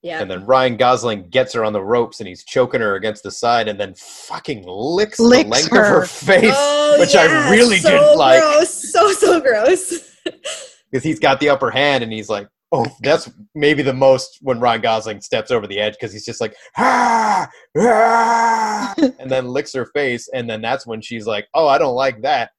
yeah. 0.00 0.22
And 0.22 0.30
then 0.30 0.46
Ryan 0.46 0.78
Gosling 0.78 1.28
gets 1.28 1.52
her 1.52 1.66
on 1.66 1.74
the 1.74 1.82
ropes 1.82 2.18
and 2.18 2.26
he's 2.26 2.44
choking 2.44 2.80
her 2.80 2.94
against 2.94 3.22
the 3.24 3.30
side 3.30 3.68
and 3.68 3.78
then 3.78 3.94
fucking 3.94 4.64
licks, 4.66 5.18
the 5.18 5.24
Licks 5.24 5.50
length 5.50 5.70
her. 5.70 5.82
of 5.82 6.00
her 6.00 6.06
face, 6.06 6.54
oh, 6.56 6.96
which 6.98 7.14
I 7.14 7.50
really 7.50 7.76
so 7.76 7.90
didn't 7.90 8.16
like. 8.16 8.40
Gross. 8.40 8.90
So 8.90 9.12
so 9.12 9.38
gross. 9.38 10.16
because 10.90 11.04
he's 11.04 11.18
got 11.20 11.40
the 11.40 11.50
upper 11.50 11.70
hand 11.70 12.02
and 12.02 12.10
he's 12.10 12.30
like, 12.30 12.48
oh, 12.72 12.86
that's 13.02 13.30
maybe 13.54 13.82
the 13.82 13.92
most 13.92 14.38
when 14.40 14.58
Ryan 14.58 14.80
Gosling 14.80 15.20
steps 15.20 15.50
over 15.50 15.66
the 15.66 15.78
edge 15.78 15.92
because 15.92 16.12
he's 16.12 16.24
just 16.24 16.40
like, 16.40 16.56
ah, 16.78 17.48
ah, 17.78 18.94
and 19.18 19.30
then 19.30 19.48
licks 19.48 19.74
her 19.74 19.86
face, 19.86 20.28
and 20.32 20.48
then 20.48 20.62
that's 20.62 20.86
when 20.86 21.02
she's 21.02 21.26
like, 21.26 21.46
oh, 21.54 21.68
I 21.68 21.78
don't 21.78 21.94
like 21.94 22.22
that, 22.22 22.50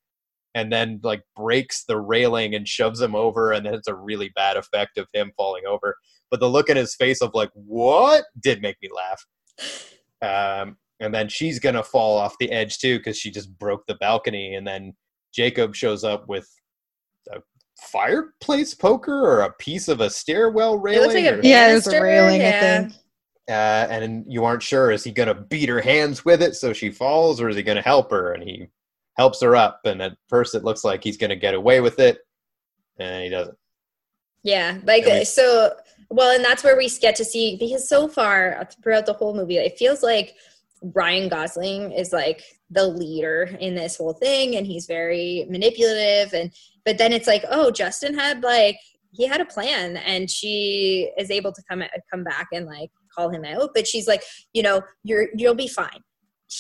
and 0.54 0.72
then 0.72 1.00
like 1.04 1.24
breaks 1.36 1.84
the 1.86 2.00
railing 2.00 2.54
and 2.54 2.68
shoves 2.68 3.02
him 3.02 3.16
over, 3.16 3.52
and 3.52 3.66
then 3.66 3.74
it's 3.74 3.88
a 3.88 3.96
really 3.96 4.32
bad 4.36 4.56
effect 4.56 4.98
of 4.98 5.08
him 5.14 5.32
falling 5.36 5.64
over. 5.68 5.96
But 6.30 6.40
the 6.40 6.50
look 6.50 6.70
in 6.70 6.78
his 6.78 6.96
face 6.96 7.22
of 7.22 7.32
like, 7.34 7.52
what, 7.54 8.26
did 8.40 8.62
make 8.62 8.78
me 8.82 8.90
laugh. 8.96 9.26
Um, 10.22 10.78
and 11.00 11.14
then 11.14 11.28
she's 11.28 11.60
gonna 11.60 11.84
fall 11.84 12.18
off 12.18 12.38
the 12.40 12.52
edge 12.52 12.78
too 12.78 12.98
because 12.98 13.18
she 13.18 13.32
just 13.32 13.58
broke 13.58 13.86
the 13.88 13.96
balcony, 13.96 14.54
and 14.54 14.66
then 14.68 14.94
Jacob 15.34 15.76
shows 15.76 16.04
up 16.04 16.28
with 16.28 16.48
fireplace 17.84 18.74
poker 18.74 19.14
or 19.26 19.42
a 19.42 19.54
piece 19.54 19.88
of 19.88 20.02
a 20.02 20.10
stairwell 20.10 20.76
It 20.76 20.82
railing. 20.82 21.02
looks 21.02 21.14
like 21.16 21.26
a 21.26 21.38
or- 21.38 21.42
Yeah, 21.44 21.72
it 21.72 21.74
was 21.76 21.88
a 21.88 21.92
banister, 21.92 22.04
railing, 22.04 22.42
I 22.42 22.52
think. 22.60 22.94
uh, 23.50 23.52
and 23.90 24.26
you 24.28 24.46
aren't 24.46 24.64
sure 24.64 24.92
is 24.92 25.04
he 25.04 25.12
gonna 25.12 25.36
beat 25.36 25.70
her 25.70 25.82
hands 25.82 26.24
with 26.26 26.42
it 26.42 26.56
so 26.56 26.74
she 26.74 26.90
falls, 26.92 27.40
or 27.42 27.50
is 27.50 27.56
he 27.56 27.64
gonna 27.64 27.82
help 27.82 28.12
her? 28.12 28.34
And 28.34 28.44
he 28.44 28.68
helps 29.18 29.42
her 29.42 29.56
up, 29.56 29.82
and 29.86 30.02
at 30.02 30.18
first 30.28 30.56
it 30.56 30.64
looks 30.64 30.84
like 30.84 31.04
he's 31.04 31.18
gonna 31.18 31.36
get 31.36 31.54
away 31.54 31.82
with 31.82 32.00
it, 32.00 32.20
and 32.98 33.24
he 33.24 33.30
doesn't. 33.30 33.58
Yeah, 34.44 34.78
like 34.86 35.06
I 35.08 35.10
mean- 35.10 35.26
so. 35.26 35.76
Well, 36.10 36.36
and 36.36 36.46
that's 36.46 36.64
where 36.64 36.78
we 36.78 36.88
get 36.90 37.16
to 37.16 37.26
see 37.26 37.56
because 37.56 37.88
so 37.90 38.08
far 38.08 38.68
throughout 38.84 39.06
the 39.08 39.14
whole 39.14 39.34
movie, 39.34 39.58
it 39.58 39.80
feels 39.80 40.04
like 40.04 40.36
Ryan 40.82 41.28
Gosling 41.28 41.92
is 41.92 42.14
like 42.14 42.44
the 42.74 42.88
leader 42.88 43.56
in 43.60 43.76
this 43.76 43.98
whole 43.98 44.14
thing, 44.14 44.56
and 44.56 44.66
he's 44.68 44.86
very 44.86 45.46
manipulative. 45.50 46.34
And 46.34 46.52
but 46.86 46.98
then 46.98 47.14
it's 47.14 47.28
like, 47.28 47.44
oh, 47.50 47.72
Justin 47.72 48.14
had 48.14 48.44
like 48.44 48.78
he 49.12 49.28
had 49.28 49.42
a 49.42 49.46
plan, 49.46 49.98
and 49.98 50.30
she 50.30 51.12
is 51.18 51.32
able 51.32 51.52
to 51.54 51.64
come 51.70 51.84
come 52.12 52.24
back 52.24 52.48
and 52.52 52.66
like 52.66 52.92
call 53.16 53.30
him 53.30 53.46
out. 53.46 53.72
But 53.74 53.88
she's 53.88 54.08
like, 54.08 54.24
you 54.54 54.64
know, 54.64 54.82
you're 55.04 55.28
you'll 55.36 55.56
be 55.56 55.68
fine. 55.68 56.02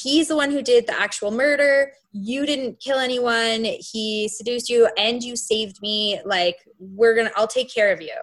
He's 0.01 0.27
the 0.27 0.35
one 0.35 0.49
who 0.49 0.61
did 0.61 0.87
the 0.87 0.99
actual 0.99 1.29
murder. 1.29 1.91
You 2.11 2.45
didn't 2.45 2.79
kill 2.79 2.97
anyone. 2.97 3.65
He 3.79 4.27
seduced 4.27 4.69
you 4.69 4.89
and 4.97 5.21
you 5.21 5.35
saved 5.35 5.81
me. 5.81 6.19
Like, 6.25 6.57
we're 6.79 7.15
gonna, 7.15 7.31
I'll 7.35 7.47
take 7.47 7.71
care 7.71 7.91
of 7.91 8.01
you. 8.01 8.15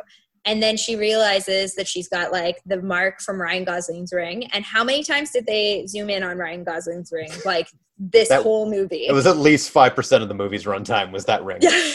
And 0.44 0.62
then 0.62 0.76
she 0.76 0.96
realizes 0.96 1.74
that 1.74 1.86
she's 1.86 2.08
got 2.08 2.32
like 2.32 2.56
the 2.64 2.80
mark 2.80 3.20
from 3.20 3.40
Ryan 3.40 3.64
Gosling's 3.64 4.12
ring. 4.12 4.44
And 4.52 4.64
how 4.64 4.82
many 4.82 5.02
times 5.02 5.30
did 5.30 5.46
they 5.46 5.86
zoom 5.86 6.08
in 6.08 6.22
on 6.22 6.38
Ryan 6.38 6.64
Gosling's 6.64 7.12
ring? 7.12 7.30
Like 7.44 7.68
this 7.98 8.28
That- 8.30 8.42
whole 8.42 8.68
movie. 8.70 9.06
It 9.06 9.12
was 9.12 9.26
at 9.26 9.36
least 9.36 9.70
five 9.70 9.94
percent 9.94 10.22
of 10.22 10.28
the 10.28 10.34
movie's 10.34 10.64
runtime 10.64 11.12
was 11.12 11.26
that 11.26 11.44
ring. 11.44 11.58
yeah. 11.62 11.92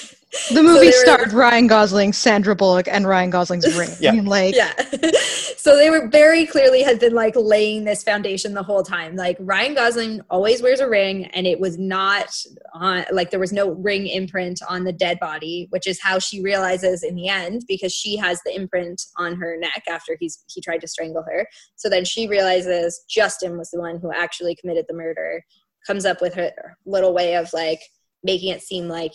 The 0.54 0.62
movie 0.64 0.80
they 0.80 0.86
were- 0.88 0.92
starred 0.92 1.34
Ryan 1.34 1.68
Gosling, 1.68 2.14
Sandra 2.14 2.56
Bullock, 2.56 2.88
and 2.88 3.08
Ryan 3.08 3.30
Gosling's 3.30 3.78
ring. 3.78 3.90
Yeah. 4.00 4.14
Like, 4.24 4.56
yeah. 4.56 4.74
so 5.58 5.76
they 5.76 5.90
were 5.90 6.08
very 6.08 6.46
clearly 6.46 6.84
had 6.84 7.00
been 7.00 7.14
like 7.14 7.34
laying 7.36 7.84
this 7.84 8.04
foundation 8.04 8.54
the 8.54 8.64
whole 8.64 8.84
time. 8.84 9.16
Like 9.16 9.38
Ryan 9.40 9.74
Gosling 9.74 10.22
always 10.30 10.62
wears 10.62 10.80
a 10.80 10.88
ring, 10.88 11.26
and 11.28 11.48
it 11.48 11.60
was 11.60 11.78
not 11.78 12.30
on 12.74 13.06
like 13.12 13.32
there 13.32 13.40
was 13.40 13.54
no 13.54 13.72
ring 13.72 14.08
imprint 14.08 14.62
on 14.70 14.84
the 14.84 14.94
dead 14.94 15.20
body, 15.20 15.68
which 15.72 15.88
is 15.88 16.00
how 16.02 16.20
she 16.20 16.42
realizes 16.42 17.04
in 17.04 17.16
the 17.16 17.28
end 17.28 17.64
because 17.68 17.94
she 17.94 18.16
has 18.18 18.40
the 18.46 18.56
imprint 18.56 19.02
on 19.18 19.36
her 19.36 19.58
neck 19.58 19.84
after 19.90 20.18
he's 20.20 20.44
he 20.48 20.62
tried 20.62 20.82
to 20.82 20.88
strangle 20.88 21.24
her. 21.24 21.48
So 21.76 21.90
then 21.90 22.06
she 22.06 22.28
realizes 22.28 23.04
Justin 23.10 23.58
was 23.58 23.72
the 23.72 23.80
one 23.80 24.00
who 24.00 24.12
actually 24.12 24.56
committed 24.56 24.86
the 24.88 24.96
murder. 24.96 25.44
Comes 25.88 26.06
up 26.06 26.22
with 26.22 26.34
her 26.34 26.52
little 26.86 27.14
way 27.14 27.36
of 27.36 27.52
like 27.54 27.80
making 28.24 28.50
it 28.50 28.62
seem 28.62 28.88
like 28.88 29.14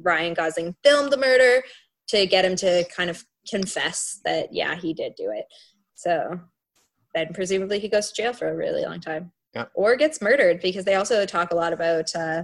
Ryan 0.00 0.34
Gosling 0.34 0.74
filmed 0.84 1.12
the 1.12 1.16
murder 1.16 1.62
to 2.08 2.26
get 2.26 2.44
him 2.44 2.56
to 2.56 2.84
kind 2.94 3.10
of 3.10 3.24
confess 3.48 4.20
that 4.24 4.52
yeah 4.52 4.74
he 4.74 4.92
did 4.92 5.14
do 5.16 5.30
it 5.30 5.44
so 5.94 6.40
then 7.14 7.28
presumably 7.32 7.78
he 7.78 7.88
goes 7.88 8.10
to 8.10 8.22
jail 8.22 8.32
for 8.32 8.48
a 8.48 8.54
really 8.56 8.82
long 8.84 9.00
time 9.00 9.30
Yeah. 9.54 9.66
or 9.74 9.96
gets 9.96 10.20
murdered 10.20 10.60
because 10.60 10.84
they 10.84 10.96
also 10.96 11.24
talk 11.26 11.52
a 11.52 11.56
lot 11.56 11.72
about 11.72 12.14
uh, 12.16 12.42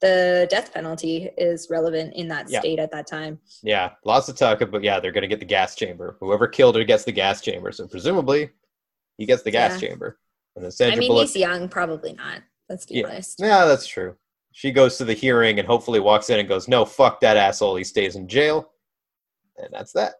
the 0.00 0.46
death 0.50 0.74
penalty 0.74 1.30
is 1.38 1.68
relevant 1.70 2.14
in 2.14 2.28
that 2.28 2.50
Yeah. 2.50 2.58
state 2.60 2.78
at 2.80 2.90
that 2.90 3.06
time 3.06 3.38
Yeah, 3.62 3.92
lots 4.04 4.28
of 4.28 4.36
talk 4.36 4.60
about 4.60 4.82
yeah, 4.82 4.98
they're 5.00 5.12
gonna 5.12 5.28
get 5.28 5.38
the 5.40 5.46
gas 5.46 5.74
chamber. 5.76 6.16
Whoever 6.20 6.46
killed 6.48 6.76
her 6.76 6.84
gets 6.84 7.04
the 7.04 7.12
gas 7.12 7.40
chamber. 7.40 7.70
So 7.72 7.86
presumably, 7.86 8.50
he 9.16 9.24
gets 9.24 9.42
the 9.42 9.50
gas 9.52 9.80
Yeah. 9.80 9.88
chamber. 9.88 10.18
And 10.56 10.64
then 10.64 10.92
i 10.92 10.96
mean 10.96 11.08
Bullock. 11.08 11.28
he's 11.28 11.36
young 11.36 11.68
probably 11.68 12.12
not 12.12 12.42
let's 12.68 12.86
be 12.86 12.96
Yeah. 12.96 13.06
honest 13.06 13.38
Yeah, 13.40 13.64
that's 13.66 13.86
true. 13.86 14.16
She 14.56 14.70
goes 14.70 14.96
to 14.98 15.04
the 15.04 15.14
hearing 15.14 15.58
and 15.58 15.66
hopefully 15.66 15.98
walks 15.98 16.30
in 16.30 16.38
and 16.38 16.48
goes, 16.48 16.68
"No, 16.68 16.84
fuck 16.84 17.18
that 17.20 17.36
asshole. 17.36 17.74
He 17.74 17.82
stays 17.82 18.14
in 18.14 18.28
jail." 18.28 18.70
And 19.58 19.68
that's 19.72 19.92
that. 19.94 20.14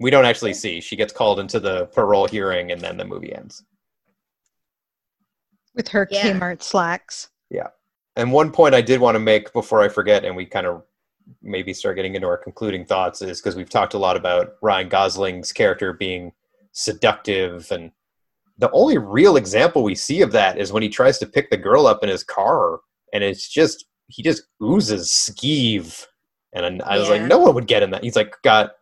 We 0.00 0.10
don't 0.10 0.24
actually 0.24 0.54
see. 0.54 0.80
She 0.80 0.96
gets 0.96 1.12
called 1.12 1.38
into 1.38 1.60
the 1.60 1.84
parole 1.86 2.26
hearing, 2.26 2.72
and 2.72 2.80
then 2.80 2.96
the 2.96 3.04
movie 3.04 3.34
ends. 3.34 3.62
with 5.74 5.88
her 5.88 6.06
Yeah. 6.10 6.32
Kmart 6.34 6.62
slacks. 6.62 7.30
Yeah. 7.48 7.68
And 8.16 8.30
one 8.30 8.52
point 8.52 8.74
I 8.74 8.82
did 8.82 9.00
want 9.00 9.14
to 9.14 9.18
make 9.20 9.52
before 9.54 9.80
I 9.80 9.88
forget, 9.88 10.22
and 10.24 10.36
we 10.36 10.44
kind 10.44 10.66
of 10.66 10.82
maybe 11.40 11.72
start 11.72 11.96
getting 11.96 12.14
into 12.14 12.26
our 12.26 12.36
concluding 12.36 12.84
thoughts, 12.84 13.22
is 13.22 13.40
because 13.40 13.56
we've 13.56 13.70
talked 13.70 13.94
a 13.94 13.98
lot 13.98 14.16
about 14.16 14.56
Ryan 14.60 14.88
Gosling's 14.90 15.50
character 15.52 15.94
being 15.94 16.32
seductive, 16.72 17.70
and 17.72 17.90
the 18.58 18.70
only 18.72 18.98
real 18.98 19.36
example 19.36 19.82
we 19.82 19.94
see 19.94 20.20
of 20.20 20.32
that 20.32 20.58
is 20.58 20.72
when 20.72 20.82
he 20.82 20.90
tries 20.90 21.18
to 21.20 21.26
pick 21.26 21.48
the 21.48 21.56
girl 21.56 21.86
up 21.86 22.02
in 22.02 22.10
his 22.10 22.22
car, 22.24 22.80
and 23.12 23.22
it's 23.24 23.48
just 23.48 23.84
he 24.08 24.22
just 24.22 24.42
oozes 24.62 25.08
skeeve, 25.08 26.04
and 26.52 26.82
I 26.82 26.98
was 26.98 27.08
like, 27.08 27.22
no 27.22 27.38
one 27.38 27.54
would 27.54 27.66
get 27.66 27.82
in 27.82 27.90
that. 27.90 28.04
He's 28.04 28.16
like 28.16 28.34
got. 28.42 28.72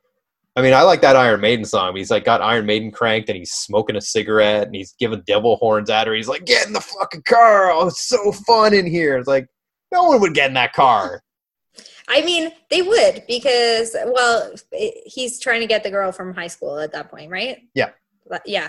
I 0.56 0.62
mean, 0.62 0.74
I 0.74 0.82
like 0.82 1.00
that 1.02 1.14
Iron 1.14 1.40
Maiden 1.40 1.64
song. 1.64 1.94
He's 1.96 2.10
like 2.10 2.24
got 2.24 2.42
Iron 2.42 2.66
Maiden 2.66 2.90
cranked, 2.90 3.28
and 3.28 3.38
he's 3.38 3.52
smoking 3.52 3.96
a 3.96 4.00
cigarette, 4.00 4.66
and 4.66 4.74
he's 4.74 4.94
giving 4.98 5.22
devil 5.26 5.56
horns 5.56 5.88
at 5.90 6.06
her. 6.08 6.14
He's 6.14 6.28
like, 6.28 6.44
"Get 6.44 6.66
in 6.66 6.72
the 6.72 6.80
fucking 6.80 7.22
car! 7.22 7.70
Oh, 7.70 7.86
it's 7.86 8.04
so 8.08 8.32
fun 8.32 8.74
in 8.74 8.84
here." 8.86 9.16
It's 9.16 9.28
like 9.28 9.46
no 9.92 10.04
one 10.04 10.20
would 10.20 10.34
get 10.34 10.48
in 10.48 10.54
that 10.54 10.72
car. 10.72 11.22
i 12.08 12.20
mean 12.22 12.50
they 12.70 12.82
would 12.82 13.22
because 13.28 13.94
well 14.06 14.52
it, 14.72 15.02
he's 15.06 15.38
trying 15.38 15.60
to 15.60 15.66
get 15.66 15.82
the 15.84 15.90
girl 15.90 16.10
from 16.10 16.34
high 16.34 16.48
school 16.48 16.78
at 16.78 16.92
that 16.92 17.08
point 17.10 17.30
right 17.30 17.58
Yeah. 17.74 17.90
Yeah 18.44 18.68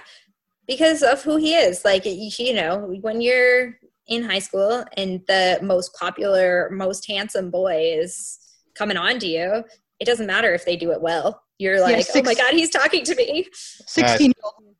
because 0.67 1.01
of 1.01 1.21
who 1.23 1.37
he 1.37 1.55
is 1.55 1.83
like 1.83 2.03
you 2.05 2.53
know 2.53 2.93
when 3.01 3.19
you're 3.21 3.77
in 4.11 4.23
high 4.23 4.39
school 4.39 4.85
and 4.97 5.21
the 5.27 5.57
most 5.61 5.95
popular 5.95 6.69
most 6.71 7.07
handsome 7.07 7.49
boy 7.49 7.93
is 7.97 8.37
coming 8.75 8.97
on 8.97 9.17
to 9.17 9.27
you 9.27 9.63
it 9.99 10.05
doesn't 10.05 10.27
matter 10.27 10.53
if 10.53 10.65
they 10.65 10.75
do 10.75 10.91
it 10.91 11.01
well 11.01 11.41
you're 11.57 11.81
like 11.81 11.97
oh 11.97 12.01
six- 12.01 12.25
my 12.25 12.35
god 12.35 12.53
he's 12.53 12.69
talking 12.69 13.03
to 13.03 13.15
me 13.15 13.47
16 13.53 14.27
year 14.27 14.33
old 14.43 14.53
in 14.59 14.71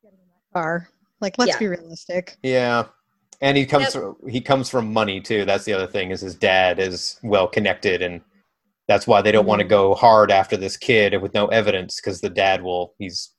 car. 0.54 0.90
Like, 1.20 1.38
let's 1.38 1.52
Yeah. 1.52 1.60
be 1.60 1.68
realistic. 1.68 2.38
Yeah, 2.44 2.86
and 3.42 3.58
he 3.58 3.66
comes 3.66 3.94
Yep. 3.94 3.94
from, 3.94 4.30
he 4.30 4.42
comes 4.42 4.70
from 4.70 4.92
money 4.92 5.22
too. 5.22 5.46
That's 5.46 5.66
the 5.66 5.74
other 5.74 5.88
thing 5.88 6.12
is 6.12 6.22
his 6.22 6.36
dad 6.36 6.80
is 6.80 7.20
well 7.24 7.48
connected, 7.48 8.02
and 8.02 8.22
that's 8.88 9.08
why 9.08 9.22
they 9.22 9.32
don't 9.32 9.46
want 9.46 9.60
to 9.60 9.66
mm-hmm. 9.66 9.70
go 9.70 9.96
hard 9.96 10.32
after 10.32 10.58
this 10.58 10.78
kid 10.78 11.20
with 11.22 11.34
no 11.34 11.48
evidence 11.48 11.98
because 11.98 12.22
the 12.22 12.30
dad 12.30 12.64
will 12.64 12.96
he's 12.98 13.32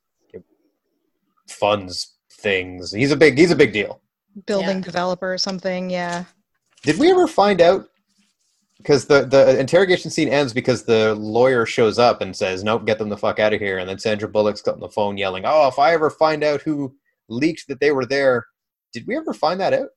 funds 1.49 2.17
things. 2.31 2.93
He's 2.93 3.13
a 3.13 3.17
big 3.17 3.37
he's 3.37 3.51
a 3.51 3.57
big 3.57 3.73
deal. 3.73 4.01
Building 4.47 4.79
Yeah. 4.79 4.85
developer 4.85 5.33
or 5.33 5.39
something. 5.39 5.91
Yeah. 5.91 6.25
Did 6.83 6.99
we 6.99 7.11
ever 7.11 7.27
find 7.29 7.61
out? 7.61 7.87
Because 8.79 9.07
the 9.07 9.25
the 9.25 9.59
interrogation 9.61 10.11
scene 10.11 10.29
ends 10.29 10.53
because 10.53 10.83
the 10.85 11.15
lawyer 11.15 11.65
shows 11.67 11.99
up 11.99 12.21
and 12.21 12.37
says, 12.37 12.65
"Nope, 12.65 12.85
get 12.85 12.99
them 12.99 13.09
the 13.11 13.17
fuck 13.17 13.39
out 13.39 13.53
of 13.53 13.61
here." 13.61 13.79
And 13.79 13.89
then 13.89 13.99
Sandra 13.99 14.29
Bullock's 14.29 14.63
got 14.63 14.75
on 14.75 14.81
the 14.81 14.89
phone 14.89 15.17
yelling, 15.17 15.45
"Oh, 15.47 15.69
if 15.69 15.79
I 15.79 15.93
ever 15.93 16.11
find 16.11 16.43
out 16.43 16.63
who 16.63 16.95
leaked 17.29 17.69
that 17.69 17.79
they 17.81 17.93
were 17.93 18.07
there." 18.07 18.47
Did 18.93 19.07
we 19.07 19.17
ever 19.17 19.33
find 19.33 19.61
that 19.61 19.73
out? 19.73 19.89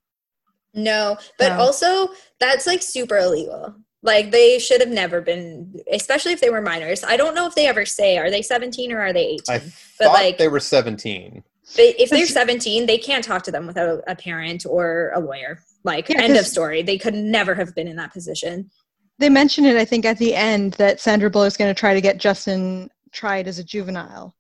no 0.78 1.18
but 1.40 1.54
No. 1.54 1.60
also 1.60 2.10
that's 2.38 2.68
like 2.68 2.82
super 2.82 3.18
illegal 3.18 3.74
like 4.04 4.32
they 4.32 4.60
should 4.60 4.82
have 4.82 4.90
never 4.90 5.22
been 5.22 5.74
especially 5.90 6.34
if 6.34 6.42
they 6.42 6.50
were 6.50 6.60
minors 6.60 7.02
i 7.06 7.16
don't 7.16 7.34
know 7.34 7.48
if 7.48 7.56
they 7.56 7.66
ever 7.66 7.86
say 7.86 8.18
are 8.18 8.30
they 8.30 8.42
17 8.42 8.92
or 8.92 9.00
are 9.00 9.14
they 9.14 9.26
18 9.26 9.40
I 9.48 9.60
But, 9.60 10.06
thought 10.08 10.14
like- 10.14 10.38
they 10.38 10.50
were 10.50 10.60
seventeen. 10.60 11.46
But 11.76 11.96
if 12.00 12.10
they're 12.10 12.28
17, 12.28 12.86
they 12.86 12.98
can't 12.98 13.24
talk 13.24 13.44
to 13.44 13.52
them 13.52 13.66
without 13.66 14.04
a 14.08 14.16
parent 14.16 14.66
or 14.70 15.12
a 15.16 15.20
lawyer. 15.20 15.60
Like, 15.84 16.10
Yeah, 16.10 16.22
end 16.22 16.38
of 16.38 16.46
story. 16.46 16.82
They 16.84 16.98
could 16.98 17.16
never 17.16 17.56
have 17.56 17.74
been 17.76 17.88
in 17.88 17.96
that 17.98 18.14
position. 18.14 18.70
they 19.18 19.30
mentioned 19.30 19.66
it, 19.66 19.78
I 19.78 19.86
think, 19.86 20.04
at 20.06 20.18
the 20.18 20.36
end 20.36 20.74
that 20.74 21.00
Sandra 21.00 21.30
Bullock 21.30 21.48
is 21.48 21.58
going 21.58 21.74
to 21.74 21.80
try 21.80 21.94
to 21.94 22.02
get 22.02 22.18
Justin 22.18 22.90
tried 23.14 23.48
as 23.48 23.60
a 23.60 23.64
juvenile. 23.64 24.36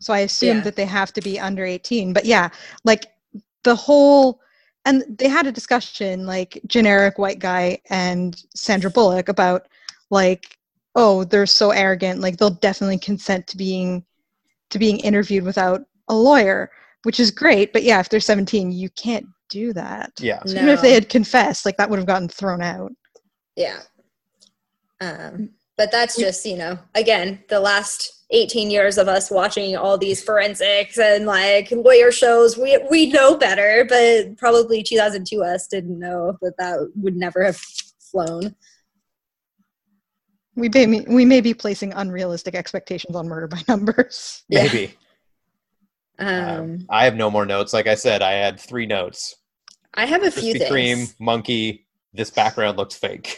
So 0.00 0.12
I 0.12 0.20
assume 0.20 0.58
Yeah. 0.58 0.64
that 0.64 0.76
they 0.76 0.84
have 0.84 1.12
to 1.14 1.20
be 1.22 1.40
under 1.40 1.64
18. 1.64 2.12
But 2.12 2.26
yeah, 2.26 2.50
like 2.84 3.06
the 3.64 3.74
whole, 3.74 4.40
and 4.84 5.02
they 5.18 5.28
had 5.28 5.46
a 5.46 5.52
discussion, 5.52 6.26
like 6.26 6.60
generic 6.66 7.18
white 7.18 7.38
guy 7.38 7.80
and 7.90 8.40
Sandra 8.54 8.90
Bullock, 8.90 9.28
about 9.30 9.66
like, 10.10 10.58
oh, 10.94 11.24
they're 11.24 11.46
so 11.46 11.70
arrogant. 11.70 12.20
Like 12.20 12.36
they'll 12.36 12.50
definitely 12.50 12.98
consent 12.98 13.46
to 13.48 13.56
being 13.56 14.04
to 14.70 14.78
being 14.78 14.98
interviewed 15.00 15.44
without 15.44 15.84
a 16.08 16.14
lawyer, 16.14 16.70
which 17.04 17.20
is 17.20 17.30
great. 17.30 17.72
But 17.72 17.82
yeah, 17.82 18.00
if 18.00 18.08
they're 18.08 18.20
17, 18.20 18.72
you 18.72 18.90
can't 18.90 19.26
do 19.50 19.72
that. 19.72 20.12
Yeah. 20.18 20.40
So 20.44 20.52
even 20.56 20.68
if 20.68 20.82
they 20.82 20.92
had 20.92 21.08
confessed, 21.08 21.64
like 21.64 21.76
that 21.76 21.88
would 21.88 21.98
have 21.98 22.06
gotten 22.06 22.28
thrown 22.28 22.62
out. 22.62 22.92
Yeah. 23.56 23.80
Um, 25.00 25.50
but 25.76 25.92
that's 25.92 26.16
just, 26.16 26.44
you 26.44 26.56
know, 26.56 26.78
again, 26.94 27.42
the 27.48 27.60
last 27.60 28.24
18 28.30 28.70
years 28.70 28.98
of 28.98 29.08
us 29.08 29.30
watching 29.30 29.76
all 29.76 29.96
these 29.96 30.22
forensics 30.22 30.98
and 30.98 31.24
like 31.24 31.70
lawyer 31.70 32.10
shows, 32.10 32.58
we 32.58 32.78
we 32.90 33.10
know 33.10 33.36
better, 33.36 33.86
but 33.88 34.36
probably 34.36 34.82
2002 34.82 35.42
us 35.42 35.66
didn't 35.68 35.98
know 35.98 36.36
that 36.42 36.56
that 36.58 36.92
would 36.96 37.16
never 37.16 37.44
have 37.44 37.56
flown. 37.56 38.54
We 40.56 40.68
may 40.68 40.86
be, 40.86 41.00
we 41.08 41.24
may 41.24 41.40
be 41.40 41.54
placing 41.54 41.92
unrealistic 41.92 42.56
expectations 42.56 43.14
on 43.14 43.28
murder 43.28 43.46
by 43.46 43.62
numbers. 43.68 44.42
Yeah. 44.48 44.64
Maybe. 44.64 44.94
Um, 46.18 46.28
Um, 46.28 46.86
I 46.90 47.04
have 47.04 47.16
no 47.16 47.30
more 47.30 47.46
notes. 47.46 47.72
Like 47.72 47.86
I 47.86 47.94
said, 47.94 48.22
I 48.22 48.32
had 48.32 48.58
three 48.58 48.86
notes. 48.86 49.36
I 49.94 50.04
have 50.06 50.22
a 50.22 50.30
few 50.30 50.54
things. 50.54 50.70
Kreme, 50.70 51.14
monkey. 51.18 51.86
This 52.12 52.30
background 52.30 52.76
looks 52.76 52.96
fake. 52.96 53.36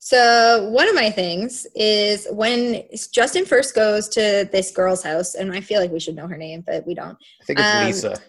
So 0.00 0.68
one 0.70 0.88
of 0.88 0.94
my 0.94 1.10
things 1.10 1.66
is 1.74 2.26
when 2.30 2.82
Justin 3.12 3.44
first 3.44 3.74
goes 3.74 4.08
to 4.10 4.48
this 4.50 4.70
girl's 4.70 5.02
house, 5.02 5.34
and 5.34 5.52
I 5.52 5.60
feel 5.60 5.80
like 5.80 5.90
we 5.90 6.00
should 6.00 6.14
know 6.14 6.26
her 6.26 6.36
name, 6.36 6.62
but 6.66 6.86
we 6.86 6.94
don't. 6.94 7.18
I 7.42 7.44
think 7.44 7.58
it's 7.58 7.68
Um, 7.68 7.86
Lisa. 7.86 8.22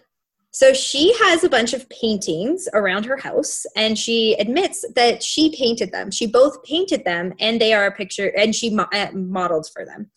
So 0.50 0.74
she 0.74 1.14
has 1.20 1.44
a 1.44 1.48
bunch 1.48 1.72
of 1.72 1.88
paintings 1.88 2.68
around 2.74 3.04
her 3.06 3.16
house, 3.16 3.64
and 3.76 3.96
she 3.96 4.34
admits 4.34 4.84
that 4.96 5.22
she 5.22 5.56
painted 5.56 5.92
them. 5.92 6.10
She 6.10 6.26
both 6.26 6.62
painted 6.64 7.04
them, 7.04 7.32
and 7.38 7.60
they 7.60 7.72
are 7.72 7.86
a 7.86 7.92
picture, 7.92 8.32
and 8.36 8.54
she 8.54 8.68
mo- 8.70 8.88
uh, 8.92 9.06
modeled 9.14 9.68
for 9.72 9.86
them. 9.86 10.10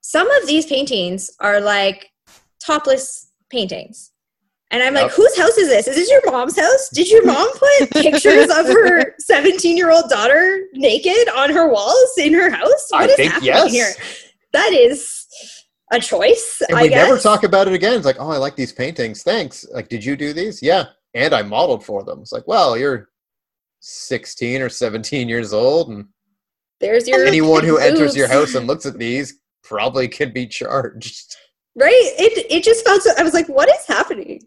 Some 0.00 0.28
of 0.32 0.46
these 0.48 0.66
paintings 0.66 1.30
are 1.38 1.60
like 1.60 2.10
topless 2.64 3.30
paintings. 3.50 4.10
And 4.70 4.82
I'm 4.82 4.94
like, 4.94 5.10
whose 5.12 5.36
house 5.36 5.58
is 5.58 5.68
this? 5.68 5.86
Is 5.86 5.96
this 5.96 6.10
your 6.10 6.22
mom's 6.30 6.58
house? 6.58 6.88
Did 6.88 7.10
your 7.10 7.26
mom 7.26 7.46
put 7.52 7.90
pictures 8.02 8.48
of 8.48 8.66
her 8.66 9.14
17 9.18 9.76
year 9.76 9.90
old 9.90 10.08
daughter 10.08 10.62
naked 10.72 11.28
on 11.36 11.50
her 11.50 11.68
walls 11.68 12.12
in 12.16 12.32
her 12.32 12.50
house? 12.50 12.88
I 12.92 13.02
What 13.02 13.10
is 13.10 13.16
think 13.16 13.32
happening 13.32 13.52
yes. 13.52 13.72
here? 13.72 14.04
That 14.54 14.72
is 14.72 15.26
a 15.92 16.00
choice. 16.00 16.62
And 16.66 16.78
I 16.78 16.82
we 16.84 16.88
guess. 16.88 17.06
never 17.06 17.20
talk 17.20 17.44
about 17.44 17.68
it 17.68 17.74
again. 17.74 17.96
It's 17.96 18.06
like, 18.06 18.16
oh, 18.18 18.30
I 18.30 18.38
like 18.38 18.56
these 18.56 18.72
paintings. 18.72 19.22
Thanks. 19.22 19.66
Like, 19.74 19.88
did 19.88 20.02
you 20.02 20.16
do 20.16 20.32
these? 20.32 20.62
Yeah. 20.62 20.84
And 21.12 21.34
I 21.34 21.42
modeled 21.42 21.84
for 21.84 22.02
them. 22.02 22.20
It's 22.20 22.32
like, 22.32 22.48
well, 22.48 22.78
you're 22.78 23.10
16 23.80 24.62
or 24.62 24.68
17 24.68 25.28
years 25.28 25.52
old, 25.52 25.90
and 25.90 26.06
There's 26.80 27.06
your 27.06 27.24
anyone 27.26 27.64
who 27.64 27.78
enters 27.78 28.16
your 28.16 28.28
house 28.28 28.54
and 28.54 28.66
looks 28.66 28.86
at 28.86 28.98
these 28.98 29.40
probably 29.62 30.08
can 30.08 30.32
be 30.32 30.46
charged. 30.46 31.36
Right 31.76 32.10
it 32.18 32.46
it 32.50 32.62
just 32.62 32.84
felt 32.84 33.02
so 33.02 33.10
i 33.18 33.22
was 33.22 33.34
like 33.34 33.48
what 33.48 33.68
is 33.68 33.86
happening 33.86 34.40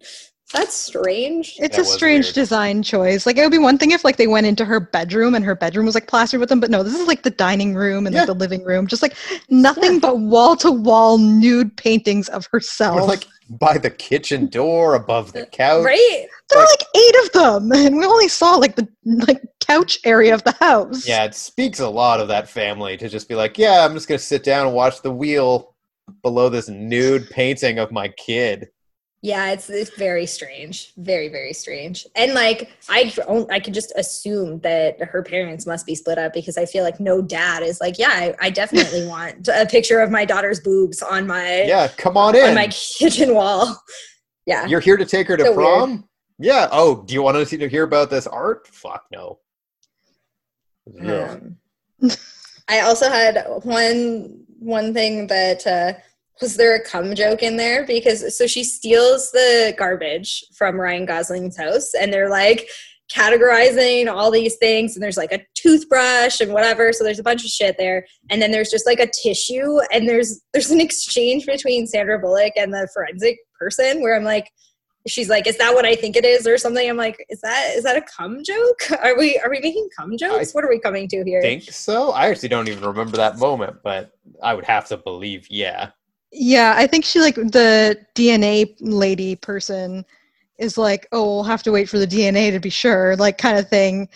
that's 0.54 0.76
strange 0.76 1.56
It's 1.58 1.76
That 1.76 1.82
a 1.82 1.86
strange 1.86 2.26
weird. 2.28 2.36
design 2.36 2.84
choice. 2.84 3.26
Like 3.26 3.36
it 3.38 3.42
would 3.42 3.52
be 3.52 3.58
one 3.58 3.80
thing 3.80 3.92
if 3.92 4.06
like 4.06 4.16
they 4.18 4.28
went 4.28 4.46
into 4.46 4.64
her 4.64 4.80
bedroom 4.80 5.34
and 5.34 5.44
her 5.44 5.56
bedroom 5.56 5.88
was 5.88 5.96
like 5.96 6.08
plastered 6.08 6.40
with 6.40 6.50
them, 6.50 6.60
but 6.60 6.70
no, 6.70 6.84
this 6.84 6.94
is 6.98 7.08
like 7.08 7.24
the 7.24 7.32
dining 7.32 7.74
room 7.74 8.06
and 8.06 8.14
Yeah. 8.14 8.22
like 8.22 8.28
the 8.28 8.36
living 8.36 8.64
room, 8.64 8.86
just 8.86 9.02
like 9.02 9.16
nothing 9.50 9.94
Yeah. 9.94 10.00
but 10.02 10.20
wall 10.20 10.56
to 10.58 10.72
wall 10.72 11.18
nude 11.18 11.76
paintings 11.76 12.30
of 12.30 12.46
herself. 12.52 13.02
Or 13.02 13.08
like 13.08 13.26
by 13.50 13.80
the 13.80 13.90
kitchen 13.90 14.46
door, 14.48 14.94
above 14.94 15.34
the 15.34 15.48
couch. 15.48 15.84
right 15.84 16.28
there 16.52 16.60
are 16.60 16.66
like 16.66 16.84
eight 16.96 17.16
of 17.26 17.32
them, 17.34 17.72
and 17.74 17.98
we 17.98 18.06
only 18.06 18.28
saw 18.30 18.52
like 18.56 18.76
the 18.76 18.88
like 19.04 19.42
couch 19.60 19.98
area 20.06 20.34
of 20.34 20.44
the 20.44 20.56
house. 20.60 21.08
Yeah, 21.08 21.26
it 21.26 21.34
speaks 21.34 21.80
a 21.80 21.90
lot 21.90 22.20
of 22.22 22.28
that 22.30 22.48
family 22.48 22.98
to 22.98 23.10
just 23.10 23.28
be 23.28 23.34
like, 23.36 23.58
yeah, 23.58 23.84
I'm 23.84 23.96
just 23.96 24.08
going 24.08 24.20
to 24.20 24.24
sit 24.24 24.44
down 24.44 24.68
and 24.68 24.76
watch 24.76 25.02
the 25.02 25.12
wheel 25.12 25.75
below 26.24 26.50
this 26.50 26.70
nude 26.70 27.30
painting 27.30 27.80
of 27.80 27.92
my 27.92 28.08
kid. 28.10 28.68
yeah 29.22 29.52
it's 29.52 29.70
it's 29.70 29.90
very 29.98 30.26
strange 30.26 30.92
very 30.98 31.30
very 31.30 31.52
strange 31.54 32.06
and 32.16 32.34
like 32.34 32.70
i 32.90 33.12
i 33.50 33.60
could 33.60 33.74
just 33.74 33.92
assume 33.96 34.60
that 34.60 35.02
her 35.02 35.24
parents 35.24 35.66
must 35.66 35.86
be 35.86 35.96
split 35.96 36.18
up 36.20 36.32
because 36.34 36.58
i 36.58 36.66
feel 36.66 36.84
like 36.84 37.00
no 37.00 37.22
dad 37.22 37.64
is 37.64 37.82
like 37.82 37.98
yeah 37.98 38.10
i, 38.12 38.36
I 38.40 38.50
definitely 38.52 39.08
want 39.16 39.48
a 39.48 39.66
picture 39.66 40.00
of 40.00 40.12
my 40.12 40.26
daughter's 40.26 40.60
boobs 40.60 41.02
on 41.02 41.26
my 41.26 41.64
Yeah, 41.64 41.88
come 41.98 42.18
on 42.18 42.36
on 42.36 42.50
in. 42.50 42.56
my 42.56 42.68
kitchen 42.68 43.34
wall 43.34 43.76
yeah 44.46 44.68
You're 44.68 44.80
here 44.80 44.98
to 44.98 45.06
take 45.06 45.28
her 45.28 45.38
to 45.38 45.44
So 45.46 45.56
weird. 45.56 45.58
prom? 45.58 46.10
Yeah. 46.38 46.68
Oh, 46.72 47.02
do 47.08 47.14
you 47.14 47.22
want 47.24 47.38
to 47.38 47.46
see 47.46 47.56
to 47.58 47.70
hear 47.70 47.84
about 47.84 48.10
this 48.10 48.28
art? 48.28 48.68
Fuck 48.68 49.06
no. 49.10 49.40
Ugh. 51.02 51.30
Um, 52.02 52.12
I 52.68 52.82
also 52.82 53.10
had 53.10 53.42
one 53.64 54.45
one 54.60 54.94
thing 54.94 55.28
that 55.28 55.66
uh, 55.68 55.94
was 56.42 56.58
there 56.58 56.76
a 56.76 56.84
cum 56.84 57.16
joke 57.16 57.44
in 57.44 57.58
there? 57.58 57.86
Because 57.86 58.38
so 58.38 58.48
she 58.48 58.64
steals 58.64 59.32
the 59.32 59.74
garbage 59.78 60.44
from 60.56 60.80
Ryan 60.80 61.06
Gosling's 61.06 61.58
house 61.58 61.94
and 61.94 62.12
they're 62.12 62.30
like 62.30 62.68
categorizing 63.14 64.12
all 64.12 64.32
these 64.32 64.56
things 64.58 64.96
and 64.96 65.04
there's 65.04 65.18
like 65.18 65.32
a 65.32 65.46
toothbrush 65.54 66.42
and 66.42 66.52
whatever. 66.52 66.92
So 66.92 67.04
there's 67.04 67.20
a 67.20 67.24
bunch 67.24 67.44
of 67.44 67.50
shit 67.50 67.78
there. 67.78 68.06
And 68.30 68.42
then 68.42 68.52
there's 68.52 68.72
just 68.72 68.88
like 68.88 69.00
a 69.00 69.12
tissue 69.24 69.80
and 69.94 70.10
there's 70.10 70.42
there's 70.54 70.72
an 70.72 70.82
exchange 70.82 71.46
between 71.46 71.88
Sandra 71.88 72.20
Bullock 72.20 72.54
and 72.58 72.74
the 72.74 72.88
forensic 72.94 73.38
person 73.60 74.02
where 74.02 74.16
I'm 74.16 74.24
like 74.24 74.50
she's 75.08 75.30
like 75.30 75.48
is 75.48 75.58
that 75.58 75.74
what 75.74 75.86
I 75.86 75.96
think 75.96 76.16
it 76.16 76.26
is 76.26 76.48
or 76.48 76.58
something 76.58 76.90
I'm 76.90 76.98
like 76.98 77.26
is 77.30 77.42
that 77.42 77.74
is 77.76 77.84
that 77.84 77.96
a 77.96 78.02
cum 78.02 78.44
joke 78.44 78.92
are 79.04 79.18
we 79.18 79.40
are 79.40 79.50
we 79.50 79.60
making 79.62 79.88
cum 79.98 80.18
jokes 80.18 80.54
what 80.54 80.64
are 80.64 80.70
we 80.70 80.80
coming 80.80 81.08
to 81.10 81.24
here 81.24 81.42
think 81.56 81.72
so. 81.72 82.12
I 82.12 82.28
actually 82.28 82.50
don't 82.50 82.68
even 82.68 82.84
remember 82.84 83.18
that 83.18 83.38
moment, 83.38 83.78
but 83.84 84.12
I 84.42 84.54
would 84.54 84.66
have 84.66 84.88
to 84.88 84.98
believe, 84.98 85.48
yeah. 85.50 85.92
Yeah, 86.32 86.74
I 86.76 86.88
think 86.88 87.06
she 87.06 87.20
like 87.20 87.36
the 87.36 87.98
DNA 88.16 88.76
lady 88.80 89.36
person 89.36 90.06
is 90.58 90.78
like, 90.78 91.08
oh, 91.12 91.26
we'll 91.26 91.44
have 91.44 91.64
to 91.64 91.72
wait 91.72 91.90
for 91.90 92.00
the 92.00 92.08
DNA 92.08 92.52
to 92.52 92.60
be 92.60 92.70
sure, 92.70 93.16
like 93.18 93.38
kind 93.38 93.58
of 93.58 93.70
thing. 93.70 94.10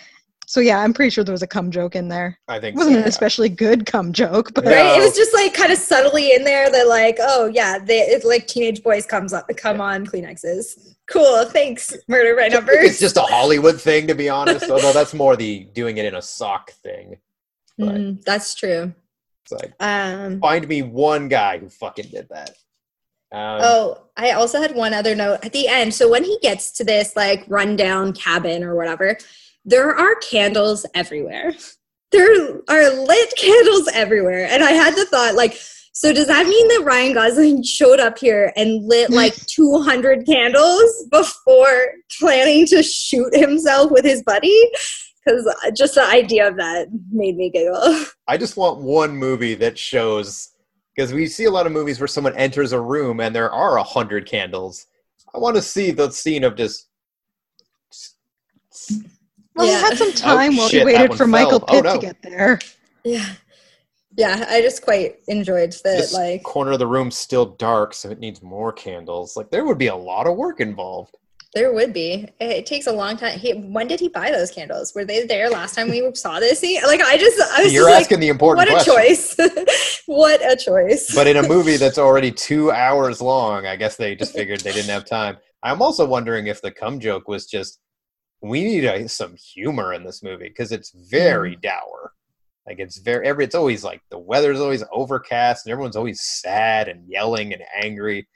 So 0.50 0.58
yeah, 0.58 0.80
I'm 0.80 0.92
pretty 0.92 1.10
sure 1.10 1.22
there 1.22 1.30
was 1.32 1.44
a 1.44 1.46
cum 1.46 1.70
joke 1.70 1.94
in 1.94 2.08
there. 2.08 2.36
I 2.48 2.58
think 2.58 2.74
It 2.74 2.78
wasn't 2.78 2.94
so, 2.94 2.98
an 2.98 3.04
yeah. 3.04 3.08
especially 3.08 3.48
good 3.48 3.86
cum 3.86 4.12
joke, 4.12 4.52
but 4.52 4.64
Yeah. 4.64 4.72
right? 4.94 5.00
It 5.00 5.04
was 5.04 5.14
just 5.16 5.32
like 5.32 5.54
kind 5.54 5.70
of 5.70 5.78
subtly 5.78 6.34
in 6.34 6.42
there 6.42 6.68
that 6.68 6.88
like, 6.88 7.18
oh 7.20 7.46
yeah, 7.46 7.78
they 7.78 8.00
it's 8.00 8.24
like 8.24 8.48
teenage 8.48 8.82
boys 8.82 9.06
comes 9.06 9.32
up 9.32 9.48
come 9.56 9.80
on 9.80 10.04
Kleenexes. 10.04 10.96
Cool, 11.08 11.44
thanks. 11.44 11.96
Murder 12.08 12.34
by 12.34 12.48
It's 12.50 12.98
just 12.98 13.16
a 13.16 13.20
Hollywood 13.22 13.80
thing, 13.80 14.08
to 14.08 14.14
be 14.16 14.28
honest. 14.28 14.64
Although 14.70 14.92
that's 14.92 15.14
more 15.14 15.36
the 15.36 15.68
doing 15.72 15.98
it 15.98 16.04
in 16.04 16.16
a 16.16 16.22
sock 16.22 16.72
thing. 16.72 17.18
Mm, 17.80 18.20
that's 18.24 18.56
true. 18.56 18.92
it's 19.44 19.52
like, 19.52 19.72
Um 19.78 20.40
find 20.40 20.66
me 20.66 20.82
one 20.82 21.28
guy 21.28 21.58
who 21.58 21.68
fucking 21.68 22.08
did 22.10 22.26
that. 22.30 22.50
Um, 23.30 23.60
Oh, 23.62 24.02
I 24.16 24.32
also 24.32 24.60
had 24.60 24.74
one 24.74 24.94
other 24.94 25.14
note 25.14 25.44
at 25.44 25.52
the 25.52 25.68
end. 25.68 25.94
So 25.94 26.10
when 26.10 26.24
he 26.24 26.40
gets 26.42 26.72
to 26.72 26.82
this 26.82 27.14
like 27.14 27.44
rundown 27.46 28.12
cabin 28.14 28.64
or 28.64 28.74
whatever, 28.74 29.16
there 29.64 29.94
are 29.94 30.14
candles 30.16 30.86
everywhere. 30.94 31.54
There 32.12 32.60
are 32.68 32.90
lit 32.90 33.34
candles 33.36 33.88
everywhere. 33.92 34.46
And 34.46 34.64
I 34.64 34.72
had 34.72 34.96
the 34.96 35.04
thought, 35.04 35.34
like, 35.34 35.60
so 35.92 36.12
does 36.12 36.28
that 36.28 36.46
mean 36.46 36.68
that 36.68 36.84
Ryan 36.84 37.12
Gosling 37.12 37.62
showed 37.62 38.00
up 38.00 38.18
here 38.18 38.52
and 38.56 38.84
lit 38.86 39.10
mm. 39.10 39.14
like 39.14 39.34
200 39.46 40.24
candles 40.24 41.06
before 41.10 41.88
planning 42.18 42.66
to 42.66 42.82
shoot 42.82 43.34
himself 43.34 43.90
with 43.90 44.04
his 44.04 44.22
buddy? 44.22 44.70
Because 45.24 45.54
just 45.76 45.96
the 45.96 46.04
idea 46.04 46.48
of 46.48 46.56
that 46.56 46.88
made 47.10 47.36
me 47.36 47.50
giggle. 47.50 48.04
I 48.28 48.36
just 48.36 48.56
want 48.56 48.80
one 48.80 49.16
movie 49.16 49.54
that 49.56 49.78
shows 49.78 50.48
because 50.94 51.12
we 51.12 51.26
see 51.26 51.44
a 51.44 51.50
lot 51.50 51.66
of 51.66 51.72
movies 51.72 52.00
where 52.00 52.06
someone 52.06 52.36
enters 52.36 52.72
a 52.72 52.80
room 52.80 53.20
and 53.20 53.34
there 53.34 53.50
are 53.50 53.76
a 53.76 53.82
hundred 53.82 54.26
candles. 54.26 54.86
I 55.34 55.38
want 55.38 55.56
to 55.56 55.62
see 55.62 55.90
the 55.90 56.10
scene 56.10 56.44
of 56.44 56.56
just. 56.56 56.88
Well, 59.54 59.66
Yeah. 59.66 59.76
he 59.76 59.82
had 59.82 59.98
some 59.98 60.08
oh, 60.08 60.12
time 60.12 60.56
while 60.56 60.66
Oh, 60.66 60.68
shit, 60.68 60.80
he 60.80 60.84
waited 60.86 61.10
one 61.10 61.18
for 61.18 61.26
Michael 61.26 61.60
fell. 61.60 61.68
Oh, 61.68 61.72
Pitt 61.74 61.84
no. 61.84 61.94
to 61.94 62.00
get 62.00 62.22
there. 62.22 62.58
Yeah. 63.04 63.26
Yeah, 64.16 64.44
I 64.48 64.60
just 64.60 64.82
quite 64.82 65.16
enjoyed 65.28 65.72
that. 65.72 65.82
This 65.82 66.12
Like, 66.12 66.42
corner 66.42 66.72
of 66.72 66.78
the 66.78 66.86
room's 66.86 67.16
still 67.16 67.46
dark, 67.46 67.94
so 67.94 68.10
it 68.10 68.18
needs 68.18 68.42
more 68.42 68.72
candles. 68.72 69.36
Like 69.36 69.50
there 69.50 69.64
would 69.64 69.78
be 69.78 69.86
a 69.86 69.96
lot 69.96 70.26
of 70.26 70.36
work 70.36 70.60
involved. 70.60 71.14
There 71.54 71.72
would 71.72 71.92
be. 71.92 72.28
It, 72.40 72.50
it 72.50 72.66
takes 72.66 72.86
a 72.86 72.92
long 72.92 73.16
time. 73.16 73.38
He, 73.38 73.52
when 73.52 73.88
did 73.88 73.98
he 73.98 74.08
buy 74.08 74.30
those 74.30 74.50
candles? 74.52 74.92
Were 74.94 75.04
they 75.04 75.26
there 75.26 75.50
last 75.50 75.74
time 75.74 75.88
we 75.88 76.08
saw 76.14 76.38
this 76.38 76.60
scene? 76.60 76.80
Like 76.82 77.00
I 77.00 77.16
just, 77.18 77.40
I 77.40 77.64
was 77.64 77.72
You're 77.72 77.88
just 77.88 78.02
asking 78.02 78.16
like, 78.16 78.20
the 78.20 78.28
important 78.28 78.68
what 78.68 78.80
a 78.80 78.84
question. 78.84 79.48
choice! 79.48 80.02
what 80.06 80.40
a 80.44 80.56
choice! 80.56 81.14
But 81.14 81.26
in 81.26 81.36
a 81.36 81.48
movie 81.48 81.76
that's 81.78 81.98
already 81.98 82.30
two 82.30 82.70
hours 82.72 83.20
long, 83.20 83.66
I 83.66 83.76
guess 83.76 83.96
they 83.96 84.14
just 84.14 84.32
figured 84.34 84.60
they 84.60 84.72
didn't 84.72 84.90
have 84.90 85.04
time. 85.04 85.38
I'm 85.62 85.82
also 85.82 86.06
wondering 86.06 86.46
if 86.46 86.62
the 86.62 86.70
cum 86.70 87.00
joke 87.00 87.28
was 87.28 87.46
just 87.46 87.80
we 88.42 88.64
need 88.64 88.84
a, 88.84 89.08
some 89.08 89.36
humor 89.36 89.92
in 89.92 90.04
this 90.04 90.22
movie 90.22 90.48
because 90.48 90.72
it's 90.72 90.90
very 90.92 91.56
Mm. 91.56 91.60
dour. 91.62 92.12
Like 92.66 92.78
it's 92.78 92.98
very 92.98 93.26
every 93.26 93.44
it's 93.44 93.54
always 93.54 93.82
like 93.84 94.00
the 94.10 94.18
weather's 94.18 94.60
always 94.60 94.84
overcast 94.92 95.66
and 95.66 95.72
everyone's 95.72 95.96
always 95.96 96.20
sad 96.22 96.88
and 96.88 97.06
yelling 97.08 97.52
and 97.52 97.62
angry. 97.74 98.28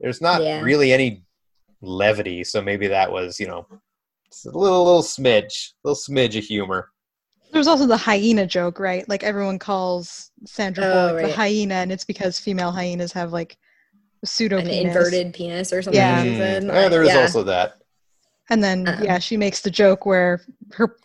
There's 0.00 0.20
not 0.20 0.42
Yeah. 0.42 0.60
really 0.62 0.92
any 0.92 1.24
levity, 1.82 2.44
so 2.44 2.62
maybe 2.62 2.86
that 2.88 3.10
was, 3.10 3.38
you 3.40 3.46
know, 3.46 3.66
a 3.70 4.48
little 4.56 4.84
little 4.84 5.02
smidge, 5.02 5.72
little 5.82 5.96
smidge 5.96 6.36
of 6.38 6.44
humor. 6.44 6.90
There's 7.52 7.66
also 7.68 7.86
the 7.86 7.96
hyena 7.96 8.46
joke, 8.46 8.80
right? 8.80 9.08
Like 9.08 9.22
everyone 9.22 9.58
calls 9.58 10.30
Sandra 10.46 10.84
Oh, 10.84 11.08
Bullock 11.08 11.22
the 11.26 11.32
hyena, 11.32 11.74
and 11.76 11.92
it's 11.92 12.04
because 12.04 12.40
female 12.40 12.72
hyenas 12.72 13.12
have 13.12 13.32
like 13.32 13.56
pseudo 14.24 14.58
An 14.58 14.68
inverted 14.68 15.34
penis 15.34 15.72
or 15.72 15.82
something. 15.82 16.00
Yeah. 16.00 16.22
she 16.22 16.34
said. 16.36 16.62
Mm, 16.64 16.72
yeah, 16.72 16.88
there 16.88 17.02
is 17.02 17.10
Yeah. 17.10 17.20
also 17.20 17.42
that. 17.44 17.78
And 18.50 18.62
then 18.62 18.86
Uh-uh. 18.86 19.00
yeah, 19.02 19.18
she 19.18 19.36
makes 19.36 19.60
the 19.62 19.70
joke 19.70 20.04
where 20.06 20.42
her 20.72 20.96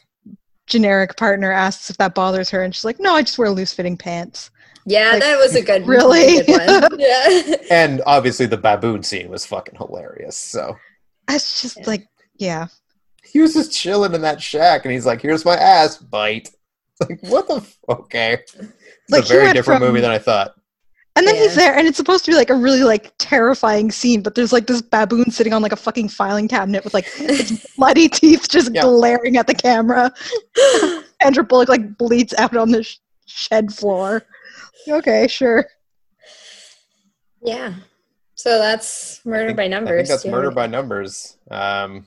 generic 0.68 1.16
partner 1.18 1.52
asks 1.52 1.90
if 1.90 1.98
that 1.98 2.14
bothers 2.14 2.50
her, 2.50 2.64
and 2.64 2.74
she's 2.76 2.86
like, 2.86 3.00
"No, 3.00 3.14
I 3.16 3.22
just 3.22 3.38
wear 3.38 3.50
loose 3.50 3.74
fitting 3.74 3.98
pants." 3.98 4.52
Yeah, 4.86 5.12
Like, 5.12 5.22
that 5.22 5.38
was 5.38 5.56
a 5.56 5.62
good, 5.62 5.86
really? 5.88 6.42
good 6.46 6.90
one. 6.92 7.00
Yeah. 7.00 7.56
And 7.70 8.02
obviously 8.06 8.46
the 8.46 8.58
baboon 8.58 9.04
scene 9.04 9.30
was 9.30 9.46
fucking 9.46 9.76
hilarious. 9.76 10.36
So 10.38 10.76
It's 11.30 11.62
just 11.62 11.78
Yeah. 11.78 11.84
like, 11.88 12.08
yeah, 12.38 12.68
he 13.24 13.40
was 13.40 13.54
just 13.54 13.72
chilling 13.72 14.14
in 14.16 14.22
that 14.22 14.42
shack 14.42 14.86
and 14.86 14.92
he's 14.94 15.06
like, 15.06 15.22
Here's 15.22 15.46
my 15.46 15.56
ass 15.56 15.98
bite. 15.98 16.50
Like, 17.02 17.20
what 17.24 17.48
the 17.48 17.56
f- 17.58 17.78
okay. 17.88 18.40
It's 18.44 18.62
Like, 19.10 19.24
a 19.24 19.28
very 19.28 19.54
different 19.54 19.80
from- 19.80 19.88
movie 19.88 20.02
than 20.02 20.12
I 20.12 20.18
thought. 20.18 20.54
And 21.20 21.28
then 21.28 21.36
he's 21.36 21.54
there, 21.56 21.76
and 21.78 21.86
it's 21.86 21.98
supposed 21.98 22.24
to 22.24 22.32
be 22.32 22.38
like 22.38 22.50
a 22.50 22.56
really 22.56 22.84
like 22.84 23.12
terrifying 23.18 23.92
scene, 23.92 24.22
but 24.24 24.36
there's 24.36 24.54
like 24.54 24.68
this 24.68 24.82
baboon 24.82 25.30
sitting 25.32 25.52
on 25.54 25.62
like 25.62 25.74
a 25.74 25.76
fucking 25.76 26.08
filing 26.08 26.48
cabinet 26.48 26.86
with 26.86 26.94
like 26.94 27.08
its 27.18 27.68
bloody 27.78 28.08
teeth 28.08 28.48
just 28.50 28.74
Yeah. 28.74 28.84
glaring 28.84 29.36
at 29.36 29.46
the 29.46 29.54
camera. 29.54 30.14
Sandra 31.22 31.44
Bullock 31.44 31.68
like 31.68 31.98
bleeds 31.98 32.34
out 32.36 32.56
on 32.56 32.72
the 32.72 32.84
sh- 32.84 33.00
shed 33.26 33.74
floor. 33.74 34.24
Okay, 34.88 35.28
sure. 35.28 35.66
yeah. 37.44 37.74
So 38.36 38.58
that's 38.58 39.20
I 39.26 39.30
Murder 39.30 39.48
think- 39.48 39.58
by 39.58 39.64
I 39.64 39.68
Numbers. 39.68 39.98
think 39.98 40.08
that's 40.08 40.26
Yeah. 40.26 40.32
murder 40.32 40.52
by 40.52 40.68
numbers. 40.68 41.38
Um, 41.52 42.06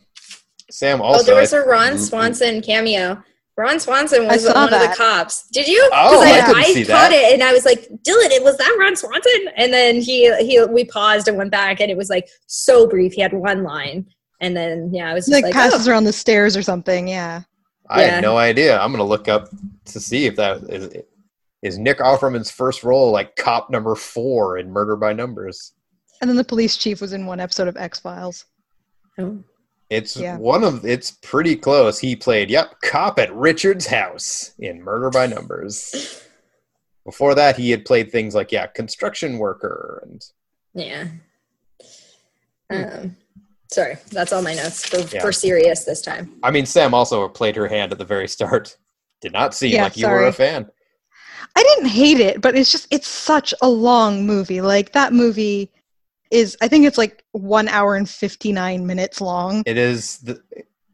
Sam 0.71 1.03
also. 1.03 1.21
oh, 1.21 1.23
there 1.23 1.37
was 1.37 1.53
I- 1.53 1.59
a 1.59 1.67
Ron 1.67 1.99
Swanson 1.99 2.63
cameo. 2.63 3.23
Ron 3.57 3.79
Swanson 3.79 4.27
was 4.27 4.45
saw 4.47 4.55
one 4.55 4.73
of 4.73 4.81
the 4.81 4.95
cops. 4.97 5.47
Did 5.49 5.69
you? 5.69 5.89
Oh, 5.93 6.11
'Cause 6.11 6.27
I 6.27 6.31
I, 6.31 6.65
didn't 6.73 6.91
I 6.91 6.93
caught 6.93 7.11
that. 7.11 7.13
it 7.13 7.35
and 7.35 7.43
I 7.43 7.53
was 7.53 7.65
like, 7.67 7.83
Dylan, 8.03 8.31
it 8.31 8.43
was 8.43 8.57
that 8.57 8.77
Ron 8.79 8.97
Swanson? 8.97 9.49
And 9.57 9.73
then 9.73 9.97
he 9.97 10.35
he 10.45 10.65
we 10.65 10.85
paused 10.85 11.29
and 11.29 11.37
went 11.37 11.51
back 11.51 11.81
and 11.81 11.91
it 11.91 11.97
was 11.97 12.09
like 12.09 12.29
so 12.47 12.87
brief. 12.87 13.13
He 13.13 13.21
had 13.21 13.33
one 13.33 13.63
line. 13.63 14.07
And 14.41 14.57
then 14.57 14.91
yeah, 14.93 15.11
I 15.11 15.15
was 15.15 15.27
just 15.27 15.33
like, 15.35 15.45
like, 15.45 15.53
passes 15.53 15.87
oh. 15.87 15.91
around 15.93 16.05
the 16.05 16.13
stairs 16.13 16.57
or 16.57 16.63
something. 16.63 17.07
Yeah. 17.09 17.43
I 17.91 18.03
Yeah. 18.05 18.11
had 18.15 18.23
no 18.23 18.39
idea. 18.39 18.79
I'm 18.79 18.91
gonna 18.91 19.05
look 19.05 19.29
up 19.29 19.49
to 19.87 20.01
see 20.01 20.25
if 20.27 20.37
that 20.37 20.63
is 20.71 20.89
is 21.61 21.79
Nick 21.79 21.99
Offerman's 21.99 22.51
first 22.51 22.83
role 22.83 23.11
like 23.13 23.37
cop 23.37 23.69
number 23.71 23.95
four 23.95 24.57
in 24.59 24.71
Murder 24.71 24.97
by 24.97 25.13
Numbers. 25.13 25.73
And 26.21 26.31
then 26.31 26.37
the 26.37 26.45
police 26.45 26.77
chief 26.77 27.01
was 27.01 27.13
in 27.13 27.27
one 27.27 27.39
episode 27.39 27.69
of 27.69 27.77
X 27.77 28.01
Files. 28.01 28.47
Oh. 29.19 29.45
It's 29.93 30.17
Yeah. 30.17 30.39
one 30.39 30.65
of 30.65 30.85
it's 30.87 31.11
pretty 31.23 31.55
close. 31.55 31.99
He 31.99 32.17
played 32.17 32.51
yep 32.51 32.81
cop 32.83 33.19
at 33.19 33.33
Richard's 33.35 33.87
house 33.87 34.53
in 34.59 34.81
Murder 34.83 35.11
by 35.11 35.27
Numbers. 35.27 36.23
Before 37.05 37.35
that, 37.35 37.57
he 37.57 37.71
had 37.71 37.85
played 37.85 38.11
things 38.11 38.35
like 38.35 38.51
yeah 38.53 38.67
construction 38.69 39.39
worker 39.39 40.03
and 40.07 40.25
Yeah. 40.75 41.09
Hmm. 42.71 42.85
Um, 42.85 43.17
sorry, 43.71 43.97
that's 44.11 44.33
all 44.33 44.41
my 44.43 44.55
notes 44.55 44.87
for, 44.87 45.01
Yeah. 45.15 45.21
for 45.21 45.33
serious 45.33 45.85
this 45.85 46.01
time. 46.01 46.33
I 46.43 46.51
mean 46.51 46.65
Sam 46.65 46.95
also 46.95 47.29
played 47.29 47.57
her 47.57 47.69
hand 47.69 47.93
at 47.93 47.99
the 47.99 48.05
very 48.05 48.29
start. 48.29 48.77
Did 49.21 49.33
not 49.33 49.55
seem 49.55 49.73
Yeah, 49.75 49.85
like 49.85 49.97
you 49.97 50.09
were 50.09 50.25
a 50.25 50.33
fan. 50.33 50.71
I 51.55 51.63
didn't 51.63 51.91
hate 51.91 52.19
it, 52.19 52.41
but 52.41 52.57
it's 52.57 52.73
just 52.73 52.87
it's 52.91 53.07
such 53.09 53.53
a 53.61 53.69
long 53.69 54.25
movie. 54.27 54.63
Like 54.63 54.93
that 54.93 55.13
movie 55.13 55.71
is 56.33 56.57
I 56.61 56.69
think 56.69 56.87
it's 56.87 56.99
like 56.99 57.25
one 57.33 57.69
hour 57.69 57.95
and 57.95 58.09
fifty 58.09 58.53
nine 58.53 58.87
minutes 58.87 59.21
long. 59.21 59.63
It 59.67 59.77
is 59.79 60.19
the, 60.19 60.43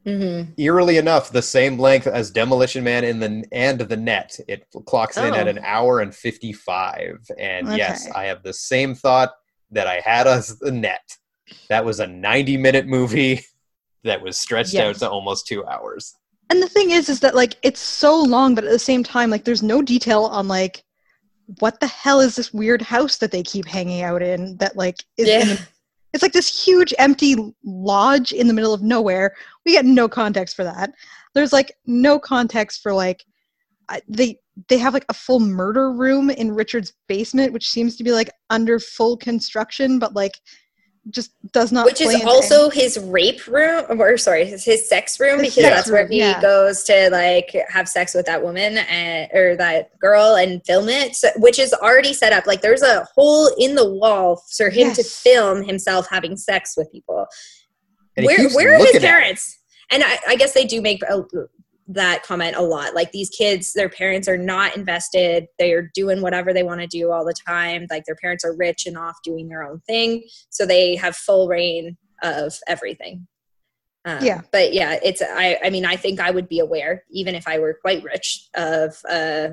hmm 0.05 0.43
eerily 0.57 0.97
enough 0.97 1.31
the 1.31 1.43
same 1.43 1.79
length 1.79 2.07
as 2.07 2.31
Demolition 2.31 2.83
Man 2.85 3.05
in 3.05 3.21
the 3.21 3.45
and 3.53 3.79
the 3.81 3.97
Net. 3.97 4.39
It 4.49 4.67
clocks 4.87 5.17
in 5.17 5.35
at 5.35 5.47
Oh. 5.47 5.51
an 5.51 5.61
hour 5.63 6.01
and 6.01 6.15
fifty 6.15 6.53
five. 6.53 7.19
And 7.39 7.69
yes, 7.77 8.09
I 8.15 8.25
have 8.27 8.43
the 8.43 8.53
same 8.53 8.95
thought 8.95 9.33
that 9.71 9.87
I 9.87 10.01
had 10.01 10.27
as 10.27 10.59
the 10.59 10.73
Net. 10.73 11.17
That 11.69 11.85
was 11.85 12.01
a 12.01 12.07
ninety 12.07 12.57
minute 12.57 12.87
movie 12.87 13.45
that 14.05 14.23
was 14.23 14.39
stretched 14.39 14.75
out 14.77 14.97
to 14.97 15.09
almost 15.11 15.47
two 15.47 15.65
hours. 15.67 16.15
And 16.51 16.63
the 16.63 16.69
thing 16.69 16.91
is 16.93 17.09
is 17.11 17.21
that 17.21 17.35
like 17.35 17.57
it's 17.63 17.81
so 17.81 18.21
long, 18.23 18.55
but 18.55 18.65
at 18.65 18.71
the 18.71 18.79
same 18.79 19.03
time, 19.05 19.29
like 19.31 19.45
there's 19.45 19.63
no 19.63 19.83
detail 19.83 20.25
on 20.25 20.49
like 20.49 20.83
what 21.61 21.81
the 21.81 21.87
hell 21.87 22.21
is 22.21 22.37
this 22.37 22.53
weird 22.53 22.83
house 22.83 23.17
that 23.19 23.31
they 23.31 23.43
keep 23.43 23.67
hanging 23.67 24.03
out 24.03 24.23
in 24.23 24.57
that 24.59 24.77
like 24.77 25.05
is 25.17 25.29
in 25.29 25.41
Yeah. 25.49 25.55
the- 25.55 25.61
it's 26.15 26.23
like 26.23 26.33
this 26.33 26.65
huge 26.65 26.95
empty 26.99 27.37
lodge 27.65 28.33
in 28.33 28.49
the 28.49 28.55
middle 28.55 28.73
of 28.73 28.83
nowhere. 28.83 29.35
We 29.67 29.73
get 29.73 29.85
no 29.85 30.09
context 30.09 30.57
for 30.57 30.65
that. 30.65 30.93
There's 31.35 31.53
like 31.53 31.73
no 31.87 32.19
context 32.19 32.83
for 32.83 32.93
like 32.95 33.25
they 34.09 34.39
they 34.69 34.79
have 34.79 34.93
like 34.95 35.05
a 35.09 35.15
full 35.15 35.39
murder 35.41 35.93
room 35.93 36.31
in 36.31 36.55
Richard's 36.55 36.93
basement, 37.09 37.53
which 37.53 37.69
seems 37.69 37.97
to 37.97 38.05
be 38.05 38.11
like 38.11 38.31
under 38.51 38.79
full 38.81 39.17
construction, 39.17 39.99
but 39.99 40.15
like 40.15 40.41
just 41.11 41.33
does 41.53 41.73
not. 41.73 41.85
Which 41.87 42.01
is 42.01 42.07
play 42.07 42.15
into 42.17 42.27
also 42.27 42.71
his 42.71 42.99
rape 42.99 43.47
room, 43.47 43.85
or 44.01 44.17
sorry, 44.17 44.45
his, 44.45 44.65
his 44.65 44.89
sex 44.89 45.19
room, 45.19 45.41
His 45.41 45.55
because 45.55 45.65
sex 45.65 45.77
that's 45.77 45.91
where 45.91 46.07
he 46.07 46.19
yeah. 46.19 46.41
goes 46.41 46.85
to 46.85 47.11
like 47.11 47.55
have 47.69 47.89
sex 47.89 48.15
with 48.15 48.27
that 48.27 48.43
woman 48.43 48.79
and, 48.79 49.31
or 49.33 49.57
that 49.57 49.99
girl 49.99 50.37
and 50.37 50.65
film 50.67 50.89
it, 50.89 51.15
so, 51.15 51.29
which 51.37 51.59
is 51.59 51.73
already 51.73 52.13
set 52.13 52.33
up. 52.33 52.47
Like 52.47 52.61
there's 52.61 52.83
a 52.83 53.07
hole 53.15 53.51
in 53.59 53.75
the 53.75 53.89
wall 53.89 54.43
for 54.57 54.71
him 54.71 54.93
to 54.95 55.03
film 55.03 55.65
himself 55.65 56.07
having 56.11 56.37
sex 56.37 56.75
with 56.77 56.91
people. 56.93 57.27
Where 58.17 58.51
where 58.51 58.75
are 58.75 58.79
his 58.79 58.99
parents? 58.99 59.59
And 59.91 60.03
I, 60.05 60.19
I 60.29 60.37
guess 60.37 60.53
they 60.53 60.67
do 60.67 60.83
make 60.83 61.03
a, 61.05 61.23
that 61.89 62.23
comment 62.23 62.55
a 62.57 62.63
lot. 62.63 62.95
Like 62.95 63.13
these 63.13 63.31
kids, 63.31 63.73
their 63.73 63.89
parents 63.89 64.29
are 64.29 64.37
not 64.37 64.77
invested. 64.77 65.47
They 65.59 65.73
are 65.73 65.91
doing 65.95 66.21
whatever 66.21 66.53
they 66.53 66.63
want 66.63 66.81
to 66.83 66.87
do 66.87 67.11
all 67.11 67.25
the 67.25 67.35
time. 67.47 67.87
Like 67.91 68.05
their 68.05 68.15
parents 68.17 68.45
are 68.45 68.55
rich 68.55 68.87
and 68.87 68.97
off 68.99 69.17
doing 69.25 69.49
their 69.49 69.63
own 69.63 69.81
thing, 69.87 70.23
so 70.51 70.67
they 70.67 70.97
have 70.97 71.17
full 71.17 71.49
reign 71.49 71.97
of 72.23 72.55
everything. 72.69 73.27
Um, 74.05 74.19
Yeah. 74.23 74.43
but 74.53 74.73
yeah, 74.73 74.99
it's. 75.03 75.23
I. 75.23 75.59
I 75.65 75.71
mean, 75.71 75.87
I 75.87 75.97
think 75.97 76.21
I 76.21 76.31
would 76.31 76.49
be 76.49 76.61
aware, 76.61 77.05
even 77.11 77.35
if 77.35 77.49
I 77.49 77.59
were 77.59 77.79
quite 77.81 78.03
rich, 78.05 78.49
of 78.55 78.97
uh, 79.09 79.49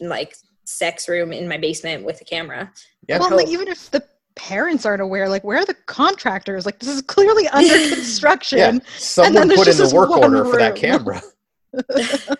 like 0.00 0.34
sex 0.64 1.08
room 1.08 1.32
in 1.32 1.48
my 1.48 1.58
basement 1.58 2.04
with 2.04 2.20
a 2.20 2.24
camera. 2.24 2.72
Yeah. 3.08 3.18
well, 3.18 3.36
like 3.36 3.48
even 3.48 3.68
if 3.68 3.90
the 3.90 4.04
parents 4.34 4.84
aren't 4.86 5.02
aware, 5.02 5.28
like 5.28 5.44
where 5.44 5.58
are 5.58 5.64
the 5.64 5.76
contractors? 5.86 6.66
Like 6.66 6.80
this 6.80 6.88
is 6.88 7.02
clearly 7.02 7.46
under 7.48 7.74
construction. 7.94 8.58
Yeah, 8.58 8.78
someone 8.96 9.48
there's 9.48 9.60
put 9.60 9.68
in 9.68 9.76
the 9.76 9.94
work 9.94 10.10
one 10.10 10.24
order 10.24 10.44
for 10.44 10.58
that 10.58 10.74
camera. 10.76 11.22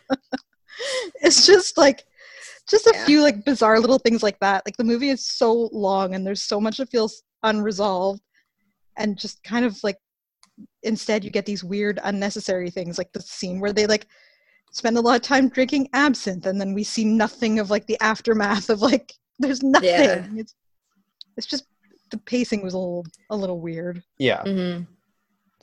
It's 1.23 1.47
just 1.47 1.77
like 1.79 2.05
just 2.69 2.87
a 2.87 2.93
Yeah. 2.95 3.05
few 3.05 3.23
like 3.23 3.45
bizarre 3.45 3.79
little 3.79 3.99
things 3.99 4.23
like 4.23 4.39
that. 4.41 4.63
Like 4.67 4.77
the 4.77 4.85
movie 4.85 5.11
is 5.11 5.25
so 5.27 5.69
long 5.73 6.15
and 6.15 6.27
there's 6.27 6.43
so 6.43 6.61
much 6.61 6.79
that 6.79 6.91
feels 6.91 7.23
unresolved 7.43 8.21
and 8.97 9.17
just 9.19 9.43
kind 9.45 9.65
of 9.65 9.79
like 9.83 9.99
instead 10.83 11.25
you 11.25 11.31
get 11.31 11.47
these 11.47 11.63
weird 11.65 12.01
unnecessary 12.05 12.71
things 12.71 12.99
like 12.99 13.13
the 13.13 13.21
scene 13.23 13.61
where 13.61 13.73
they 13.73 13.87
like 13.87 14.07
spend 14.73 14.97
a 14.97 15.01
lot 15.01 15.17
of 15.17 15.23
time 15.23 15.49
drinking 15.49 15.89
absinthe 15.93 16.47
and 16.47 16.61
then 16.61 16.73
we 16.75 16.83
see 16.85 17.05
nothing 17.05 17.59
of 17.59 17.71
like 17.71 17.87
the 17.87 17.99
aftermath 18.01 18.69
of 18.71 18.81
like 18.83 19.13
there's 19.39 19.63
nothing. 19.63 19.89
Yeah. 19.89 20.27
It's 20.37 20.55
it's 21.37 21.47
just 21.47 21.65
the 22.11 22.19
pacing 22.19 22.63
was 22.63 22.75
a 22.75 22.79
little 22.79 23.07
a 23.31 23.37
little 23.37 23.61
weird. 23.61 24.03
Yeah. 24.19 24.43
Mhm. 24.43 24.87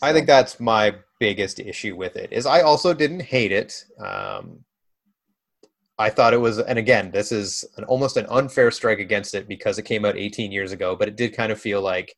I 0.02 0.14
think 0.14 0.28
that's 0.28 0.60
my 0.60 0.96
biggest 1.20 1.60
issue 1.60 1.96
with 1.96 2.16
it 2.16 2.32
is 2.32 2.46
I 2.46 2.62
also 2.62 2.94
didn't 2.94 3.22
hate 3.22 3.52
it. 3.52 3.84
Um, 4.00 4.64
I 5.98 6.10
thought 6.10 6.34
it 6.34 6.38
was, 6.40 6.60
and 6.60 6.80
again, 6.80 7.12
this 7.12 7.32
is 7.32 7.66
an 7.76 7.84
almost 7.84 8.16
an 8.16 8.26
unfair 8.30 8.72
strike 8.72 9.00
against 9.00 9.36
it 9.36 9.48
because 9.50 9.78
it 9.78 9.84
came 9.84 10.06
out 10.06 10.18
18 10.18 10.52
years 10.52 10.72
ago, 10.72 10.96
but 10.96 11.10
it 11.10 11.18
did 11.18 11.36
kind 11.36 11.52
of 11.52 11.60
feel 11.60 11.82
like 11.82 12.16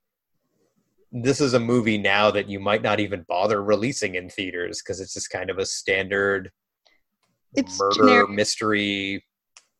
this 1.12 1.42
is 1.42 1.56
a 1.56 1.60
movie 1.60 1.98
now 1.98 2.30
that 2.32 2.48
you 2.48 2.60
might 2.60 2.84
not 2.84 3.00
even 3.00 3.26
bother 3.28 3.64
releasing 3.64 4.16
in 4.16 4.30
theaters 4.30 4.82
because 4.82 5.02
it's 5.02 5.14
just 5.14 5.30
kind 5.32 5.50
of 5.50 5.58
a 5.58 5.66
standard 5.66 6.52
It's 7.56 7.78
murder 7.80 7.96
generic. 7.96 8.30
mystery, 8.30 9.26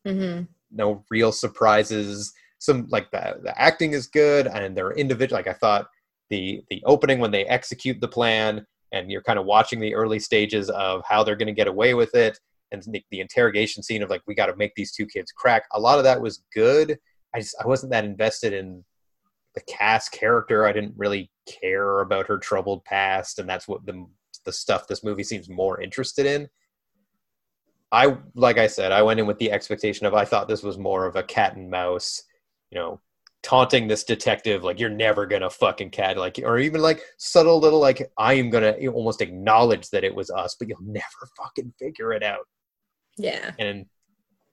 Mhm. 0.06 0.48
no 0.72 1.04
real 1.10 1.30
surprises. 1.32 2.32
Some 2.58 2.86
like 2.90 3.10
the 3.12 3.40
the 3.42 3.58
acting 3.60 3.92
is 3.92 4.08
good, 4.08 4.46
and 4.48 4.76
they're 4.76 4.92
individual. 4.92 5.38
Like 5.38 5.46
I 5.46 5.52
thought 5.54 5.86
the 6.28 6.62
the 6.70 6.82
opening 6.86 7.18
when 7.20 7.30
they 7.30 7.44
execute 7.46 8.00
the 8.00 8.08
plan, 8.08 8.66
and 8.92 9.10
you're 9.10 9.22
kind 9.22 9.38
of 9.38 9.46
watching 9.46 9.80
the 9.80 9.94
early 9.94 10.18
stages 10.18 10.70
of 10.70 11.02
how 11.08 11.24
they're 11.24 11.36
going 11.36 11.46
to 11.46 11.52
get 11.52 11.68
away 11.68 11.94
with 11.94 12.14
it, 12.14 12.38
and 12.70 12.82
the, 12.88 13.04
the 13.10 13.20
interrogation 13.20 13.82
scene 13.82 14.02
of 14.02 14.10
like 14.10 14.22
we 14.26 14.34
got 14.34 14.46
to 14.46 14.56
make 14.56 14.74
these 14.74 14.92
two 14.92 15.06
kids 15.06 15.32
crack. 15.32 15.64
A 15.72 15.80
lot 15.80 15.98
of 15.98 16.04
that 16.04 16.20
was 16.20 16.42
good. 16.54 16.98
I 17.34 17.40
just 17.40 17.56
I 17.62 17.66
wasn't 17.66 17.92
that 17.92 18.04
invested 18.04 18.52
in 18.52 18.84
the 19.54 19.60
cast 19.62 20.12
character. 20.12 20.66
I 20.66 20.72
didn't 20.72 20.94
really 20.96 21.30
care 21.46 22.00
about 22.00 22.26
her 22.26 22.38
troubled 22.38 22.84
past, 22.84 23.38
and 23.38 23.48
that's 23.48 23.68
what 23.68 23.84
the 23.86 24.06
the 24.44 24.52
stuff 24.52 24.86
this 24.86 25.04
movie 25.04 25.22
seems 25.22 25.48
more 25.48 25.80
interested 25.80 26.26
in. 26.26 26.48
I 27.90 28.16
like 28.34 28.58
I 28.58 28.66
said, 28.66 28.92
I 28.92 29.02
went 29.02 29.20
in 29.20 29.26
with 29.26 29.38
the 29.38 29.52
expectation 29.52 30.06
of 30.06 30.14
I 30.14 30.24
thought 30.24 30.48
this 30.48 30.62
was 30.62 30.78
more 30.78 31.06
of 31.06 31.16
a 31.16 31.22
cat 31.22 31.56
and 31.56 31.70
mouse, 31.70 32.22
you 32.70 32.78
know, 32.78 33.00
taunting 33.42 33.88
this 33.88 34.04
detective 34.04 34.62
like 34.62 34.78
you're 34.78 34.88
never 34.88 35.26
gonna 35.26 35.50
fucking 35.50 35.90
cat 35.90 36.16
like 36.16 36.38
or 36.44 36.58
even 36.58 36.80
like 36.80 37.02
subtle 37.18 37.58
little 37.58 37.80
like 37.80 38.10
I 38.16 38.34
am 38.34 38.50
gonna 38.50 38.74
almost 38.92 39.20
acknowledge 39.20 39.90
that 39.90 40.04
it 40.04 40.14
was 40.14 40.30
us, 40.30 40.54
but 40.58 40.68
you'll 40.68 40.78
never 40.82 41.04
fucking 41.36 41.74
figure 41.78 42.12
it 42.12 42.22
out. 42.22 42.46
Yeah. 43.18 43.52
And 43.58 43.86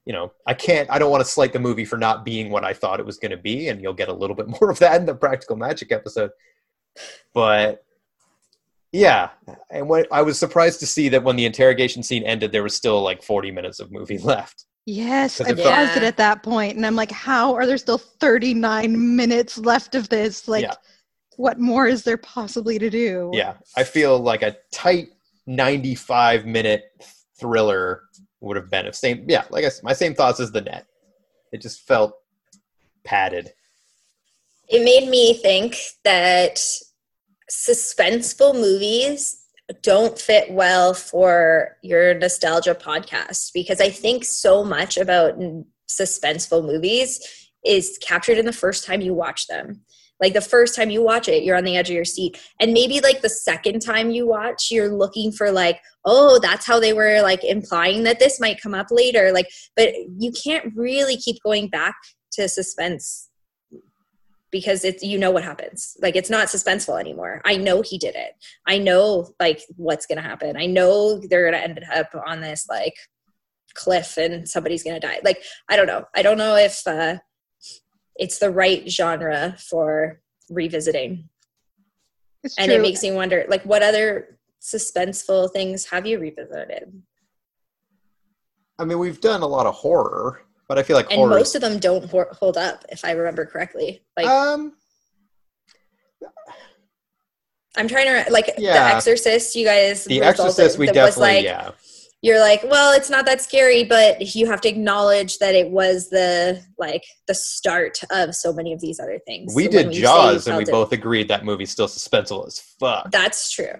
you 0.06 0.12
know, 0.12 0.32
I 0.46 0.54
can't 0.54 0.90
I 0.90 0.98
don't 0.98 1.10
want 1.10 1.24
to 1.24 1.30
slight 1.30 1.52
the 1.52 1.60
movie 1.60 1.84
for 1.84 1.98
not 1.98 2.24
being 2.24 2.50
what 2.50 2.64
I 2.64 2.72
thought 2.72 3.00
it 3.00 3.06
was 3.06 3.18
gonna 3.18 3.36
be, 3.36 3.68
and 3.68 3.80
you'll 3.80 3.92
get 3.92 4.08
a 4.08 4.12
little 4.12 4.36
bit 4.36 4.48
more 4.60 4.70
of 4.70 4.78
that 4.80 5.00
in 5.00 5.06
the 5.06 5.14
practical 5.14 5.56
magic 5.56 5.92
episode. 5.92 6.30
But 7.32 7.84
yeah, 8.92 9.30
and 9.70 9.88
when 9.88 10.06
I 10.10 10.22
was 10.22 10.38
surprised 10.38 10.80
to 10.80 10.86
see 10.86 11.08
that 11.10 11.22
when 11.22 11.36
the 11.36 11.44
interrogation 11.44 12.02
scene 12.02 12.24
ended, 12.24 12.50
there 12.50 12.64
was 12.64 12.74
still 12.74 13.00
like 13.02 13.22
40 13.22 13.52
minutes 13.52 13.78
of 13.78 13.92
movie 13.92 14.18
left. 14.32 14.64
Yes, 14.86 15.40
I 15.40 15.52
paused 15.52 15.62
felt- 15.62 15.96
it 15.98 16.02
at 16.02 16.16
that 16.16 16.42
point, 16.42 16.76
and 16.76 16.84
I'm 16.86 16.96
like, 16.96 17.10
how 17.10 17.54
are 17.54 17.66
there 17.66 17.78
still 17.78 17.98
39 17.98 19.16
minutes 19.16 19.58
left 19.58 19.94
of 19.94 20.08
this? 20.08 20.48
Like, 20.48 20.64
Yeah. 20.64 20.74
what 21.36 21.58
more 21.60 21.86
is 21.86 22.02
there 22.02 22.16
possibly 22.16 22.78
to 22.78 22.90
do? 22.90 23.30
Yeah, 23.32 23.54
I 23.76 23.84
feel 23.84 24.18
like 24.18 24.42
a 24.42 24.56
tight 24.72 25.08
95 25.46 26.46
minute 26.46 26.84
thriller 27.38 28.02
would 28.40 28.56
have 28.56 28.70
been 28.70 28.86
of 28.86 28.94
same. 28.96 29.24
Yeah, 29.28 29.44
like 29.50 29.64
I 29.64 29.68
said, 29.68 29.84
my 29.84 29.92
same 29.92 30.14
thoughts 30.14 30.40
as 30.40 30.50
the 30.50 30.60
net. 30.62 30.86
It 31.52 31.60
just 31.60 31.86
felt 31.86 32.14
padded. 33.04 33.52
It 34.68 34.84
made 34.84 35.08
me 35.08 35.34
think 35.34 35.76
that 36.04 36.58
suspenseful 37.50 38.54
movies 38.54 39.39
don't 39.82 40.18
fit 40.18 40.50
well 40.50 40.94
for 40.94 41.76
your 41.82 42.14
nostalgia 42.14 42.74
podcast 42.74 43.50
because 43.52 43.80
I 43.80 43.90
think 43.90 44.24
so 44.24 44.64
much 44.64 44.96
about 44.96 45.38
suspenseful 45.88 46.64
movies 46.64 47.20
is 47.64 47.98
captured 48.02 48.38
in 48.38 48.46
the 48.46 48.52
first 48.52 48.84
time 48.84 49.00
you 49.00 49.14
watch 49.14 49.46
them. 49.46 49.82
Like 50.20 50.34
the 50.34 50.40
first 50.40 50.76
time 50.76 50.90
you 50.90 51.02
watch 51.02 51.28
it, 51.28 51.44
you're 51.44 51.56
on 51.56 51.64
the 51.64 51.76
edge 51.76 51.88
of 51.88 51.94
your 51.94 52.04
seat. 52.04 52.38
And 52.60 52.74
maybe 52.74 53.00
like 53.00 53.22
the 53.22 53.30
second 53.30 53.80
time 53.80 54.10
you 54.10 54.26
watch, 54.26 54.70
you're 54.70 54.92
looking 54.92 55.32
for 55.32 55.50
like, 55.50 55.80
oh, 56.04 56.38
that's 56.40 56.66
how 56.66 56.78
they 56.78 56.92
were 56.92 57.22
like 57.22 57.42
implying 57.42 58.02
that 58.02 58.18
this 58.18 58.38
might 58.38 58.60
come 58.60 58.74
up 58.74 58.88
later. 58.90 59.32
Like, 59.32 59.48
but 59.76 59.94
you 60.18 60.30
can't 60.32 60.72
really 60.76 61.16
keep 61.16 61.36
going 61.42 61.68
back 61.68 61.96
to 62.32 62.48
suspense 62.48 63.29
because 64.50 64.84
it's 64.84 65.02
you 65.02 65.18
know 65.18 65.30
what 65.30 65.44
happens. 65.44 65.96
Like 66.00 66.16
it's 66.16 66.30
not 66.30 66.48
suspenseful 66.48 66.98
anymore. 66.98 67.40
I 67.44 67.56
know 67.56 67.82
he 67.82 67.98
did 67.98 68.14
it. 68.14 68.32
I 68.66 68.78
know 68.78 69.32
like 69.38 69.62
what's 69.76 70.06
gonna 70.06 70.22
happen. 70.22 70.56
I 70.56 70.66
know 70.66 71.20
they're 71.20 71.50
gonna 71.50 71.62
end 71.62 71.80
up 71.92 72.08
on 72.26 72.40
this 72.40 72.66
like 72.68 72.94
cliff 73.74 74.16
and 74.16 74.48
somebody's 74.48 74.82
gonna 74.82 75.00
die. 75.00 75.20
Like 75.24 75.42
i 75.68 75.76
don't 75.76 75.86
know. 75.86 76.04
I 76.14 76.22
don't 76.22 76.38
know 76.38 76.56
if 76.56 76.86
uh 76.86 77.18
it's 78.16 78.38
the 78.38 78.50
right 78.50 78.88
genre 78.90 79.56
for 79.58 80.20
revisiting. 80.50 81.28
It's 82.42 82.58
and 82.58 82.72
it 82.72 82.80
makes 82.80 83.02
me 83.02 83.12
wonder 83.12 83.44
like 83.48 83.64
what 83.64 83.82
other 83.82 84.38
suspenseful 84.60 85.52
things 85.52 85.86
have 85.86 86.06
you 86.06 86.18
revisited? 86.18 87.02
I 88.78 88.84
mean, 88.84 88.98
we've 88.98 89.20
done 89.20 89.42
a 89.42 89.46
lot 89.46 89.66
of 89.66 89.74
horror, 89.74 90.42
but 90.70 90.78
I 90.78 90.84
feel 90.84 90.94
like 90.94 91.10
and 91.10 91.18
horror. 91.18 91.30
most 91.30 91.56
of 91.56 91.62
them 91.62 91.80
don't 91.80 92.08
hold 92.08 92.56
up 92.56 92.84
if 92.90 93.04
i 93.04 93.10
remember 93.10 93.44
correctly 93.44 94.04
like 94.16 94.26
um, 94.28 94.72
i'm 97.76 97.88
trying 97.88 98.06
to 98.24 98.30
like 98.30 98.54
the 98.54 98.68
exorcist 98.68 99.56
you 99.56 99.64
guys 99.64 100.04
The 100.04 100.22
Exorcist, 100.22 100.78
we 100.78 100.86
definitely 100.86 101.06
was 101.08 101.18
like 101.18 101.44
yeah. 101.44 101.70
you're 102.22 102.38
like, 102.38 102.62
well, 102.64 102.94
it's 102.94 103.08
not 103.10 103.24
that 103.26 103.40
scary, 103.40 103.82
but 103.82 104.34
you 104.36 104.46
have 104.46 104.60
to 104.60 104.68
acknowledge 104.68 105.38
that 105.38 105.54
it 105.54 105.70
was 105.70 106.08
the 106.10 106.62
like 106.78 107.02
the 107.26 107.34
start 107.34 107.98
of 108.12 108.34
so 108.34 108.52
many 108.52 108.72
of 108.72 108.80
these 108.80 109.00
other 109.00 109.18
things. 109.26 109.54
We 109.54 109.64
So 109.64 109.70
did 109.70 109.86
when 109.86 109.94
you 109.94 110.00
say 110.00 110.02
Jaws, 110.02 110.46
and 110.46 110.56
we 110.58 110.64
it- 110.64 110.70
both 110.70 110.92
agreed 110.92 111.28
that 111.28 111.44
movie's 111.44 111.70
still 111.70 111.88
suspenseful 111.88 112.46
as 112.46 112.60
fuck. 112.78 113.10
That's 113.10 113.50
true. 113.50 113.78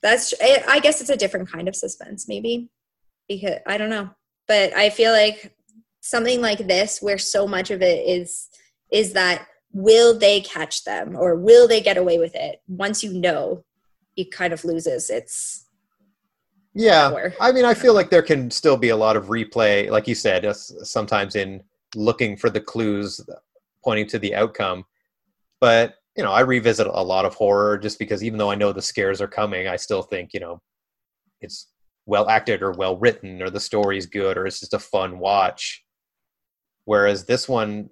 That's. 0.00 0.32
I 0.40 0.64
I 0.68 0.78
guess 0.78 1.00
it's 1.00 1.10
a 1.10 1.16
different 1.16 1.50
kind 1.50 1.66
of 1.68 1.74
suspense, 1.74 2.28
maybe, 2.28 2.70
because 3.28 3.58
I 3.66 3.76
don't 3.78 3.90
know, 3.90 4.10
but 4.46 4.72
I 4.76 4.90
feel 4.90 5.10
like 5.12 5.55
something 6.08 6.40
like 6.40 6.66
this, 6.66 7.00
where 7.00 7.18
so 7.18 7.46
much 7.46 7.70
of 7.70 7.82
it 7.82 8.06
is 8.06 8.48
is 8.92 9.12
that 9.14 9.46
will 9.72 10.18
they 10.18 10.40
catch 10.40 10.84
them 10.84 11.16
or 11.16 11.36
will 11.36 11.66
they 11.68 11.80
get 11.80 11.96
away 11.96 12.18
with 12.18 12.34
it? 12.34 12.62
Once 12.68 13.02
you 13.02 13.12
know, 13.12 13.64
it 14.16 14.30
kind 14.30 14.52
of 14.52 14.64
loses 14.64 15.10
its 15.10 15.66
Yeah, 16.74 17.10
power. 17.10 17.34
I 17.40 17.52
mean, 17.52 17.64
I 17.64 17.74
feel 17.74 17.94
like 17.94 18.10
there 18.10 18.22
can 18.22 18.50
still 18.50 18.76
be 18.76 18.90
a 18.90 18.96
lot 18.96 19.16
of 19.16 19.26
replay, 19.26 19.90
like 19.90 20.06
you 20.06 20.14
said, 20.14 20.46
sometimes 20.56 21.34
in 21.34 21.62
looking 21.94 22.36
for 22.36 22.50
the 22.50 22.60
clues 22.60 23.20
pointing 23.84 24.06
to 24.08 24.18
the 24.18 24.34
outcome. 24.34 24.84
But 25.60 25.96
you 26.16 26.22
know, 26.22 26.32
I 26.32 26.40
revisit 26.40 26.86
a 26.86 27.02
lot 27.02 27.24
of 27.24 27.34
horror 27.34 27.76
just 27.76 27.98
because 27.98 28.22
even 28.24 28.38
though 28.38 28.50
I 28.50 28.54
know 28.54 28.72
the 28.72 28.80
scares 28.80 29.20
are 29.20 29.28
coming, 29.28 29.68
I 29.68 29.76
still 29.76 30.02
think 30.02 30.32
you 30.32 30.40
know 30.40 30.62
it's 31.40 31.68
well 32.06 32.28
acted 32.28 32.62
or 32.62 32.72
well 32.72 32.96
written 32.96 33.42
or 33.42 33.50
the 33.50 33.60
story's 33.60 34.06
good 34.06 34.38
or 34.38 34.46
it's 34.46 34.60
just 34.60 34.74
a 34.74 34.78
fun 34.78 35.18
watch. 35.18 35.82
Whereas 36.86 37.26
this 37.26 37.48
one, 37.48 37.90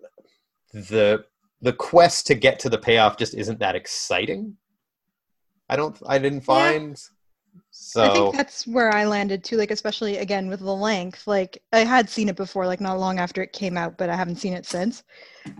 the 0.72 1.24
the 1.60 1.72
quest 1.72 2.26
to 2.28 2.34
get 2.34 2.58
to 2.60 2.68
the 2.68 2.78
payoff 2.78 3.18
just 3.18 3.34
isn't 3.34 3.58
that 3.58 3.74
exciting. 3.74 4.56
I 5.68 5.76
don't. 5.76 5.96
I 6.06 6.18
didn't 6.18 6.42
find. 6.42 6.98
So 7.70 8.02
I 8.02 8.08
think 8.12 8.36
that's 8.36 8.66
where 8.66 8.92
I 8.92 9.04
landed 9.04 9.42
too, 9.42 9.56
like 9.56 9.70
especially 9.70 10.18
again 10.18 10.48
with 10.48 10.60
the 10.60 10.74
length. 10.74 11.26
Like 11.26 11.60
I 11.72 11.80
had 11.80 12.08
seen 12.08 12.28
it 12.28 12.36
before, 12.36 12.66
like 12.66 12.80
not 12.80 12.98
long 12.98 13.18
after 13.18 13.42
it 13.42 13.52
came 13.52 13.76
out, 13.76 13.98
but 13.98 14.08
I 14.08 14.16
haven't 14.16 14.36
seen 14.36 14.52
it 14.52 14.66
since. 14.66 15.02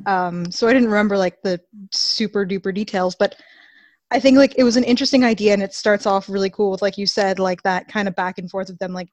Um, 0.06 0.50
so 0.50 0.68
I 0.68 0.72
didn't 0.72 0.88
remember 0.88 1.18
like 1.18 1.42
the 1.42 1.60
super 1.92 2.46
duper 2.46 2.72
details, 2.72 3.16
but 3.16 3.36
I 4.10 4.20
think 4.20 4.38
like 4.38 4.54
it 4.56 4.64
was 4.64 4.76
an 4.76 4.84
interesting 4.84 5.24
idea 5.24 5.52
and 5.52 5.62
it 5.62 5.74
starts 5.74 6.06
off 6.06 6.28
really 6.28 6.50
cool 6.50 6.70
with 6.70 6.82
like 6.82 6.98
you 6.98 7.06
said, 7.06 7.38
like 7.40 7.62
that 7.62 7.88
kind 7.88 8.06
of 8.06 8.14
back 8.14 8.38
and 8.38 8.48
forth 8.50 8.70
of 8.70 8.78
them 8.78 8.92
like 8.92 9.08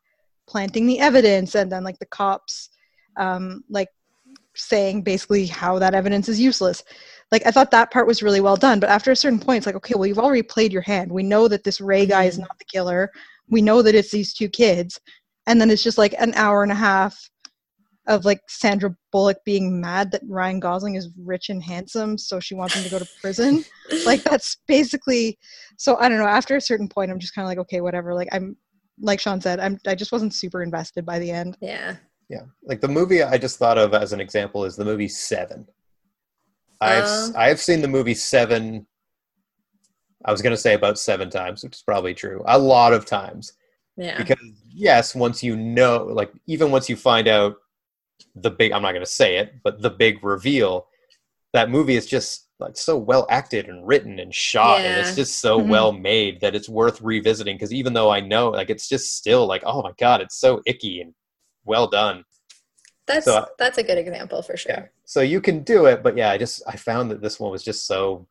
planting 0.47 0.85
the 0.85 0.99
evidence 0.99 1.55
and 1.55 1.71
then 1.71 1.83
like 1.83 1.97
the 1.99 2.05
cops 2.07 2.69
um 3.17 3.63
like 3.69 3.87
saying 4.61 5.01
basically 5.03 5.45
how 5.47 5.79
that 5.79 5.93
evidence 5.93 6.29
is 6.29 6.39
useless. 6.39 6.83
Like 7.31 7.45
I 7.45 7.51
thought 7.51 7.71
that 7.71 7.91
part 7.91 8.07
was 8.07 8.21
really 8.23 8.41
well 8.41 8.57
done, 8.57 8.79
but 8.79 8.89
after 8.89 9.11
a 9.11 9.15
certain 9.15 9.39
point, 9.39 9.57
it's 9.57 9.65
like, 9.65 9.75
okay, 9.75 9.95
well, 9.95 10.05
you've 10.05 10.19
already 10.19 10.43
played 10.43 10.73
your 10.73 10.81
hand. 10.81 11.11
We 11.11 11.23
know 11.23 11.47
that 11.47 11.63
this 11.63 11.79
Ray 11.81 12.05
guy 12.05 12.25
is 12.25 12.35
Mhm. 12.37 12.41
not 12.41 12.57
the 12.59 12.65
killer. 12.65 13.09
We 13.49 13.61
know 13.61 13.81
that 13.81 13.95
it's 13.95 14.11
these 14.11 14.33
two 14.33 14.49
kids, 14.49 14.99
and 15.47 15.59
then 15.59 15.69
it's 15.69 15.83
just 15.83 15.97
like 15.97 16.13
an 16.19 16.33
hour 16.35 16.63
and 16.63 16.71
a 16.71 16.75
half 16.75 17.29
of 18.07 18.25
like 18.25 18.41
Sandra 18.47 18.95
Bullock 19.11 19.37
being 19.45 19.79
mad 19.79 20.11
that 20.11 20.23
Ryan 20.27 20.59
Gosling 20.59 20.95
is 20.95 21.09
rich 21.23 21.49
and 21.49 21.61
handsome, 21.63 22.17
so 22.17 22.39
she 22.39 22.55
wants 22.55 22.75
him 22.75 22.83
to 22.83 22.89
go 22.89 22.99
to 22.99 23.07
prison. 23.21 23.63
like 24.05 24.23
that's 24.23 24.57
basically. 24.67 25.37
So 25.77 25.97
I 25.97 26.09
don't 26.09 26.17
know. 26.17 26.25
After 26.27 26.55
a 26.55 26.61
certain 26.61 26.89
point, 26.89 27.11
I'm 27.11 27.19
just 27.19 27.33
kind 27.35 27.45
of 27.45 27.49
like, 27.49 27.59
okay, 27.59 27.79
whatever. 27.81 28.13
Like 28.13 28.29
I'm, 28.31 28.57
like 28.99 29.19
Sean 29.19 29.39
said, 29.39 29.59
I'm. 29.59 29.79
I 29.87 29.95
just 29.95 30.11
wasn't 30.11 30.33
super 30.33 30.63
invested 30.63 31.05
by 31.05 31.19
the 31.19 31.31
end. 31.31 31.57
yeah. 31.61 31.95
Yeah, 32.31 32.43
like 32.63 32.79
the 32.79 32.87
movie 32.87 33.21
I 33.21 33.37
just 33.37 33.59
thought 33.59 33.77
of 33.77 33.93
as 33.93 34.13
an 34.13 34.21
example 34.21 34.63
is 34.63 34.77
the 34.77 34.85
movie 34.85 35.09
Seven. 35.09 35.67
I've 36.79 37.03
Uh. 37.03 37.31
I've 37.35 37.59
seen 37.59 37.81
the 37.81 37.89
movie 37.89 38.13
Seven. 38.13 38.87
I 40.23 40.31
was 40.31 40.41
going 40.41 40.55
to 40.55 40.61
say 40.61 40.73
about 40.75 40.97
seven 40.97 41.29
times, 41.29 41.61
which 41.61 41.75
is 41.75 41.81
probably 41.81 42.13
true. 42.13 42.41
A 42.47 42.57
lot 42.57 42.93
of 42.93 43.05
times 43.05 43.51
Yeah. 43.97 44.17
because 44.17 44.39
yes, 44.69 45.13
once 45.13 45.43
you 45.43 45.57
know, 45.57 46.05
like 46.05 46.31
even 46.47 46.71
once 46.71 46.87
you 46.89 46.95
find 46.95 47.27
out 47.27 47.55
the 48.35 48.51
big, 48.51 48.71
I'm 48.71 48.81
not 48.83 48.91
going 48.93 49.03
to 49.03 49.11
say 49.11 49.35
it, 49.37 49.55
but 49.63 49.81
the 49.81 49.89
big 49.89 50.23
reveal, 50.23 50.87
that 51.51 51.69
movie 51.69 51.95
is 51.97 52.05
just 52.05 52.47
like 52.59 52.77
so 52.77 52.95
well 52.97 53.25
acted 53.29 53.67
and 53.67 53.85
written 53.85 54.19
and 54.19 54.33
shot, 54.33 54.79
and 54.79 54.99
it's 55.01 55.15
just 55.17 55.41
so 55.41 55.59
Mhm. 55.59 55.67
well 55.67 55.91
made 55.91 56.39
that 56.39 56.55
it's 56.55 56.69
worth 56.69 57.01
revisiting. 57.01 57.55
Because 57.57 57.73
even 57.73 57.91
though 57.91 58.09
I 58.09 58.21
know, 58.21 58.51
like, 58.51 58.69
it's 58.69 58.87
just 58.87 59.17
still 59.17 59.45
like, 59.47 59.63
oh 59.65 59.81
my 59.81 59.91
god, 59.99 60.21
it's 60.21 60.39
so 60.39 60.61
icky 60.65 61.01
and 61.01 61.13
well 61.65 61.87
done. 61.87 62.23
That's 63.07 63.25
So- 63.25 63.47
that's 63.57 63.77
a 63.77 63.83
good 63.83 63.97
example 63.97 64.41
for 64.41 64.55
sure. 64.57 64.71
Yeah. 64.71 64.85
So 65.05 65.21
you 65.21 65.41
can 65.41 65.63
do 65.63 65.85
it, 65.85 66.01
but 66.03 66.15
yeah, 66.15 66.29
I 66.31 66.37
just 66.37 66.61
I 66.67 66.75
found 66.77 67.11
that 67.11 67.21
this 67.21 67.39
one 67.39 67.51
was 67.51 67.63
just 67.63 67.85
so 67.85 68.27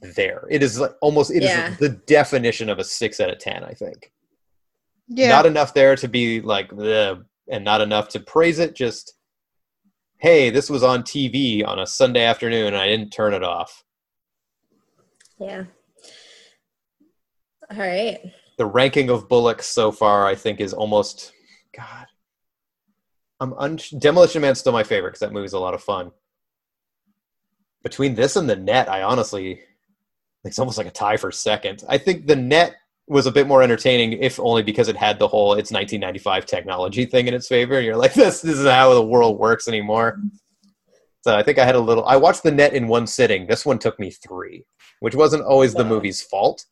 there. 0.00 0.46
It 0.50 0.62
is 0.62 0.78
like 0.78 0.92
almost 1.00 1.30
it 1.30 1.42
is 1.42 1.50
Yeah. 1.50 1.74
the 1.78 1.88
definition 1.90 2.68
of 2.68 2.78
a 2.78 2.84
six 2.84 3.20
out 3.20 3.30
of 3.30 3.38
ten. 3.38 3.64
I 3.64 3.72
think 3.72 4.12
Yeah. 5.08 5.28
not 5.28 5.46
enough 5.46 5.72
there 5.74 5.96
to 5.96 6.08
be 6.08 6.40
like 6.40 6.68
the 6.70 7.24
and 7.48 7.64
not 7.64 7.80
enough 7.80 8.08
to 8.10 8.20
praise 8.20 8.58
it. 8.58 8.74
Just 8.74 9.14
hey, 10.18 10.48
this 10.50 10.70
was 10.70 10.82
on 10.82 11.02
TV 11.02 11.62
on 11.62 11.78
a 11.78 11.86
Sunday 11.86 12.24
afternoon, 12.24 12.68
and 12.68 12.76
I 12.76 12.86
didn't 12.88 13.10
turn 13.12 13.34
it 13.34 13.44
off. 13.44 13.84
Yeah. 15.38 15.64
All 17.70 17.76
right. 17.76 18.20
The 18.56 18.64
ranking 18.66 19.10
of 19.10 19.28
Bullocks 19.28 19.66
so 19.66 19.92
far, 19.92 20.26
I 20.26 20.34
think, 20.34 20.60
is 20.60 20.72
almost 20.72 21.32
God. 21.76 22.06
I'm 23.40 23.52
un- 23.54 23.78
Demolition 23.98 24.42
Man's 24.42 24.60
still 24.60 24.72
my 24.72 24.84
favorite 24.84 25.10
because 25.10 25.20
that 25.20 25.32
movie's 25.32 25.52
a 25.52 25.58
lot 25.58 25.74
of 25.74 25.82
fun. 25.82 26.12
Between 27.82 28.14
this 28.14 28.36
and 28.36 28.48
the 28.48 28.56
Net, 28.56 28.88
I 28.88 29.02
honestly, 29.02 29.60
it's 30.44 30.58
almost 30.58 30.78
like 30.78 30.86
a 30.86 30.90
tie 30.90 31.16
for 31.16 31.30
second. 31.30 31.84
I 31.88 31.98
think 31.98 32.26
the 32.26 32.36
Net 32.36 32.76
was 33.06 33.26
a 33.26 33.32
bit 33.32 33.46
more 33.46 33.62
entertaining, 33.62 34.14
if 34.14 34.40
only 34.40 34.62
because 34.62 34.88
it 34.88 34.96
had 34.96 35.18
the 35.18 35.28
whole 35.28 35.52
it's 35.52 35.70
1995 35.70 36.46
technology 36.46 37.04
thing 37.04 37.28
in 37.28 37.34
its 37.34 37.48
favor. 37.48 37.76
And 37.76 37.84
you're 37.84 37.96
like, 37.96 38.14
this 38.14 38.40
this 38.40 38.58
is 38.58 38.66
how 38.66 38.94
the 38.94 39.02
world 39.02 39.38
works 39.38 39.68
anymore. 39.68 40.18
So 41.22 41.34
I 41.34 41.42
think 41.42 41.58
I 41.58 41.64
had 41.64 41.74
a 41.74 41.80
little. 41.80 42.04
I 42.04 42.16
watched 42.16 42.42
the 42.42 42.50
net 42.50 42.74
in 42.74 42.86
one 42.86 43.06
sitting. 43.06 43.46
This 43.46 43.64
one 43.64 43.78
took 43.78 43.98
me 43.98 44.10
three, 44.10 44.66
which 45.00 45.14
wasn't 45.14 45.44
always 45.44 45.74
the 45.74 45.84
movie's 45.84 46.22
fault. 46.22 46.66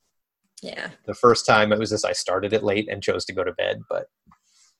Yeah. 0.62 0.90
The 1.06 1.14
first 1.14 1.44
time 1.46 1.72
it 1.72 1.78
was 1.78 1.90
just 1.90 2.06
I 2.06 2.12
started 2.12 2.52
it 2.52 2.62
late 2.62 2.88
and 2.88 3.02
chose 3.02 3.24
to 3.26 3.32
go 3.32 3.42
to 3.44 3.52
bed, 3.52 3.82
but 3.88 4.06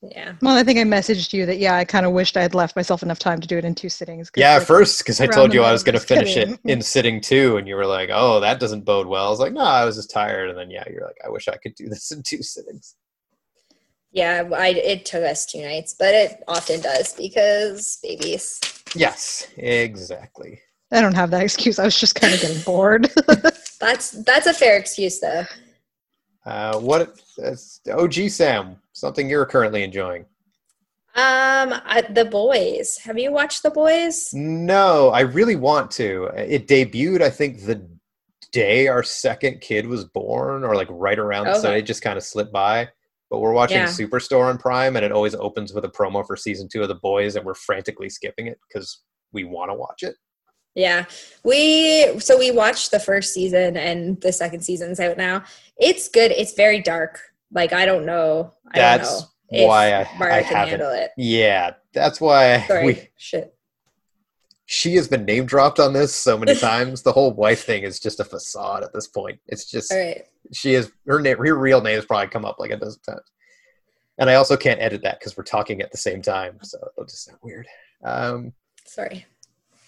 Yeah. 0.02 0.32
Well, 0.42 0.56
I 0.56 0.64
think 0.64 0.80
I 0.80 0.82
messaged 0.82 1.32
you 1.32 1.46
that 1.46 1.58
yeah, 1.58 1.76
I 1.76 1.84
kind 1.84 2.04
of 2.04 2.12
wished 2.12 2.36
I 2.36 2.42
had 2.42 2.54
left 2.54 2.74
myself 2.74 3.04
enough 3.04 3.20
time 3.20 3.40
to 3.40 3.46
do 3.46 3.56
it 3.56 3.64
in 3.64 3.74
two 3.74 3.88
sittings. 3.88 4.30
'cause, 4.30 4.40
yeah, 4.40 4.54
at 4.54 4.58
like, 4.58 4.66
first 4.66 4.98
because 4.98 5.20
I 5.20 5.26
told 5.28 5.54
you 5.54 5.62
I 5.62 5.70
was 5.70 5.84
going 5.84 5.92
to 5.92 5.98
just 5.98 6.08
finish 6.08 6.36
it 6.36 6.58
in 6.64 6.82
sitting 6.82 7.20
two, 7.20 7.56
and 7.56 7.68
you 7.68 7.76
were 7.76 7.86
like, 7.86 8.10
"Oh, 8.12 8.40
that 8.40 8.58
doesn't 8.58 8.84
bode 8.84 9.06
well." 9.06 9.26
I 9.26 9.30
was 9.30 9.38
like, 9.38 9.52
"No, 9.52 9.60
I 9.60 9.84
was 9.84 9.94
just 9.96 10.10
tired." 10.10 10.50
And 10.50 10.58
then 10.58 10.70
yeah, 10.70 10.84
you're 10.90 11.04
like, 11.04 11.18
"I 11.24 11.28
wish 11.28 11.46
I 11.46 11.56
could 11.56 11.76
do 11.76 11.88
this 11.88 12.10
in 12.10 12.22
two 12.24 12.42
sittings." 12.42 12.96
Yeah. 14.10 14.48
I, 14.54 14.68
it 14.70 15.04
took 15.04 15.22
us 15.22 15.46
two 15.46 15.62
nights, 15.62 15.94
but 15.96 16.14
it 16.14 16.42
often 16.48 16.80
does 16.80 17.14
because 17.14 17.98
babies. 18.02 18.58
Yes, 18.94 19.46
exactly. 19.56 20.60
I 20.90 21.00
don't 21.00 21.14
have 21.14 21.30
that 21.30 21.42
excuse. 21.42 21.78
I 21.78 21.84
was 21.84 21.98
just 21.98 22.16
kind 22.16 22.34
of 22.34 22.40
getting 22.40 22.60
bored. 22.62 23.10
That's 23.80 24.10
that's 24.10 24.46
a 24.46 24.54
fair 24.54 24.76
excuse 24.76 25.18
though. 25.18 25.42
Uh, 26.46 26.78
what 26.78 27.20
that's 27.36 27.80
OG 27.90 28.28
Sam? 28.30 28.76
Something 28.92 29.28
you're 29.28 29.46
currently 29.46 29.82
enjoying? 29.82 30.26
Um, 31.14 31.74
I, 31.84 32.06
the 32.08 32.24
boys. 32.24 32.98
Have 33.04 33.18
you 33.18 33.32
watched 33.32 33.62
the 33.62 33.70
boys? 33.70 34.30
No, 34.32 35.10
I 35.10 35.20
really 35.20 35.56
want 35.56 35.90
to. 35.92 36.30
It 36.36 36.66
debuted, 36.66 37.20
I 37.20 37.30
think, 37.30 37.64
the 37.64 37.86
day 38.50 38.88
our 38.88 39.02
second 39.02 39.60
kid 39.60 39.86
was 39.86 40.04
born, 40.04 40.64
or 40.64 40.74
like 40.74 40.88
right 40.90 41.18
around. 41.18 41.54
So 41.56 41.72
it 41.72 41.82
just 41.82 42.02
kind 42.02 42.16
of 42.16 42.22
slipped 42.22 42.52
by. 42.52 42.88
But 43.30 43.40
we're 43.40 43.52
watching 43.52 43.78
Yeah. 43.78 43.86
Superstore 43.86 44.48
on 44.48 44.58
Prime, 44.58 44.96
and 44.96 45.04
it 45.04 45.12
always 45.12 45.34
opens 45.34 45.72
with 45.72 45.84
a 45.84 45.88
promo 45.88 46.26
for 46.26 46.36
season 46.36 46.68
two 46.70 46.82
of 46.82 46.88
The 46.88 46.96
Boys, 46.96 47.36
and 47.36 47.44
we're 47.44 47.54
frantically 47.54 48.10
skipping 48.10 48.46
it 48.46 48.58
because 48.68 49.02
we 49.32 49.44
want 49.44 49.70
to 49.70 49.74
watch 49.74 50.02
it. 50.02 50.16
Yeah, 50.74 51.04
we 51.44 52.18
so 52.18 52.38
we 52.38 52.50
watched 52.50 52.90
the 52.90 53.00
first 53.00 53.34
season 53.34 53.76
and 53.76 54.18
the 54.22 54.32
second 54.32 54.60
season's 54.60 55.00
out 55.00 55.18
now. 55.18 55.44
It's 55.76 56.08
good. 56.08 56.30
It's 56.30 56.54
very 56.54 56.80
dark. 56.80 57.20
Like 57.54 57.72
I 57.72 57.84
don't 57.86 58.06
know. 58.06 58.52
I 58.72 58.78
That's 58.78 59.22
don't 59.22 59.28
know 59.52 59.66
why 59.66 59.92
I, 59.94 60.18
Mara 60.18 60.36
I 60.36 60.42
can 60.42 60.56
haven't. 60.56 60.68
handle 60.70 60.90
it. 60.90 61.10
Yeah, 61.16 61.72
that's 61.92 62.20
why 62.20 62.62
Sorry, 62.66 62.86
we. 62.86 63.08
shit. 63.18 63.54
She 64.66 64.94
has 64.94 65.06
been 65.08 65.24
name 65.26 65.44
dropped 65.44 65.78
on 65.80 65.92
this 65.92 66.14
so 66.14 66.38
many 66.38 66.54
times. 66.58 67.02
The 67.02 67.12
whole 67.12 67.32
wife 67.32 67.64
thing 67.64 67.82
is 67.82 68.00
just 68.00 68.20
a 68.20 68.24
facade 68.24 68.82
at 68.82 68.92
this 68.94 69.06
point. 69.08 69.38
It's 69.46 69.70
just 69.70 69.92
All 69.92 69.98
right. 69.98 70.22
she 70.52 70.74
is 70.74 70.90
her 71.06 71.20
name. 71.20 71.36
Her 71.38 71.54
real 71.58 71.82
name 71.82 71.96
has 71.96 72.06
probably 72.06 72.28
come 72.28 72.44
up 72.44 72.58
like 72.58 72.70
a 72.70 72.76
dozen 72.78 73.02
times. 73.02 73.20
And 74.18 74.30
I 74.30 74.34
also 74.34 74.56
can't 74.56 74.80
edit 74.80 75.02
that 75.02 75.18
because 75.18 75.36
we're 75.36 75.44
talking 75.44 75.80
at 75.82 75.90
the 75.90 75.98
same 75.98 76.22
time, 76.22 76.58
so 76.62 76.78
it'll 76.96 77.06
just 77.06 77.24
sound 77.24 77.38
weird. 77.42 77.66
Um, 78.04 78.52
Sorry. 78.86 79.26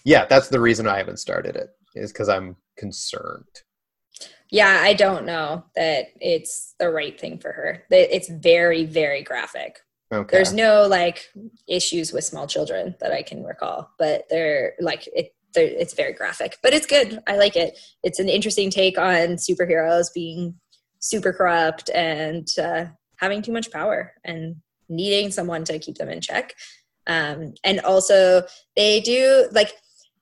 yeah, 0.03 0.25
that's 0.25 0.49
the 0.49 0.59
reason 0.59 0.87
I 0.87 0.97
haven't 0.97 1.17
started 1.19 1.55
it 1.55 1.69
is 1.95 2.11
because 2.11 2.27
I'm 2.27 2.55
concerned. 2.77 3.45
Yeah, 4.55 4.79
I 4.81 4.93
don't 4.93 5.25
know 5.25 5.65
that 5.75 6.05
it's 6.21 6.75
the 6.79 6.89
right 6.89 7.19
thing 7.19 7.39
for 7.39 7.51
her. 7.51 7.83
It's 7.91 8.29
very, 8.29 8.85
very 8.85 9.21
graphic. 9.21 9.79
Okay. 10.13 10.37
There's 10.37 10.53
no 10.53 10.87
like 10.87 11.29
issues 11.67 12.13
with 12.13 12.23
small 12.23 12.47
children 12.47 12.95
that 13.01 13.11
I 13.11 13.21
can 13.21 13.43
recall, 13.43 13.91
but 13.99 14.23
they're 14.29 14.75
like 14.79 15.07
it. 15.07 15.35
They're, 15.53 15.65
it's 15.65 15.93
very 15.93 16.13
graphic, 16.13 16.57
but 16.63 16.73
it's 16.73 16.85
good. 16.85 17.19
I 17.27 17.35
like 17.35 17.57
it. 17.57 17.77
It's 18.01 18.19
an 18.19 18.29
interesting 18.29 18.69
take 18.69 18.97
on 18.97 19.35
superheroes 19.35 20.05
being 20.13 20.55
super 20.99 21.33
corrupt 21.33 21.89
and 21.93 22.47
uh, 22.57 22.85
having 23.17 23.41
too 23.41 23.51
much 23.51 23.71
power 23.71 24.13
and 24.23 24.55
needing 24.87 25.31
someone 25.31 25.65
to 25.65 25.79
keep 25.79 25.95
them 25.95 26.07
in 26.07 26.21
check. 26.21 26.55
Um, 27.07 27.55
and 27.65 27.81
also, 27.81 28.43
they 28.77 29.01
do 29.01 29.49
like 29.51 29.73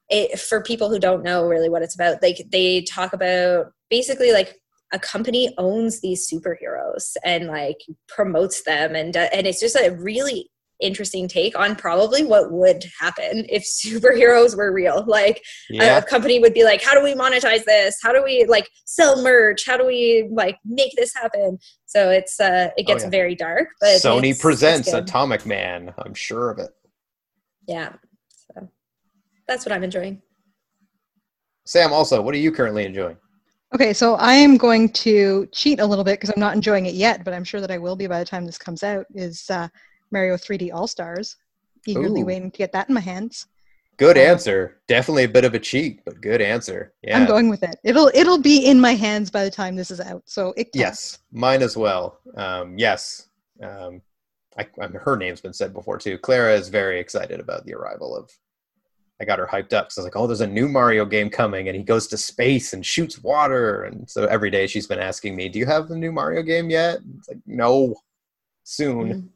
it, 0.09 0.39
for 0.39 0.61
people 0.61 0.89
who 0.89 0.99
don't 0.99 1.23
know 1.23 1.47
really 1.47 1.69
what 1.69 1.81
it's 1.81 1.95
about. 1.95 2.21
Like 2.21 2.37
they 2.51 2.81
talk 2.83 3.13
about 3.13 3.71
basically 3.89 4.31
like 4.31 4.55
a 4.91 4.99
company 4.99 5.53
owns 5.57 6.01
these 6.01 6.29
superheroes 6.31 7.15
and 7.25 7.47
like 7.47 7.77
promotes 8.07 8.63
them 8.63 8.95
and 8.95 9.15
and 9.17 9.47
it's 9.47 9.59
just 9.59 9.75
a 9.75 9.89
really 9.99 10.49
interesting 10.79 11.27
take 11.27 11.57
on 11.57 11.75
probably 11.75 12.23
what 12.23 12.51
would 12.51 12.83
happen 12.99 13.45
if 13.49 13.63
superheroes 13.63 14.55
were 14.55 14.71
real 14.71 15.03
like 15.07 15.37
a- 15.71 15.75
yeah. 15.75 15.97
a 15.97 16.01
company 16.03 16.39
would 16.39 16.53
be 16.53 16.63
like 16.63 16.83
how 16.83 16.93
do 16.93 17.01
we 17.03 17.13
monetize 17.15 17.63
this 17.65 17.97
how 18.03 18.11
do 18.11 18.21
we 18.23 18.45
like 18.47 18.67
sell 18.85 19.21
merch 19.23 19.65
how 19.65 19.77
do 19.77 19.85
we 19.85 20.27
like 20.31 20.57
make 20.65 20.91
this 20.95 21.13
happen 21.15 21.57
so 21.85 22.09
it's 22.09 22.39
uh 22.39 22.69
it 22.77 22.85
gets 22.85 23.03
Oh, 23.03 23.07
yeah. 23.07 23.11
very 23.11 23.35
dark 23.35 23.69
but 23.79 23.99
Sony 24.01 24.39
presents. 24.39 24.91
Atomic 24.93 25.45
Man. 25.45 25.93
I'm 25.97 26.13
sure 26.13 26.49
of 26.51 26.59
it. 26.59 26.69
yeah 27.67 27.93
that's 29.47 29.65
what 29.65 29.71
i'm 29.73 29.83
enjoying 29.83 30.21
Sam, 31.65 31.93
also, 31.93 32.21
what 32.21 32.35
are 32.35 32.39
you 32.39 32.51
currently 32.51 32.85
enjoying? 32.85 33.15
okay, 33.73 33.93
so 33.93 34.15
I 34.15 34.33
am 34.33 34.57
going 34.57 34.89
to 34.89 35.47
cheat 35.53 35.79
a 35.79 35.85
little 35.85 36.03
bit 36.03 36.19
because 36.19 36.29
I'm 36.29 36.39
not 36.41 36.55
enjoying 36.55 36.87
it 36.87 36.93
yet, 36.93 37.23
but 37.23 37.33
I'm 37.33 37.45
sure 37.45 37.61
that 37.61 37.71
I 37.71 37.77
will 37.77 37.95
be 37.95 38.05
by 38.05 38.19
the 38.19 38.25
time 38.25 38.45
this 38.45 38.57
comes 38.57 38.83
out. 38.83 39.05
Is 39.15 39.49
uh, 39.49 39.69
Mario 40.11 40.35
3D 40.35 40.73
All 40.73 40.87
Stars? 40.87 41.37
Eagerly 41.87 42.21
Ooh. 42.21 42.25
waiting 42.25 42.51
to 42.51 42.57
get 42.57 42.73
that 42.73 42.89
in 42.89 42.93
my 42.95 42.99
hands. 42.99 43.47
Good 43.95 44.17
Oh. 44.17 44.21
answer. 44.21 44.81
Definitely 44.89 45.23
a 45.23 45.29
bit 45.29 45.45
of 45.45 45.53
a 45.53 45.59
cheat, 45.59 46.03
but 46.03 46.19
good 46.19 46.41
answer. 46.41 46.93
Yeah. 47.01 47.17
I'm 47.17 47.25
going 47.25 47.47
with 47.47 47.63
it. 47.63 47.77
It'll 47.85 48.11
it'll 48.13 48.41
be 48.41 48.65
in 48.65 48.77
my 48.79 48.93
hands 48.93 49.31
by 49.31 49.45
the 49.45 49.51
time 49.51 49.77
this 49.77 49.89
is 49.89 50.01
out. 50.01 50.23
So 50.25 50.53
it 50.57 50.65
counts. 50.65 50.75
Yes, 50.75 51.19
mine 51.31 51.61
as 51.61 51.77
well. 51.77 52.19
Um, 52.35 52.77
yes, 52.77 53.29
um, 53.61 54.01
I, 54.57 54.67
I 54.81 54.87
mean, 54.87 54.99
her 55.01 55.15
name's 55.15 55.39
been 55.39 55.53
said 55.53 55.73
before 55.73 55.97
too. 55.97 56.17
Clara 56.17 56.53
is 56.55 56.67
very 56.67 56.99
excited 56.99 57.39
about 57.39 57.65
the 57.65 57.73
arrival 57.73 58.15
of. 58.17 58.29
I 59.21 59.25
got 59.25 59.39
her 59.39 59.47
hyped 59.47 59.73
up. 59.73 59.91
So 59.91 60.01
I 60.01 60.03
was 60.03 60.05
like, 60.05 60.15
"Oh, 60.15 60.27
there's 60.27 60.41
a 60.41 60.47
new 60.47 60.67
Mario 60.67 61.05
game 61.05 61.29
coming, 61.29 61.67
and 61.67 61.77
he 61.77 61.83
goes 61.83 62.07
to 62.07 62.17
space 62.17 62.73
and 62.73 62.85
shoots 62.85 63.21
water." 63.23 63.83
And 63.83 64.09
so 64.09 64.25
every 64.25 64.49
day 64.49 64.67
she's 64.67 64.87
been 64.87 64.99
asking 64.99 65.35
me, 65.35 65.49
"Do 65.49 65.59
you 65.59 65.65
have 65.65 65.87
the 65.87 65.95
new 65.95 66.11
Mario 66.11 66.41
game 66.41 66.69
yet?" 66.69 66.99
It's 67.17 67.29
like, 67.29 67.37
"No, 67.45 67.95
soon." 68.63 69.13
Mhm. 69.13 69.29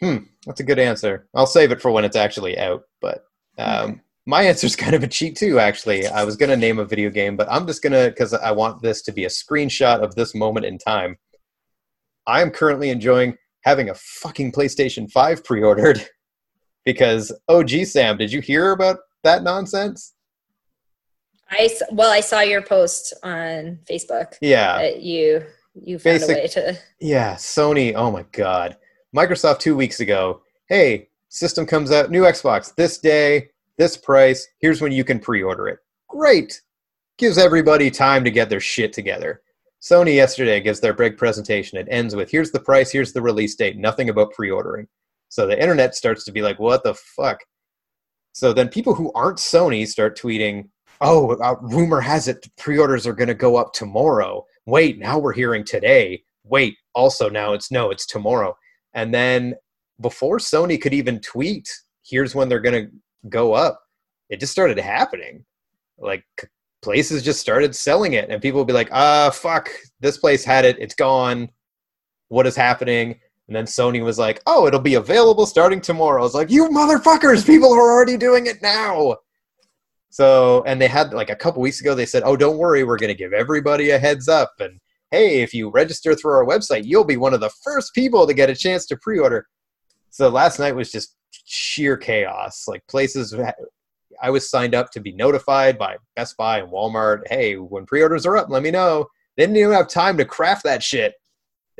Hmm, 0.00 0.24
that's 0.46 0.60
a 0.60 0.64
good 0.64 0.78
answer. 0.78 1.28
I'll 1.34 1.46
save 1.46 1.72
it 1.72 1.82
for 1.82 1.90
when 1.90 2.04
it's 2.06 2.16
actually 2.16 2.58
out. 2.58 2.84
But 3.02 3.24
um, 3.58 3.90
Okay. 3.90 4.00
my 4.26 4.42
answer's 4.44 4.76
kind 4.84 4.94
of 4.94 5.02
a 5.02 5.08
cheat 5.08 5.36
too. 5.36 5.58
Actually, 5.58 6.06
I 6.06 6.24
was 6.24 6.36
gonna 6.36 6.56
name 6.56 6.78
a 6.78 6.84
video 6.84 7.10
game, 7.10 7.36
but 7.36 7.50
I'm 7.50 7.66
just 7.66 7.82
gonna 7.82 8.08
because 8.08 8.32
I 8.32 8.52
want 8.52 8.80
this 8.80 9.02
to 9.02 9.12
be 9.12 9.24
a 9.24 9.28
screenshot 9.28 10.00
of 10.02 10.14
this 10.14 10.34
moment 10.34 10.66
in 10.66 10.78
time. 10.78 11.18
I 12.26 12.40
am 12.42 12.50
currently 12.50 12.90
enjoying 12.90 13.36
having 13.64 13.90
a 13.90 13.94
fucking 13.94 14.52
PlayStation 14.52 15.10
5 15.10 15.44
pre-ordered 15.44 16.06
because 16.84 17.32
oh 17.48 17.62
gee 17.62 17.84
Sam, 17.84 18.16
did 18.18 18.32
you 18.32 18.40
hear 18.40 18.72
about 18.72 18.98
that 19.24 19.42
nonsense? 19.42 20.14
i 21.52 21.68
well 21.90 22.10
i 22.12 22.20
saw 22.20 22.40
your 22.40 22.62
post 22.62 23.12
on 23.24 23.78
facebook 23.90 24.34
Yeah. 24.40 24.90
you 24.96 25.42
you 25.74 25.98
found 25.98 26.20
Basic- 26.20 26.36
a 26.36 26.40
way 26.40 26.46
to 26.48 26.78
Yeah, 27.00 27.34
Sony. 27.34 27.94
Oh 27.94 28.10
my 28.10 28.24
God. 28.32 28.76
Microsoft 29.16 29.60
two 29.60 29.76
weeks 29.76 30.00
ago. 30.00 30.42
Hey, 30.68 31.08
system 31.28 31.64
comes 31.64 31.90
out, 31.92 32.10
new 32.10 32.22
Xbox 32.22 32.74
this 32.74 32.98
day, 32.98 33.50
this 33.78 33.96
price. 33.96 34.46
Here's 34.58 34.80
when 34.82 34.90
you 34.92 35.04
can 35.04 35.20
pre 35.20 35.42
order 35.42 35.68
it. 35.68 35.78
Great. 36.08 36.60
Gives 37.18 37.38
everybody 37.38 37.90
time 37.90 38.24
to 38.24 38.30
get 38.32 38.48
their 38.50 38.60
shit 38.60 38.92
together. 38.92 39.42
Sony 39.80 40.14
yesterday 40.16 40.60
gives 40.60 40.80
their 40.80 40.92
big 40.92 41.16
presentation. 41.16 41.78
It 41.78 41.86
ends 41.90 42.14
with 42.16 42.30
here's 42.30 42.50
the 42.50 42.60
price, 42.60 42.90
here's 42.90 43.12
the 43.12 43.22
release 43.22 43.54
date, 43.54 43.76
nothing 43.78 44.08
about 44.08 44.32
pre 44.32 44.50
ordering. 44.50 44.88
So 45.30 45.46
the 45.46 45.60
internet 45.60 45.94
starts 45.94 46.24
to 46.24 46.32
be 46.32 46.42
like, 46.42 46.58
what 46.58 46.84
the 46.84 46.94
fuck? 46.94 47.38
So 48.32 48.52
then 48.52 48.68
people 48.68 48.94
who 48.94 49.12
aren't 49.14 49.38
Sony 49.38 49.86
start 49.86 50.18
tweeting, 50.18 50.68
oh, 51.00 51.36
uh, 51.36 51.54
rumor 51.62 52.00
has 52.00 52.28
it 52.28 52.46
pre 52.58 52.78
orders 52.78 53.06
are 53.06 53.14
going 53.14 53.28
to 53.28 53.34
go 53.34 53.56
up 53.56 53.72
tomorrow. 53.72 54.44
Wait, 54.66 54.98
now 54.98 55.18
we're 55.18 55.32
hearing 55.32 55.64
today. 55.64 56.22
Wait, 56.44 56.76
also 56.94 57.30
now 57.30 57.52
it's 57.52 57.70
no, 57.70 57.90
it's 57.90 58.06
tomorrow. 58.06 58.56
And 58.92 59.14
then 59.14 59.54
before 60.00 60.38
Sony 60.38 60.80
could 60.80 60.92
even 60.92 61.20
tweet, 61.20 61.68
here's 62.04 62.34
when 62.34 62.48
they're 62.48 62.60
going 62.60 62.86
to 62.86 62.92
go 63.28 63.54
up, 63.54 63.80
it 64.30 64.40
just 64.40 64.52
started 64.52 64.78
happening. 64.78 65.44
Like 65.96 66.24
places 66.82 67.22
just 67.22 67.40
started 67.40 67.76
selling 67.76 68.14
it, 68.14 68.30
and 68.30 68.42
people 68.42 68.60
would 68.60 68.66
be 68.66 68.72
like, 68.72 68.90
ah, 68.90 69.30
fuck, 69.30 69.70
this 70.00 70.18
place 70.18 70.44
had 70.44 70.64
it, 70.64 70.78
it's 70.80 70.94
gone. 70.94 71.50
What 72.28 72.46
is 72.46 72.56
happening? 72.56 73.20
And 73.50 73.56
then 73.56 73.64
Sony 73.64 74.00
was 74.00 74.16
like, 74.16 74.40
oh, 74.46 74.68
it'll 74.68 74.78
be 74.78 74.94
available 74.94 75.44
starting 75.44 75.80
tomorrow. 75.80 76.20
I 76.20 76.22
was 76.22 76.34
like, 76.34 76.52
you 76.52 76.68
motherfuckers, 76.68 77.44
people 77.44 77.72
are 77.72 77.90
already 77.90 78.16
doing 78.16 78.46
it 78.46 78.62
now. 78.62 79.16
So, 80.10 80.62
and 80.68 80.80
they 80.80 80.86
had 80.86 81.12
like 81.12 81.30
a 81.30 81.34
couple 81.34 81.60
weeks 81.60 81.80
ago, 81.80 81.96
they 81.96 82.06
said, 82.06 82.22
oh, 82.24 82.36
don't 82.36 82.58
worry, 82.58 82.84
we're 82.84 82.96
going 82.96 83.12
to 83.12 83.18
give 83.18 83.32
everybody 83.32 83.90
a 83.90 83.98
heads 83.98 84.28
up. 84.28 84.52
And 84.60 84.78
hey, 85.10 85.42
if 85.42 85.52
you 85.52 85.68
register 85.68 86.14
through 86.14 86.30
our 86.30 86.46
website, 86.46 86.84
you'll 86.84 87.02
be 87.02 87.16
one 87.16 87.34
of 87.34 87.40
the 87.40 87.50
first 87.64 87.92
people 87.92 88.24
to 88.24 88.34
get 88.34 88.50
a 88.50 88.54
chance 88.54 88.86
to 88.86 88.96
pre 88.96 89.18
order. 89.18 89.48
So 90.10 90.28
last 90.28 90.60
night 90.60 90.76
was 90.76 90.92
just 90.92 91.16
sheer 91.32 91.96
chaos. 91.96 92.66
Like 92.68 92.86
places, 92.86 93.34
I 94.22 94.30
was 94.30 94.48
signed 94.48 94.76
up 94.76 94.92
to 94.92 95.00
be 95.00 95.10
notified 95.10 95.76
by 95.76 95.96
Best 96.14 96.36
Buy 96.36 96.60
and 96.60 96.70
Walmart. 96.70 97.22
Hey, 97.28 97.56
when 97.56 97.84
pre 97.84 98.00
orders 98.00 98.26
are 98.26 98.36
up, 98.36 98.48
let 98.48 98.62
me 98.62 98.70
know. 98.70 99.06
They 99.36 99.42
didn't 99.42 99.56
even 99.56 99.72
have 99.72 99.88
time 99.88 100.18
to 100.18 100.24
craft 100.24 100.62
that 100.62 100.84
shit 100.84 101.14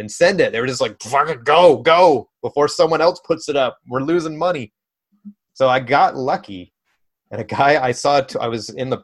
and 0.01 0.11
send 0.11 0.41
it. 0.41 0.51
They 0.51 0.61
were 0.61 0.67
just 0.67 0.81
like, 0.81 0.99
go, 1.45 1.77
go 1.77 2.29
before 2.43 2.69
someone 2.69 3.01
else 3.01 3.21
puts 3.25 3.49
it 3.49 3.57
up. 3.57 3.79
We're 3.89 4.03
losing 4.03 4.37
money. 4.37 4.73
So 5.53 5.69
I 5.69 5.79
got 5.79 6.17
lucky. 6.17 6.73
And 7.31 7.41
a 7.41 7.45
guy 7.45 7.81
I 7.81 7.93
saw, 7.93 8.23
I 8.41 8.49
was 8.49 8.71
in 8.71 8.91
the 8.91 8.99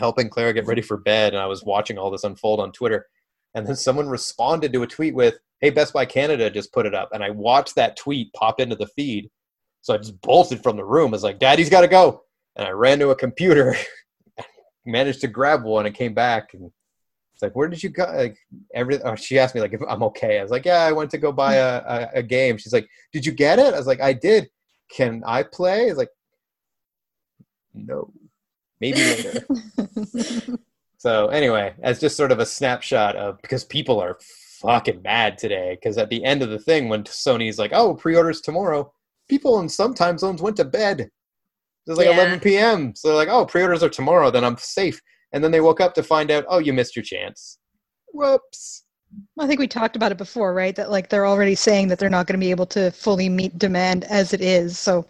helping 0.00 0.30
Clara 0.30 0.54
get 0.54 0.66
ready 0.66 0.82
for 0.82 0.96
bed 0.96 1.34
and 1.34 1.42
I 1.42 1.46
was 1.46 1.62
watching 1.62 1.98
all 1.98 2.10
this 2.10 2.24
unfold 2.24 2.58
on 2.58 2.72
Twitter. 2.72 3.06
And 3.54 3.66
then 3.66 3.76
someone 3.76 4.08
responded 4.08 4.72
to 4.72 4.82
a 4.82 4.86
tweet 4.86 5.14
with, 5.14 5.38
Hey, 5.60 5.70
Best 5.70 5.92
Buy 5.92 6.06
Canada 6.06 6.50
just 6.50 6.72
put 6.72 6.86
it 6.86 6.94
up. 6.94 7.10
And 7.12 7.22
I 7.22 7.30
watched 7.30 7.74
that 7.74 7.96
tweet 7.96 8.32
pop 8.32 8.58
into 8.58 8.76
the 8.76 8.86
feed. 8.86 9.30
So 9.82 9.94
I 9.94 9.98
just 9.98 10.20
bolted 10.22 10.62
from 10.62 10.76
the 10.76 10.84
room. 10.84 11.08
I 11.08 11.12
was 11.12 11.22
like, 11.22 11.38
Daddy's 11.38 11.70
got 11.70 11.82
to 11.82 11.88
go. 11.88 12.22
And 12.56 12.66
I 12.66 12.70
ran 12.70 12.98
to 13.00 13.10
a 13.10 13.16
computer, 13.16 13.76
managed 14.86 15.20
to 15.20 15.28
grab 15.28 15.62
one, 15.62 15.86
and 15.86 15.94
came 15.94 16.14
back. 16.14 16.54
And 16.54 16.70
it's 17.40 17.42
like, 17.42 17.56
where 17.56 17.68
did 17.68 17.82
you 17.82 17.88
go? 17.88 18.04
Like, 18.04 18.36
every, 18.74 19.02
oh, 19.02 19.14
she 19.14 19.38
asked 19.38 19.54
me 19.54 19.62
like 19.62 19.72
if 19.72 19.80
I'm 19.88 20.02
okay. 20.02 20.38
I 20.38 20.42
was 20.42 20.50
like, 20.50 20.66
yeah, 20.66 20.82
I 20.82 20.92
went 20.92 21.10
to 21.12 21.18
go 21.18 21.32
buy 21.32 21.54
a, 21.54 21.78
a, 21.78 22.08
a 22.16 22.22
game. 22.22 22.58
She's 22.58 22.72
like, 22.72 22.88
did 23.12 23.24
you 23.24 23.32
get 23.32 23.58
it? 23.58 23.72
I 23.74 23.78
was 23.78 23.86
like, 23.86 24.00
I 24.00 24.12
did. 24.12 24.50
Can 24.90 25.22
I 25.26 25.42
play? 25.42 25.86
I 25.86 25.88
was 25.88 25.98
like, 25.98 26.10
no, 27.72 28.12
maybe 28.80 28.98
later. 28.98 29.46
So 31.00 31.28
anyway, 31.28 31.72
as 31.82 31.98
just 31.98 32.14
sort 32.14 32.30
of 32.30 32.40
a 32.40 32.46
snapshot 32.46 33.16
of 33.16 33.40
because 33.40 33.64
people 33.64 33.98
are 34.00 34.18
fucking 34.60 35.00
mad 35.00 35.38
today 35.38 35.78
because 35.80 35.96
at 35.96 36.10
the 36.10 36.22
end 36.22 36.42
of 36.42 36.50
the 36.50 36.58
thing 36.58 36.90
when 36.90 37.04
Sony's 37.04 37.58
like, 37.58 37.70
"Oh, 37.72 37.94
pre-orders 37.94 38.42
tomorrow," 38.42 38.92
people 39.26 39.60
in 39.60 39.68
some 39.70 39.94
time 39.94 40.18
zones 40.18 40.42
went 40.42 40.58
to 40.58 40.64
bed. 40.66 41.00
It 41.00 41.10
was 41.86 41.96
like 41.96 42.06
Yeah. 42.06 42.16
11 42.16 42.40
p.m. 42.40 42.94
So 42.94 43.08
they're 43.08 43.16
like, 43.16 43.28
"Oh, 43.30 43.46
pre-orders 43.46 43.82
are 43.82 43.88
tomorrow, 43.88 44.30
then 44.30 44.44
I'm 44.44 44.58
safe." 44.58 45.00
And 45.32 45.42
then 45.42 45.50
they 45.50 45.60
woke 45.60 45.80
up 45.80 45.94
to 45.94 46.02
find 46.02 46.30
out, 46.30 46.44
"Oh, 46.48 46.58
you 46.58 46.72
missed 46.72 46.96
your 46.96 47.04
chance." 47.04 47.58
Whoops. 48.12 48.84
I 49.38 49.46
think 49.46 49.60
we 49.60 49.66
talked 49.66 49.96
about 49.96 50.12
it 50.12 50.18
before, 50.18 50.54
right? 50.54 50.74
That 50.76 50.90
like 50.90 51.08
they're 51.08 51.26
already 51.26 51.54
saying 51.54 51.88
that 51.88 51.98
they're 51.98 52.10
not 52.10 52.26
going 52.26 52.38
to 52.38 52.44
be 52.44 52.50
able 52.50 52.66
to 52.66 52.90
fully 52.90 53.28
meet 53.28 53.58
demand 53.58 54.04
as 54.04 54.32
it 54.32 54.40
is. 54.40 54.78
So 54.78 55.06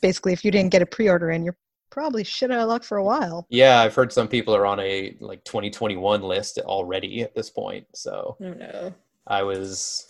basically, 0.00 0.32
if 0.32 0.44
you 0.44 0.50
didn't 0.50 0.72
get 0.72 0.82
a 0.82 0.86
pre-order 0.86 1.30
in, 1.30 1.44
you're 1.44 1.56
probably 1.90 2.24
shit 2.24 2.50
out 2.50 2.60
of 2.60 2.68
luck 2.68 2.84
for 2.84 2.98
a 2.98 3.04
while. 3.04 3.46
Yeah, 3.50 3.80
I've 3.80 3.94
heard 3.94 4.12
some 4.12 4.28
people 4.28 4.54
are 4.54 4.66
on 4.66 4.80
a 4.80 5.16
like 5.20 5.44
2021 5.44 6.22
list 6.22 6.58
already 6.58 7.22
at 7.22 7.34
this 7.34 7.50
point. 7.50 7.86
So 7.94 8.36
Oh 8.40 8.52
no. 8.52 8.94
I 9.26 9.42
was 9.42 10.06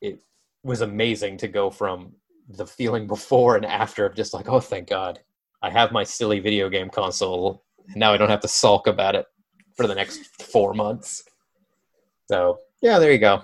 it 0.00 0.20
was 0.62 0.80
amazing 0.80 1.36
to 1.38 1.48
go 1.48 1.70
from 1.70 2.12
the 2.48 2.66
feeling 2.66 3.06
before 3.06 3.56
and 3.56 3.66
after 3.66 4.06
of 4.06 4.14
just 4.14 4.34
like, 4.34 4.48
oh 4.48 4.60
thank 4.60 4.88
God. 4.88 5.20
I 5.60 5.70
have 5.70 5.92
my 5.92 6.04
silly 6.04 6.40
video 6.40 6.68
game 6.68 6.88
console 6.88 7.64
and 7.88 7.96
now 7.96 8.12
I 8.12 8.16
don't 8.16 8.30
have 8.30 8.40
to 8.40 8.48
sulk 8.48 8.86
about 8.86 9.14
it 9.14 9.26
for 9.76 9.86
the 9.86 9.94
next 9.94 10.42
four 10.42 10.74
months. 10.74 11.24
So 12.26 12.58
yeah, 12.82 12.98
there 12.98 13.12
you 13.12 13.18
go. 13.18 13.42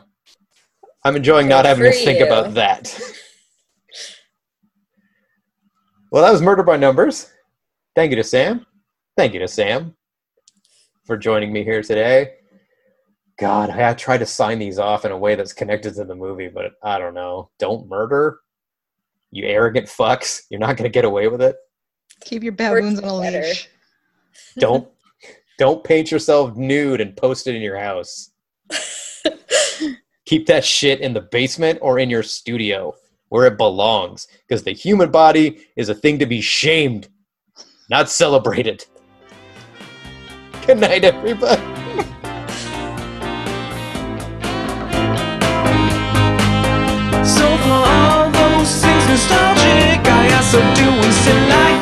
I'm 1.05 1.17
enjoying 1.17 1.49
not 1.49 1.65
having 1.65 1.85
to 1.85 1.93
think 1.93 2.21
you. 2.21 2.27
about 2.27 2.55
that. 2.55 2.99
well, 6.11 6.23
that 6.23 6.31
was 6.33 6.41
Murder 6.41 6.63
by 6.63 6.77
Numbers. 6.77 7.31
Thank 7.95 8.11
you 8.11 8.17
to 8.17 8.25
Sam. 8.25 8.67
Thank 9.17 9.35
you 9.35 9.41
to 9.41 9.49
Sam 9.49 9.95
for 11.05 11.17
joining 11.17 11.53
me 11.53 11.63
here 11.63 11.83
today. 11.83 12.35
God, 13.39 13.71
I, 13.71 13.91
I 13.91 13.95
tried 13.95 14.19
to 14.19 14.27
sign 14.27 14.59
these 14.59 14.79
off 14.79 15.05
in 15.05 15.13
a 15.13 15.19
way 15.19 15.35
that's 15.35 15.53
connected 15.53 15.95
to 15.95 16.05
the 16.05 16.15
movie, 16.15 16.49
but 16.49 16.73
I 16.83 16.99
don't 16.99 17.15
know. 17.15 17.51
Don't 17.59 17.89
murder, 17.89 18.39
you 19.31 19.47
arrogant 19.47 19.87
fucks. 19.87 20.43
You're 20.51 20.61
not 20.61 20.77
going 20.77 20.91
to 20.91 20.95
get 20.95 21.05
away 21.05 21.29
with 21.29 21.43
it. 21.43 21.57
Keep 22.21 22.45
your 22.45 22.53
baboons 22.53 23.01
on 23.01 23.09
a 23.09 23.17
leash 23.17 23.69
don't 24.59 24.89
don't 25.59 25.85
paint 25.85 26.11
yourself 26.11 26.57
nude 26.57 27.01
and 27.01 27.17
post 27.17 27.47
it 27.47 27.55
in 27.55 27.63
your 27.63 27.79
house. 27.79 28.31
Keep 30.27 30.47
that 30.47 30.65
shit 30.65 31.01
in 31.01 31.13
the 31.13 31.21
basement 31.21 31.79
or 31.83 31.99
in 31.99 32.11
your 32.11 32.23
studio 32.23 32.95
where 33.29 33.47
it 33.47 33.57
belongs 33.59 34.29
because 34.47 34.63
the 34.63 34.73
human 34.73 35.11
body 35.11 35.67
is 35.77 35.89
a 35.89 35.95
thing 35.95 36.19
to 36.19 36.27
be 36.27 36.41
shamed, 36.41 37.09
not 37.91 38.09
celebrated. 38.09 38.85
Good 40.67 40.79
night, 40.79 41.05
everybody. 41.05 41.61
So 47.25 47.47
for 47.59 47.81
all 47.91 48.31
those 48.31 48.83
things 48.83 49.09
nostalgic, 49.09 50.07
I 50.07 50.35
also 50.37 50.61
do 50.75 50.87
We 51.01 51.13
still 51.13 51.49
like. 51.49 51.74